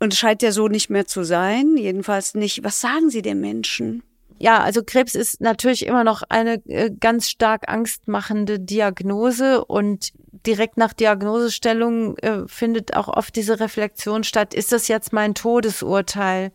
Und 0.00 0.12
es 0.12 0.18
scheint 0.18 0.42
ja 0.42 0.52
so 0.52 0.68
nicht 0.68 0.90
mehr 0.90 1.06
zu 1.06 1.24
sein, 1.24 1.76
jedenfalls 1.76 2.34
nicht. 2.34 2.64
Was 2.64 2.80
sagen 2.80 3.10
Sie 3.10 3.22
den 3.22 3.40
Menschen? 3.40 4.02
Ja, 4.38 4.60
also 4.60 4.82
Krebs 4.84 5.14
ist 5.14 5.40
natürlich 5.40 5.86
immer 5.86 6.04
noch 6.04 6.22
eine 6.28 6.54
äh, 6.66 6.90
ganz 6.90 7.28
stark 7.28 7.68
angstmachende 7.68 8.58
Diagnose 8.58 9.64
und 9.64 10.12
direkt 10.46 10.76
nach 10.76 10.92
Diagnosestellung 10.92 12.16
äh, 12.18 12.46
findet 12.46 12.96
auch 12.96 13.08
oft 13.08 13.34
diese 13.36 13.60
Reflexion 13.60 14.24
statt, 14.24 14.54
ist 14.54 14.72
das 14.72 14.88
jetzt 14.88 15.12
mein 15.12 15.34
Todesurteil? 15.34 16.52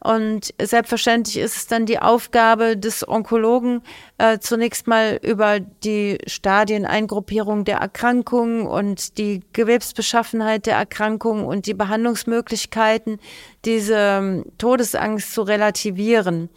Und 0.00 0.54
selbstverständlich 0.60 1.38
ist 1.38 1.56
es 1.56 1.66
dann 1.66 1.86
die 1.86 1.98
Aufgabe 1.98 2.76
des 2.76 3.06
Onkologen, 3.06 3.82
äh, 4.18 4.38
zunächst 4.38 4.86
mal 4.86 5.18
über 5.22 5.60
die 5.60 6.18
Stadieneingruppierung 6.26 7.64
der 7.64 7.78
Erkrankung 7.78 8.66
und 8.66 9.18
die 9.18 9.40
Gewebsbeschaffenheit 9.52 10.66
der 10.66 10.76
Erkrankung 10.76 11.44
und 11.44 11.66
die 11.66 11.74
Behandlungsmöglichkeiten 11.74 13.18
diese 13.64 13.94
ähm, 13.96 14.44
Todesangst 14.58 15.32
zu 15.32 15.42
relativieren 15.42 16.48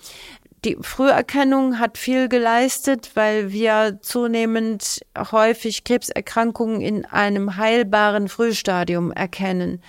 die 0.65 0.77
Früherkennung 0.81 1.79
hat 1.79 1.97
viel 1.97 2.27
geleistet, 2.27 3.11
weil 3.13 3.51
wir 3.51 3.99
zunehmend 4.01 5.01
häufig 5.31 5.83
Krebserkrankungen 5.83 6.81
in 6.81 7.05
einem 7.05 7.55
heilbaren 7.55 8.27
Frühstadium 8.27 9.11
erkennen. 9.11 9.81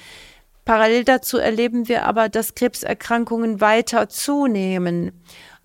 Parallel 0.66 1.04
dazu 1.04 1.38
erleben 1.38 1.88
wir 1.88 2.04
aber, 2.04 2.28
dass 2.28 2.54
Krebserkrankungen 2.54 3.60
weiter 3.60 4.08
zunehmen. 4.08 5.12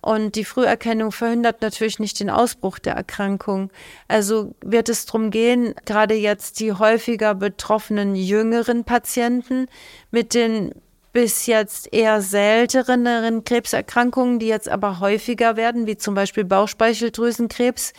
Und 0.01 0.35
die 0.35 0.45
Früherkennung 0.45 1.11
verhindert 1.11 1.61
natürlich 1.61 1.99
nicht 1.99 2.19
den 2.19 2.29
Ausbruch 2.29 2.79
der 2.79 2.93
Erkrankung. 2.93 3.71
Also 4.07 4.55
wird 4.63 4.89
es 4.89 5.05
darum 5.05 5.29
gehen, 5.29 5.75
gerade 5.85 6.15
jetzt 6.15 6.59
die 6.59 6.73
häufiger 6.73 7.35
betroffenen 7.35 8.15
jüngeren 8.15 8.83
Patienten 8.83 9.67
mit 10.09 10.33
den 10.33 10.71
bis 11.13 11.45
jetzt 11.45 11.93
eher 11.93 12.21
selteneren 12.21 13.43
Krebserkrankungen, 13.43 14.39
die 14.39 14.47
jetzt 14.47 14.69
aber 14.69 14.99
häufiger 14.99 15.57
werden, 15.57 15.87
wie 15.87 15.97
zum 15.97 16.15
Beispiel 16.15 16.45
Bauchspeicheldrüsenkrebs, 16.45 17.93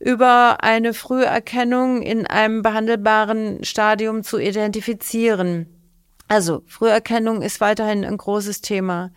über 0.00 0.62
eine 0.62 0.92
Früherkennung 0.92 2.02
in 2.02 2.26
einem 2.26 2.62
behandelbaren 2.62 3.64
Stadium 3.64 4.22
zu 4.22 4.38
identifizieren. 4.38 5.66
Also 6.28 6.62
Früherkennung 6.66 7.42
ist 7.42 7.60
weiterhin 7.60 8.04
ein 8.04 8.16
großes 8.16 8.60
Thema. 8.60 9.12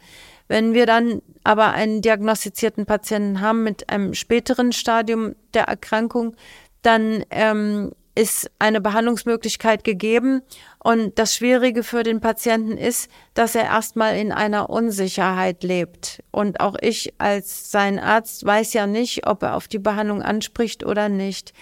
Wenn 0.47 0.74
wir 0.74 0.86
dann 0.86 1.22
aber 1.43 1.74
einen 1.74 2.01
diagnostizierten 2.01 2.86
Patienten 2.86 3.41
haben 3.41 3.63
mit 3.63 3.89
einem 3.89 4.13
späteren 4.13 4.72
Stadium 4.72 5.36
der 5.53 5.63
Erkrankung, 5.63 6.36
dann 6.82 7.24
ähm, 7.32 7.91
ist 8.18 8.49
eine 8.57 8.82
Behandlungsmöglichkeit 8.82 9.84
gegeben. 9.84 10.41
Und 10.84 11.20
das 11.20 11.36
Schwierige 11.36 11.84
für 11.84 12.03
den 12.03 12.20
Patienten 12.20 12.78
ist, 12.78 13.11
dass 13.34 13.55
er 13.55 13.65
erstmal 13.65 14.18
in 14.18 14.32
einer 14.32 14.70
Unsicherheit 14.70 15.63
lebt. 15.63 16.24
Und 16.32 16.59
auch 16.59 16.76
ich 16.82 17.13
als 17.20 17.72
sein 17.72 17.99
Arzt 17.99 18.45
weiß 18.45 18.74
ja 18.74 18.88
nicht, 18.88 19.28
ob 19.28 19.43
er 19.43 19.55
auf 19.55 19.68
die 19.68 19.80
Behandlung 19.80 20.22
anspricht 20.22 20.84
oder 20.86 21.09
nicht. 21.09 21.53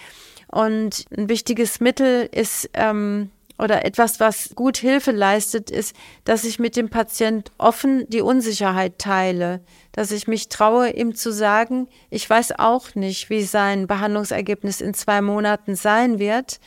Und 0.48 1.04
ein 1.16 1.28
wichtiges 1.28 1.80
Mittel 1.80 2.28
ist 2.32 2.70
ähm, 2.72 3.30
oder 3.58 3.84
etwas, 3.84 4.20
was 4.20 4.50
gut 4.54 4.76
Hilfe 4.76 5.12
leistet, 5.12 5.70
ist, 5.70 5.96
dass 6.24 6.44
ich 6.44 6.58
mit 6.58 6.76
dem 6.76 6.90
Patient 6.90 7.50
offen 7.58 8.04
die 8.08 8.20
Unsicherheit 8.20 8.98
teile, 8.98 9.60
dass 9.92 10.10
ich 10.10 10.26
mich 10.28 10.48
traue, 10.48 10.90
ihm 10.90 11.14
zu 11.14 11.32
sagen, 11.32 11.88
ich 12.10 12.28
weiß 12.28 12.58
auch 12.58 12.94
nicht, 12.94 13.30
wie 13.30 13.42
sein 13.42 13.86
Behandlungsergebnis 13.86 14.80
in 14.80 14.94
zwei 14.94 15.22
Monaten 15.22 15.74
sein 15.74 16.18
wird, 16.18 16.60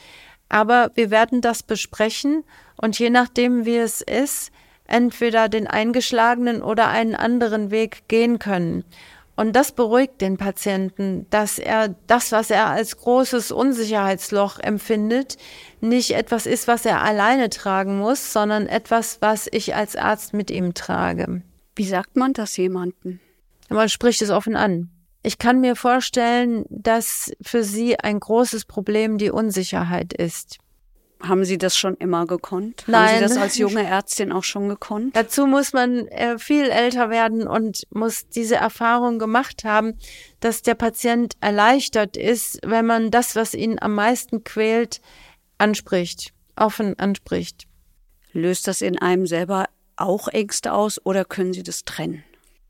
aber 0.49 0.91
wir 0.95 1.11
werden 1.11 1.41
das 1.41 1.61
besprechen 1.61 2.43
und 2.75 2.97
je 2.97 3.11
nachdem, 3.11 3.65
wie 3.65 3.77
es 3.77 4.01
ist, 4.01 4.51
entweder 4.89 5.49
den 5.49 5.67
eingeschlagenen 5.67 6.63
oder 6.63 6.87
einen 6.87 7.15
anderen 7.15 7.69
Weg 7.69 8.07
gehen 8.07 8.39
können. 8.39 8.83
Und 9.39 9.53
das 9.53 9.71
beruhigt 9.71 10.19
den 10.19 10.35
Patienten, 10.35 11.25
dass 11.29 11.59
er 11.59 11.95
das, 12.07 12.33
was 12.33 12.49
er 12.49 12.67
als 12.67 12.97
großes 12.97 13.53
Unsicherheitsloch 13.53 14.59
empfindet, 14.59 15.37
nicht 15.79 16.11
etwas 16.11 16.45
ist, 16.45 16.67
was 16.67 16.83
er 16.85 17.01
alleine 17.01 17.49
tragen 17.49 17.99
muss, 17.99 18.33
sondern 18.33 18.67
etwas, 18.67 19.21
was 19.21 19.47
ich 19.49 19.75
als 19.75 19.95
Arzt 19.95 20.33
mit 20.33 20.51
ihm 20.51 20.73
trage. 20.73 21.41
Wie 21.73 21.85
sagt 21.85 22.17
man 22.17 22.33
das 22.33 22.57
jemanden? 22.57 23.21
Man 23.69 23.87
spricht 23.87 24.21
es 24.21 24.29
offen 24.29 24.57
an. 24.57 24.89
Ich 25.23 25.37
kann 25.37 25.61
mir 25.61 25.77
vorstellen, 25.77 26.65
dass 26.69 27.31
für 27.41 27.63
Sie 27.63 27.97
ein 27.97 28.19
großes 28.19 28.65
Problem 28.65 29.17
die 29.17 29.31
Unsicherheit 29.31 30.11
ist. 30.11 30.57
Haben 31.21 31.43
Sie 31.43 31.57
das 31.57 31.77
schon 31.77 31.95
immer 31.95 32.25
gekonnt? 32.25 32.83
Nein. 32.87 33.07
Haben 33.07 33.15
Sie 33.15 33.23
das 33.23 33.37
als 33.37 33.57
junge 33.57 33.85
Ärztin 33.85 34.31
auch 34.31 34.43
schon 34.43 34.69
gekonnt? 34.69 35.15
Dazu 35.15 35.47
muss 35.47 35.73
man 35.73 36.07
äh, 36.07 36.39
viel 36.39 36.69
älter 36.69 37.09
werden 37.09 37.45
und 37.45 37.85
muss 37.89 38.29
diese 38.29 38.55
Erfahrung 38.55 39.19
gemacht 39.19 39.65
haben, 39.65 39.97
dass 40.39 40.61
der 40.61 40.75
Patient 40.75 41.33
erleichtert 41.41 42.15
ist, 42.15 42.59
wenn 42.63 42.85
man 42.85 43.11
das, 43.11 43.35
was 43.35 43.53
ihn 43.53 43.77
am 43.81 43.95
meisten 43.95 44.45
quält, 44.45 45.01
anspricht. 45.57 46.33
offen 46.55 46.97
anspricht. 46.97 47.67
Löst 48.31 48.67
das 48.67 48.81
in 48.81 48.97
einem 48.97 49.27
selber 49.27 49.65
auch 49.97 50.29
Ängste 50.29 50.71
aus 50.71 51.05
oder 51.05 51.25
können 51.25 51.53
Sie 51.53 51.63
das 51.63 51.83
trennen? 51.83 52.23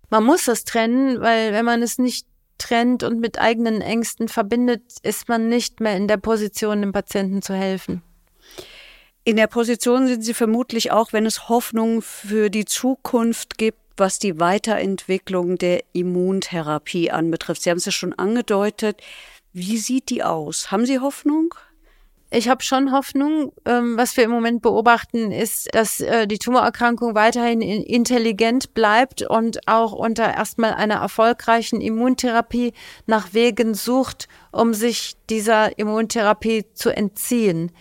Man 0.09 0.23
muss 0.23 0.45
das 0.45 0.63
trennen, 0.63 1.21
weil 1.21 1.53
wenn 1.53 1.65
man 1.65 1.83
es 1.83 1.99
nicht 1.99 2.25
trennt 2.57 3.03
und 3.03 3.19
mit 3.19 3.39
eigenen 3.39 3.81
Ängsten 3.81 4.27
verbindet, 4.27 4.81
ist 5.03 5.29
man 5.29 5.49
nicht 5.49 5.79
mehr 5.79 5.95
in 5.95 6.07
der 6.07 6.17
Position, 6.17 6.81
dem 6.81 6.91
Patienten 6.91 7.41
zu 7.41 7.53
helfen. 7.53 8.01
In 9.29 9.35
der 9.35 9.45
Position 9.45 10.07
sind 10.07 10.23
Sie 10.23 10.33
vermutlich 10.33 10.91
auch, 10.91 11.13
wenn 11.13 11.27
es 11.27 11.49
Hoffnung 11.49 12.01
für 12.01 12.49
die 12.49 12.65
Zukunft 12.65 13.59
gibt, 13.59 13.77
was 13.95 14.17
die 14.17 14.39
Weiterentwicklung 14.39 15.59
der 15.59 15.83
Immuntherapie 15.93 17.11
anbetrifft. 17.11 17.61
Sie 17.61 17.69
haben 17.69 17.77
es 17.77 17.85
ja 17.85 17.91
schon 17.91 18.13
angedeutet. 18.13 19.01
Wie 19.53 19.77
sieht 19.77 20.09
die 20.09 20.23
aus? 20.23 20.71
Haben 20.71 20.87
Sie 20.87 20.97
Hoffnung? 20.97 21.53
Ich 22.31 22.49
habe 22.49 22.63
schon 22.63 22.91
Hoffnung. 22.91 23.53
Ähm, 23.65 23.97
was 23.97 24.17
wir 24.17 24.23
im 24.23 24.31
Moment 24.31 24.63
beobachten, 24.63 25.31
ist, 25.31 25.75
dass 25.75 25.99
äh, 25.99 26.25
die 26.25 26.39
Tumorerkrankung 26.39 27.13
weiterhin 27.13 27.61
intelligent 27.61 28.73
bleibt 28.73 29.21
und 29.21 29.67
auch 29.67 29.91
unter 29.91 30.23
erstmal 30.33 30.73
einer 30.73 30.95
erfolgreichen 30.95 31.81
Immuntherapie 31.81 32.73
nach 33.05 33.31
Wegen 33.35 33.75
sucht, 33.75 34.27
um 34.51 34.73
sich 34.73 35.17
dieser 35.29 35.77
Immuntherapie 35.77 36.65
zu 36.73 36.89
entziehen. 36.89 37.71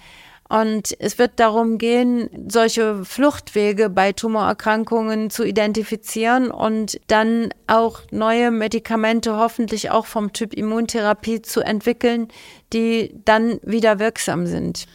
Und 0.49 0.97
es 0.99 1.19
wird 1.19 1.33
darum 1.37 1.77
gehen, 1.77 2.31
solche 2.49 3.05
Fluchtwege 3.05 3.91
bei 3.91 4.13
Tumorerkrankungen 4.13 5.29
zu 5.29 5.45
identifizieren 5.45 6.51
und 6.51 6.99
dann 7.07 7.51
auch 7.67 8.01
neue 8.11 8.51
Medikamente 8.51 9.37
hoffentlich 9.37 9.91
auch 9.91 10.07
vom 10.07 10.33
Typ 10.33 10.55
Immuntherapie 10.55 11.43
zu 11.43 11.61
entwickeln, 11.61 12.29
die 12.73 13.15
dann 13.27 13.61
wieder 13.63 13.99
wirksam 13.99 14.47
sind. 14.47 14.87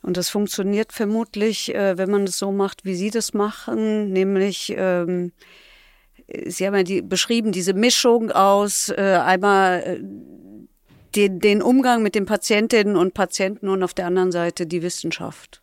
Und 0.00 0.16
das 0.16 0.30
funktioniert 0.30 0.92
vermutlich, 0.92 1.74
äh, 1.74 1.98
wenn 1.98 2.10
man 2.10 2.24
das 2.24 2.38
so 2.38 2.50
macht, 2.50 2.84
wie 2.86 2.94
Sie 2.94 3.10
das 3.10 3.34
machen, 3.34 4.10
nämlich 4.10 4.74
ähm, 4.76 5.32
Sie 6.46 6.66
haben 6.66 6.74
ja 6.74 6.82
die, 6.82 7.02
beschrieben, 7.02 7.52
diese 7.52 7.74
Mischung 7.74 8.30
aus 8.30 8.88
äh, 8.88 9.18
einmal 9.22 9.82
äh, 9.82 10.00
den, 11.14 11.40
den 11.40 11.62
Umgang 11.62 12.02
mit 12.02 12.14
den 12.14 12.26
Patientinnen 12.26 12.96
und 12.96 13.14
Patienten 13.14 13.68
und 13.68 13.82
auf 13.82 13.94
der 13.94 14.06
anderen 14.06 14.32
Seite 14.32 14.66
die 14.66 14.82
Wissenschaft. 14.82 15.62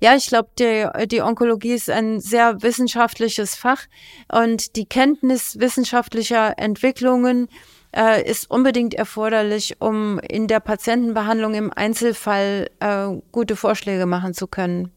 Ja, 0.00 0.14
ich 0.14 0.28
glaube, 0.28 0.50
die, 0.58 0.86
die 1.08 1.22
Onkologie 1.22 1.72
ist 1.72 1.90
ein 1.90 2.20
sehr 2.20 2.62
wissenschaftliches 2.62 3.54
Fach 3.54 3.82
und 4.30 4.76
die 4.76 4.86
Kenntnis 4.86 5.58
wissenschaftlicher 5.58 6.58
Entwicklungen 6.58 7.48
äh, 7.94 8.28
ist 8.28 8.50
unbedingt 8.50 8.94
erforderlich, 8.94 9.76
um 9.80 10.18
in 10.18 10.46
der 10.46 10.60
Patientenbehandlung 10.60 11.54
im 11.54 11.72
Einzelfall 11.72 12.70
äh, 12.80 13.08
gute 13.32 13.56
Vorschläge 13.56 14.06
machen 14.06 14.34
zu 14.34 14.46
können. 14.46 14.90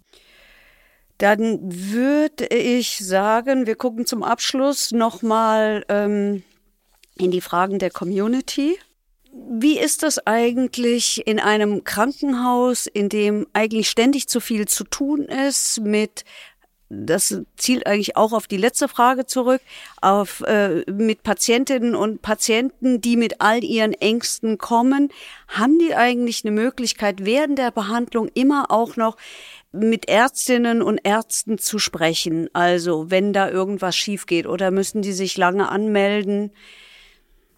Dann 1.18 1.60
würde 1.64 2.46
ich 2.48 3.00
sagen, 3.00 3.66
wir 3.66 3.76
gucken 3.76 4.06
zum 4.06 4.24
Abschluss 4.24 4.92
nochmal 4.92 5.84
ähm, 5.90 6.44
in 7.16 7.32
die 7.32 7.42
Fragen 7.42 7.80
der 7.80 7.90
Community. 7.90 8.78
Wie 9.50 9.78
ist 9.78 10.04
das 10.04 10.26
eigentlich 10.26 11.26
in 11.28 11.40
einem 11.40 11.84
Krankenhaus, 11.84 12.88
in 12.88 13.10
dem 13.10 13.48
eigentlich 13.54 13.90
ständig 13.90 14.28
zu 14.28 14.40
viel 14.40 14.68
zu 14.68 14.84
tun 14.84 15.26
ist 15.26 15.80
mit 15.82 16.26
das 16.90 17.38
zielt 17.58 17.86
eigentlich 17.86 18.16
auch 18.16 18.32
auf 18.32 18.48
die 18.48 18.58
letzte 18.58 18.88
Frage 18.88 19.26
zurück, 19.26 19.62
auf 20.02 20.42
äh, 20.42 20.90
mit 20.90 21.22
Patientinnen 21.22 21.96
und 21.96 22.22
Patienten, 22.22 23.02
die 23.02 23.18
mit 23.18 23.42
all 23.42 23.64
ihren 23.64 23.92
Ängsten 23.94 24.58
kommen, 24.58 25.10
haben 25.50 25.80
die 25.80 25.94
eigentlich 25.96 26.46
eine 26.46 26.52
Möglichkeit 26.52 27.26
während 27.26 27.58
der 27.60 27.72
Behandlung 27.72 28.30
immer 28.34 28.72
auch 28.72 28.96
noch 28.96 29.18
mit 29.74 30.08
Ärztinnen 30.08 30.82
und 30.82 31.00
Ärzten 31.04 31.58
zu 31.58 31.78
sprechen, 31.78 32.50
also 32.54 33.12
wenn 33.12 33.34
da 33.34 33.50
irgendwas 33.50 33.98
schief 33.98 34.26
geht 34.26 34.48
oder 34.48 34.72
müssen 34.72 35.02
die 35.02 35.12
sich 35.12 35.36
lange 35.36 35.70
anmelden? 35.70 36.52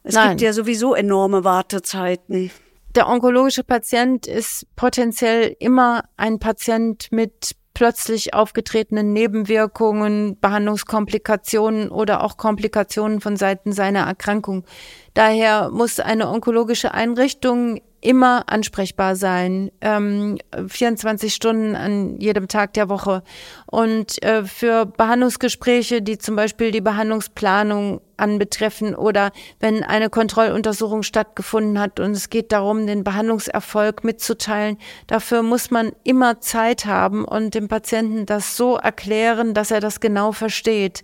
Es 0.04 0.16
Nein. 0.16 0.30
gibt 0.30 0.42
ja 0.42 0.54
sowieso 0.54 0.96
enorme 0.96 1.44
Wartezeiten. 1.44 2.52
Der 2.96 3.08
onkologische 3.08 3.64
Patient 3.64 4.26
ist 4.26 4.66
potenziell 4.76 5.56
immer 5.60 6.04
ein 6.18 6.40
Patient 6.40 7.12
mit 7.12 7.56
plötzlich 7.74 8.34
aufgetretenen 8.34 9.14
Nebenwirkungen, 9.14 10.38
Behandlungskomplikationen 10.40 11.90
oder 11.90 12.24
auch 12.24 12.36
Komplikationen 12.36 13.22
von 13.22 13.38
Seiten 13.38 13.72
seiner 13.72 14.02
Erkrankung. 14.02 14.66
Daher 15.14 15.70
muss 15.70 16.00
eine 16.00 16.30
onkologische 16.30 16.94
Einrichtung 16.94 17.80
immer 18.02 18.44
ansprechbar 18.48 19.16
sein, 19.16 19.72
ähm, 19.82 20.38
24 20.68 21.34
Stunden 21.34 21.76
an 21.76 22.20
jedem 22.20 22.48
Tag 22.48 22.74
der 22.74 22.90
Woche. 22.90 23.24
Und 23.66 24.22
äh, 24.24 24.44
für 24.44 24.86
Behandlungsgespräche, 24.86 26.02
die 26.02 26.18
zum 26.18 26.36
Beispiel 26.36 26.72
die 26.72 26.82
Behandlungsplanung 26.82 28.02
anbetreffen 28.20 28.96
oder 28.96 29.32
wenn 29.60 29.84
eine 29.84 30.10
Kontrolluntersuchung 30.10 31.04
stattgefunden 31.04 31.80
hat 31.80 32.00
und 32.00 32.12
es 32.12 32.30
geht 32.30 32.52
darum, 32.52 32.86
den 32.86 33.04
Behandlungserfolg 33.04 34.04
mitzuteilen, 34.04 34.78
dafür 35.08 35.42
muss 35.42 35.72
man 35.72 35.92
immer 36.04 36.42
Zeit 36.42 36.86
haben 36.86 37.26
und 37.26 37.56
dem 37.56 37.68
Patienten 37.68 38.26
das 38.26 38.58
so 38.58 38.76
erklären, 38.76 39.54
dass 39.54 39.72
er 39.72 39.80
das 39.80 40.00
genau 40.00 40.32
versteht. 40.32 41.02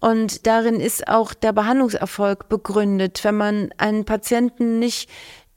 Und 0.00 0.46
darin 0.46 0.80
ist 0.80 1.08
auch 1.08 1.32
der 1.32 1.52
Behandlungserfolg 1.52 2.48
begründet. 2.48 3.20
Wenn 3.22 3.36
man 3.36 3.70
einen 3.78 4.04
Patienten 4.04 4.78
nicht 4.78 5.08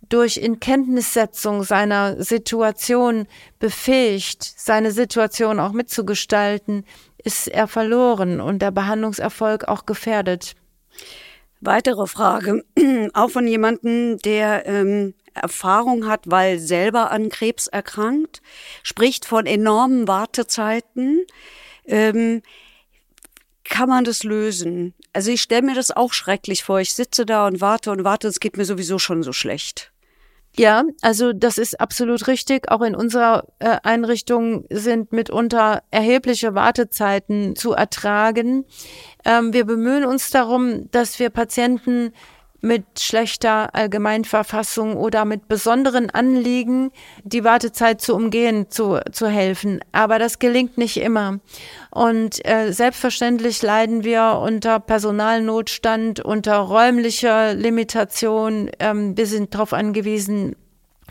durch 0.08 0.38
Inkenntnissetzung 0.38 1.64
seiner 1.64 2.24
Situation 2.24 3.28
befähigt, 3.60 4.44
seine 4.44 4.92
Situation 4.92 5.60
auch 5.60 5.72
mitzugestalten, 5.72 6.86
ist 7.24 7.48
er 7.48 7.68
verloren 7.68 8.40
und 8.42 8.62
der 8.62 8.72
Behandlungserfolg 8.72 9.68
auch 9.68 9.86
gefährdet. 9.86 10.56
Weitere 11.62 12.08
Frage, 12.08 12.64
auch 13.14 13.30
von 13.30 13.46
jemandem, 13.46 14.18
der 14.20 14.66
ähm, 14.66 15.14
Erfahrung 15.34 16.08
hat, 16.08 16.22
weil 16.26 16.60
selber 16.60 17.12
an 17.12 17.30
Krebs 17.30 17.68
erkrankt, 17.68 18.42
spricht 18.84 19.26
von 19.26 19.46
enormen 19.46 20.08
Wartezeiten. 20.08 21.26
Ähm, 21.86 22.42
kann 23.64 23.90
man 23.90 24.04
das 24.04 24.24
lösen? 24.24 24.94
Also 25.14 25.32
ich 25.32 25.42
stelle 25.42 25.64
mir 25.64 25.76
das 25.76 25.92
auch 25.92 26.14
schrecklich 26.14 26.64
vor. 26.64 26.80
Ich 26.80 26.94
sitze 26.94 27.26
da 27.26 27.48
und 27.48 27.62
warte 27.62 27.92
und 27.92 28.04
warte, 28.04 28.28
es 28.28 28.40
geht 28.40 28.58
mir 28.58 28.66
sowieso 28.66 29.00
schon 29.00 29.24
so 29.24 29.34
schlecht. 29.34 29.92
Ja, 30.58 30.84
also 31.02 31.32
das 31.32 31.58
ist 31.58 31.80
absolut 31.80 32.28
richtig. 32.28 32.72
Auch 32.72 32.82
in 32.82 32.96
unserer 32.96 33.46
äh, 33.60 33.78
Einrichtung 33.84 34.66
sind 34.70 35.12
mitunter 35.12 35.84
erhebliche 35.92 36.56
Wartezeiten 36.56 37.56
zu 37.56 37.74
ertragen. 37.74 38.66
Ähm, 39.26 39.54
wir 39.54 39.66
bemühen 39.66 40.06
uns 40.06 40.32
darum, 40.32 40.90
dass 40.92 41.20
wir 41.20 41.30
Patienten 41.30 42.12
mit 42.62 42.84
schlechter 43.00 43.74
Allgemeinverfassung 43.74 44.98
oder 44.98 45.26
mit 45.26 45.48
besonderen 45.48 46.10
Anliegen 46.10 46.92
die 47.24 47.44
Wartezeit 47.44 48.02
zu 48.02 48.16
umgehen, 48.16 48.70
zu, 48.70 49.00
zu 49.12 49.28
helfen. 49.28 49.80
Aber 49.92 50.20
das 50.20 50.40
gelingt 50.40 50.78
nicht 50.78 50.98
immer. 50.98 51.40
Und 51.92 52.46
äh, 52.46 52.72
selbstverständlich 52.72 53.62
leiden 53.62 54.04
wir 54.04 54.40
unter 54.44 54.80
Personalnotstand, 54.80 56.20
unter 56.20 56.58
räumlicher 56.58 57.54
Limitation. 57.54 58.70
Ähm, 58.80 59.18
wir 59.18 59.26
sind 59.26 59.54
darauf 59.54 59.74
angewiesen, 59.74 60.56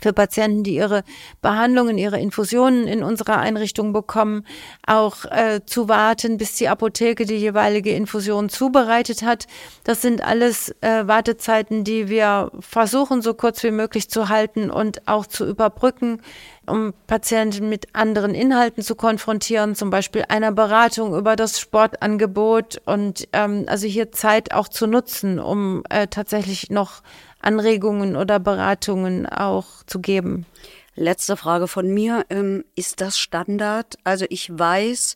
für 0.01 0.13
Patienten, 0.13 0.63
die 0.63 0.75
ihre 0.75 1.03
Behandlungen, 1.41 1.97
ihre 1.97 2.19
Infusionen 2.19 2.87
in 2.87 3.03
unserer 3.03 3.39
Einrichtung 3.39 3.93
bekommen, 3.93 4.45
auch 4.85 5.25
äh, 5.25 5.61
zu 5.65 5.89
warten, 5.89 6.37
bis 6.37 6.55
die 6.55 6.67
Apotheke 6.67 7.25
die 7.25 7.35
jeweilige 7.35 7.91
Infusion 7.91 8.49
zubereitet 8.49 9.21
hat. 9.23 9.47
Das 9.83 10.01
sind 10.01 10.23
alles 10.23 10.69
äh, 10.81 11.07
Wartezeiten, 11.07 11.83
die 11.83 12.09
wir 12.09 12.51
versuchen, 12.59 13.21
so 13.21 13.33
kurz 13.33 13.63
wie 13.63 13.71
möglich 13.71 14.09
zu 14.09 14.29
halten 14.29 14.69
und 14.69 15.07
auch 15.07 15.25
zu 15.25 15.45
überbrücken, 15.45 16.21
um 16.69 16.93
Patienten 17.07 17.69
mit 17.69 17.87
anderen 17.93 18.33
Inhalten 18.33 18.83
zu 18.83 18.95
konfrontieren, 18.95 19.75
zum 19.75 19.89
Beispiel 19.89 20.25
einer 20.29 20.51
Beratung 20.51 21.15
über 21.15 21.35
das 21.35 21.59
Sportangebot 21.59 22.81
und 22.85 23.27
ähm, 23.33 23.65
also 23.67 23.87
hier 23.87 24.11
Zeit 24.11 24.53
auch 24.53 24.67
zu 24.67 24.87
nutzen, 24.87 25.39
um 25.39 25.83
äh, 25.89 26.07
tatsächlich 26.07 26.69
noch 26.69 27.01
Anregungen 27.41 28.15
oder 28.15 28.39
Beratungen 28.39 29.25
auch 29.25 29.83
zu 29.85 29.99
geben. 29.99 30.45
Letzte 30.95 31.37
Frage 31.37 31.67
von 31.67 31.87
mir. 31.87 32.25
Ähm, 32.29 32.65
ist 32.75 33.01
das 33.01 33.17
Standard? 33.17 33.95
Also 34.03 34.25
ich 34.29 34.49
weiß, 34.57 35.15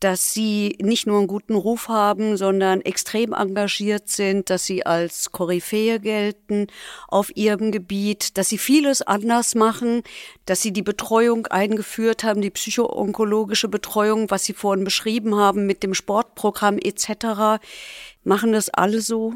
dass 0.00 0.32
Sie 0.32 0.76
nicht 0.80 1.06
nur 1.06 1.18
einen 1.18 1.26
guten 1.26 1.54
Ruf 1.54 1.88
haben, 1.88 2.36
sondern 2.36 2.80
extrem 2.80 3.32
engagiert 3.32 4.08
sind, 4.08 4.50
dass 4.50 4.64
Sie 4.64 4.84
als 4.84 5.30
Koryphäe 5.30 6.00
gelten 6.00 6.66
auf 7.08 7.34
Ihrem 7.36 7.70
Gebiet, 7.70 8.38
dass 8.38 8.48
Sie 8.48 8.58
vieles 8.58 9.02
anders 9.02 9.54
machen, 9.54 10.02
dass 10.46 10.62
Sie 10.62 10.72
die 10.72 10.82
Betreuung 10.82 11.46
eingeführt 11.46 12.24
haben, 12.24 12.40
die 12.40 12.50
psychoonkologische 12.50 13.68
Betreuung, 13.68 14.30
was 14.30 14.44
Sie 14.44 14.54
vorhin 14.54 14.84
beschrieben 14.84 15.36
haben 15.36 15.66
mit 15.66 15.82
dem 15.82 15.94
Sportprogramm 15.94 16.78
etc. 16.78 17.62
Machen 18.24 18.52
das 18.52 18.70
alle 18.70 19.02
so? 19.02 19.34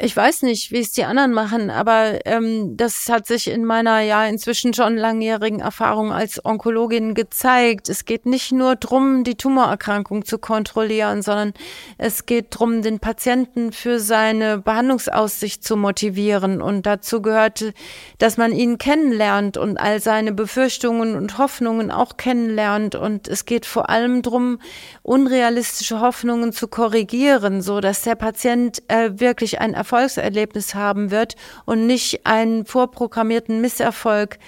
Ich 0.00 0.16
weiß 0.16 0.42
nicht, 0.42 0.70
wie 0.70 0.78
es 0.78 0.92
die 0.92 1.04
anderen 1.04 1.32
machen, 1.32 1.70
aber 1.70 2.24
ähm, 2.24 2.76
das 2.76 3.08
hat 3.08 3.26
sich 3.26 3.50
in 3.50 3.64
meiner 3.64 3.98
ja 4.00 4.26
inzwischen 4.26 4.72
schon 4.72 4.96
langjährigen 4.96 5.58
Erfahrung 5.58 6.12
als 6.12 6.44
Onkologin 6.44 7.14
gezeigt. 7.14 7.88
Es 7.88 8.04
geht 8.04 8.24
nicht 8.24 8.52
nur 8.52 8.76
drum, 8.76 9.24
die 9.24 9.34
Tumorerkrankung 9.34 10.24
zu 10.24 10.38
kontrollieren, 10.38 11.22
sondern 11.22 11.52
es 11.96 12.26
geht 12.26 12.46
drum, 12.50 12.82
den 12.82 13.00
Patienten 13.00 13.72
für 13.72 13.98
seine 13.98 14.58
Behandlungsaussicht 14.58 15.64
zu 15.64 15.76
motivieren. 15.76 16.62
Und 16.62 16.86
dazu 16.86 17.20
gehört, 17.20 17.72
dass 18.18 18.36
man 18.36 18.52
ihn 18.52 18.78
kennenlernt 18.78 19.56
und 19.56 19.78
all 19.78 20.00
seine 20.00 20.30
Befürchtungen 20.30 21.16
und 21.16 21.38
Hoffnungen 21.38 21.90
auch 21.90 22.16
kennenlernt. 22.16 22.94
Und 22.94 23.26
es 23.26 23.46
geht 23.46 23.66
vor 23.66 23.90
allem 23.90 24.22
drum, 24.22 24.60
unrealistische 25.02 26.00
Hoffnungen 26.00 26.52
zu 26.52 26.68
korrigieren, 26.68 27.62
so 27.62 27.80
dass 27.80 28.02
der 28.02 28.14
Patient 28.14 28.80
äh, 28.86 29.10
wirklich 29.14 29.60
ein 29.60 29.74
Erfolgserlebnis 29.88 30.74
haben 30.74 31.10
wird 31.10 31.34
und 31.64 31.86
nicht 31.86 32.26
einen 32.26 32.66
vorprogrammierten 32.66 33.62
Misserfolg. 33.62 34.38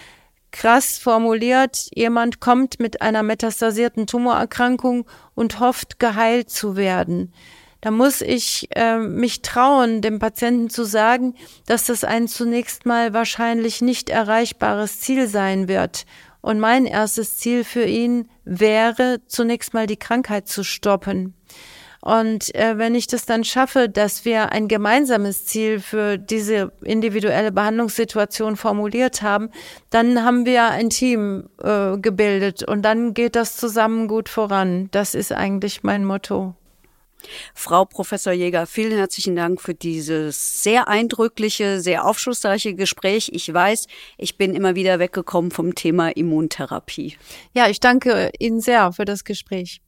Krass 0.50 0.98
formuliert, 0.98 1.88
jemand 1.94 2.40
kommt 2.40 2.78
mit 2.78 3.00
einer 3.00 3.22
metastasierten 3.22 4.06
Tumorerkrankung 4.06 5.06
und 5.34 5.60
hofft, 5.60 5.98
geheilt 5.98 6.50
zu 6.50 6.76
werden. 6.76 7.32
Da 7.80 7.90
muss 7.90 8.20
ich 8.20 8.68
äh, 8.76 8.98
mich 8.98 9.40
trauen, 9.40 10.02
dem 10.02 10.18
Patienten 10.18 10.68
zu 10.68 10.84
sagen, 10.84 11.34
dass 11.66 11.84
das 11.84 12.04
ein 12.04 12.28
zunächst 12.28 12.84
mal 12.84 13.14
wahrscheinlich 13.14 13.80
nicht 13.80 14.10
erreichbares 14.10 15.00
Ziel 15.00 15.26
sein 15.26 15.68
wird. 15.68 16.04
Und 16.42 16.60
mein 16.60 16.84
erstes 16.84 17.38
Ziel 17.38 17.64
für 17.64 17.84
ihn 17.84 18.28
wäre, 18.44 19.20
zunächst 19.26 19.72
mal 19.72 19.86
die 19.86 19.98
Krankheit 19.98 20.48
zu 20.48 20.64
stoppen. 20.64 21.34
Und 22.00 22.54
äh, 22.54 22.78
wenn 22.78 22.94
ich 22.94 23.06
das 23.06 23.26
dann 23.26 23.44
schaffe, 23.44 23.88
dass 23.88 24.24
wir 24.24 24.52
ein 24.52 24.68
gemeinsames 24.68 25.44
Ziel 25.46 25.80
für 25.80 26.16
diese 26.16 26.72
individuelle 26.82 27.52
Behandlungssituation 27.52 28.56
formuliert 28.56 29.20
haben, 29.20 29.50
dann 29.90 30.24
haben 30.24 30.46
wir 30.46 30.64
ein 30.70 30.88
Team 30.90 31.50
äh, 31.62 31.98
gebildet 31.98 32.62
und 32.62 32.82
dann 32.82 33.12
geht 33.12 33.36
das 33.36 33.56
zusammen 33.56 34.08
gut 34.08 34.28
voran. 34.28 34.88
Das 34.92 35.14
ist 35.14 35.32
eigentlich 35.32 35.82
mein 35.82 36.04
Motto. 36.04 36.54
Frau 37.54 37.84
Professor 37.84 38.32
Jäger, 38.32 38.66
vielen 38.66 38.96
herzlichen 38.96 39.36
Dank 39.36 39.60
für 39.60 39.74
dieses 39.74 40.62
sehr 40.62 40.88
eindrückliche, 40.88 41.80
sehr 41.80 42.06
aufschlussreiche 42.06 42.74
Gespräch. 42.74 43.30
Ich 43.34 43.52
weiß, 43.52 43.86
ich 44.16 44.38
bin 44.38 44.54
immer 44.54 44.74
wieder 44.74 44.98
weggekommen 44.98 45.50
vom 45.50 45.74
Thema 45.74 46.08
Immuntherapie. 46.16 47.18
Ja, 47.52 47.68
ich 47.68 47.80
danke 47.80 48.30
Ihnen 48.38 48.60
sehr 48.60 48.92
für 48.92 49.04
das 49.04 49.24
Gespräch. 49.24 49.82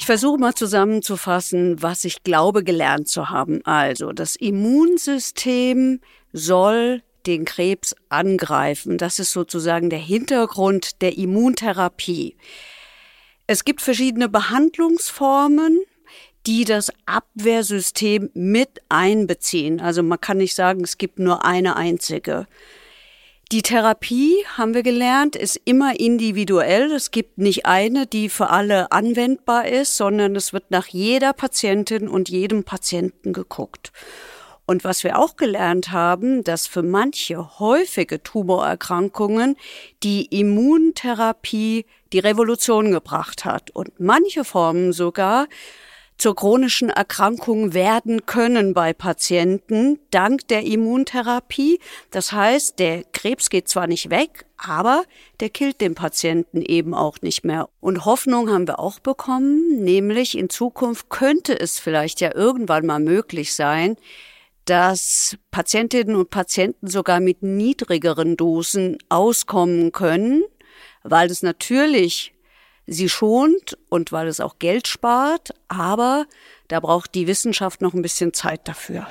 Ich 0.00 0.06
versuche 0.06 0.38
mal 0.38 0.54
zusammenzufassen, 0.54 1.82
was 1.82 2.04
ich 2.04 2.22
glaube 2.22 2.64
gelernt 2.64 3.06
zu 3.06 3.28
haben. 3.28 3.60
Also, 3.66 4.12
das 4.12 4.34
Immunsystem 4.34 6.00
soll 6.32 7.02
den 7.26 7.44
Krebs 7.44 7.94
angreifen. 8.08 8.96
Das 8.96 9.18
ist 9.18 9.30
sozusagen 9.30 9.90
der 9.90 9.98
Hintergrund 9.98 11.02
der 11.02 11.18
Immuntherapie. 11.18 12.38
Es 13.46 13.66
gibt 13.66 13.82
verschiedene 13.82 14.30
Behandlungsformen, 14.30 15.82
die 16.46 16.64
das 16.64 16.90
Abwehrsystem 17.04 18.30
mit 18.32 18.80
einbeziehen. 18.88 19.82
Also 19.82 20.02
man 20.02 20.18
kann 20.18 20.38
nicht 20.38 20.54
sagen, 20.54 20.82
es 20.82 20.96
gibt 20.96 21.18
nur 21.18 21.44
eine 21.44 21.76
einzige. 21.76 22.46
Die 23.52 23.62
Therapie, 23.62 24.44
haben 24.56 24.74
wir 24.74 24.84
gelernt, 24.84 25.34
ist 25.34 25.60
immer 25.64 25.98
individuell. 25.98 26.92
Es 26.92 27.10
gibt 27.10 27.38
nicht 27.38 27.66
eine, 27.66 28.06
die 28.06 28.28
für 28.28 28.48
alle 28.48 28.92
anwendbar 28.92 29.66
ist, 29.66 29.96
sondern 29.96 30.36
es 30.36 30.52
wird 30.52 30.70
nach 30.70 30.86
jeder 30.86 31.32
Patientin 31.32 32.06
und 32.06 32.28
jedem 32.28 32.62
Patienten 32.62 33.32
geguckt. 33.32 33.90
Und 34.66 34.84
was 34.84 35.02
wir 35.02 35.18
auch 35.18 35.34
gelernt 35.34 35.90
haben, 35.90 36.44
dass 36.44 36.68
für 36.68 36.84
manche 36.84 37.58
häufige 37.58 38.22
Tumorerkrankungen 38.22 39.56
die 40.04 40.26
Immuntherapie 40.26 41.86
die 42.12 42.20
Revolution 42.20 42.92
gebracht 42.92 43.44
hat 43.44 43.72
und 43.72 43.98
manche 43.98 44.44
Formen 44.44 44.92
sogar 44.92 45.48
zur 46.20 46.36
chronischen 46.36 46.90
Erkrankung 46.90 47.72
werden 47.72 48.26
können 48.26 48.74
bei 48.74 48.92
Patienten 48.92 49.98
dank 50.10 50.46
der 50.48 50.64
Immuntherapie. 50.64 51.80
Das 52.10 52.32
heißt, 52.32 52.78
der 52.78 53.04
Krebs 53.04 53.48
geht 53.48 53.68
zwar 53.68 53.86
nicht 53.86 54.10
weg, 54.10 54.44
aber 54.58 55.04
der 55.40 55.48
killt 55.48 55.80
den 55.80 55.94
Patienten 55.94 56.60
eben 56.60 56.92
auch 56.92 57.22
nicht 57.22 57.42
mehr. 57.44 57.70
Und 57.80 58.04
Hoffnung 58.04 58.50
haben 58.50 58.68
wir 58.68 58.80
auch 58.80 58.98
bekommen, 58.98 59.82
nämlich 59.82 60.36
in 60.36 60.50
Zukunft 60.50 61.08
könnte 61.08 61.58
es 61.58 61.78
vielleicht 61.78 62.20
ja 62.20 62.34
irgendwann 62.34 62.84
mal 62.84 63.00
möglich 63.00 63.54
sein, 63.54 63.96
dass 64.66 65.38
Patientinnen 65.50 66.16
und 66.16 66.28
Patienten 66.28 66.88
sogar 66.88 67.20
mit 67.20 67.42
niedrigeren 67.42 68.36
Dosen 68.36 68.98
auskommen 69.08 69.90
können, 69.90 70.44
weil 71.02 71.30
es 71.30 71.42
natürlich 71.42 72.34
sie 72.90 73.08
schont 73.08 73.78
und 73.88 74.12
weil 74.12 74.26
es 74.26 74.40
auch 74.40 74.58
Geld 74.58 74.88
spart, 74.88 75.54
aber 75.68 76.26
da 76.68 76.80
braucht 76.80 77.14
die 77.14 77.26
Wissenschaft 77.26 77.80
noch 77.80 77.94
ein 77.94 78.02
bisschen 78.02 78.34
Zeit 78.34 78.66
dafür. 78.68 79.06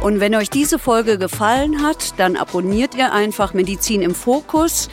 Und 0.00 0.20
wenn 0.20 0.34
euch 0.34 0.48
diese 0.48 0.78
Folge 0.78 1.18
gefallen 1.18 1.82
hat, 1.82 2.18
dann 2.18 2.36
abonniert 2.36 2.94
ihr 2.94 3.12
einfach 3.12 3.52
Medizin 3.52 4.00
im 4.00 4.14
Fokus, 4.14 4.88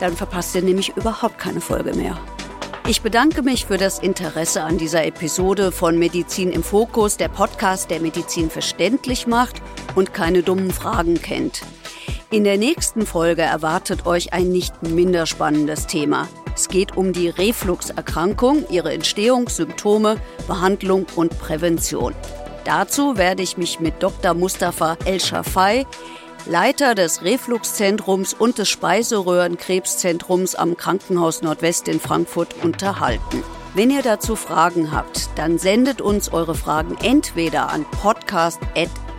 dann 0.00 0.16
verpasst 0.16 0.54
ihr 0.54 0.62
nämlich 0.62 0.96
überhaupt 0.96 1.38
keine 1.38 1.60
Folge 1.60 1.94
mehr. 1.94 2.18
Ich 2.86 3.00
bedanke 3.00 3.42
mich 3.42 3.66
für 3.66 3.78
das 3.78 3.98
Interesse 3.98 4.62
an 4.62 4.78
dieser 4.78 5.06
Episode 5.06 5.70
von 5.70 5.98
Medizin 5.98 6.50
im 6.50 6.62
Fokus, 6.62 7.16
der 7.16 7.28
Podcast, 7.28 7.90
der 7.90 8.00
Medizin 8.00 8.50
verständlich 8.50 9.26
macht 9.26 9.62
und 9.94 10.12
keine 10.12 10.42
dummen 10.42 10.70
Fragen 10.70 11.20
kennt. 11.22 11.62
In 12.34 12.42
der 12.42 12.58
nächsten 12.58 13.06
Folge 13.06 13.42
erwartet 13.42 14.06
euch 14.06 14.32
ein 14.32 14.48
nicht 14.48 14.82
minder 14.82 15.24
spannendes 15.24 15.86
Thema. 15.86 16.26
Es 16.52 16.66
geht 16.66 16.96
um 16.96 17.12
die 17.12 17.28
Refluxerkrankung, 17.28 18.64
ihre 18.70 18.92
Entstehung, 18.92 19.48
Symptome, 19.48 20.16
Behandlung 20.48 21.06
und 21.14 21.38
Prävention. 21.38 22.12
Dazu 22.64 23.16
werde 23.16 23.44
ich 23.44 23.56
mich 23.56 23.78
mit 23.78 24.02
Dr. 24.02 24.34
Mustafa 24.34 24.98
El-Shafai, 25.04 25.86
Leiter 26.46 26.96
des 26.96 27.22
Refluxzentrums 27.22 28.34
und 28.34 28.58
des 28.58 28.68
Speiseröhrenkrebszentrums 28.68 30.56
am 30.56 30.76
Krankenhaus 30.76 31.40
Nordwest 31.40 31.86
in 31.86 32.00
Frankfurt, 32.00 32.56
unterhalten. 32.64 33.44
Wenn 33.74 33.92
ihr 33.92 34.02
dazu 34.02 34.34
Fragen 34.34 34.90
habt, 34.90 35.28
dann 35.36 35.58
sendet 35.58 36.00
uns 36.00 36.32
eure 36.32 36.56
Fragen 36.56 36.96
entweder 37.00 37.70
an 37.70 37.86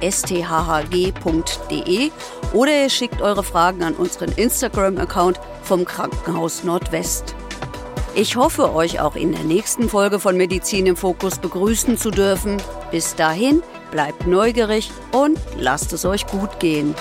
podcast.sthhg.de 0.05 2.11
oder 2.53 2.83
ihr 2.83 2.89
schickt 2.89 3.21
eure 3.21 3.43
Fragen 3.43 3.83
an 3.83 3.95
unseren 3.95 4.31
Instagram-Account 4.31 5.39
vom 5.63 5.83
Krankenhaus 5.85 6.63
Nordwest. 6.63 7.35
Ich 8.13 8.37
hoffe, 8.37 8.73
euch 8.73 9.01
auch 9.01 9.15
in 9.15 9.33
der 9.33 9.43
nächsten 9.43 9.89
Folge 9.89 10.19
von 10.19 10.37
Medizin 10.37 10.85
im 10.85 10.95
Fokus 10.95 11.39
begrüßen 11.39 11.97
zu 11.97 12.11
dürfen. 12.11 12.61
Bis 12.91 13.15
dahin, 13.15 13.61
bleibt 13.91 14.25
neugierig 14.25 14.89
und 15.11 15.37
lasst 15.57 15.91
es 15.91 16.05
euch 16.05 16.25
gut 16.27 16.59
gehen. 16.59 16.95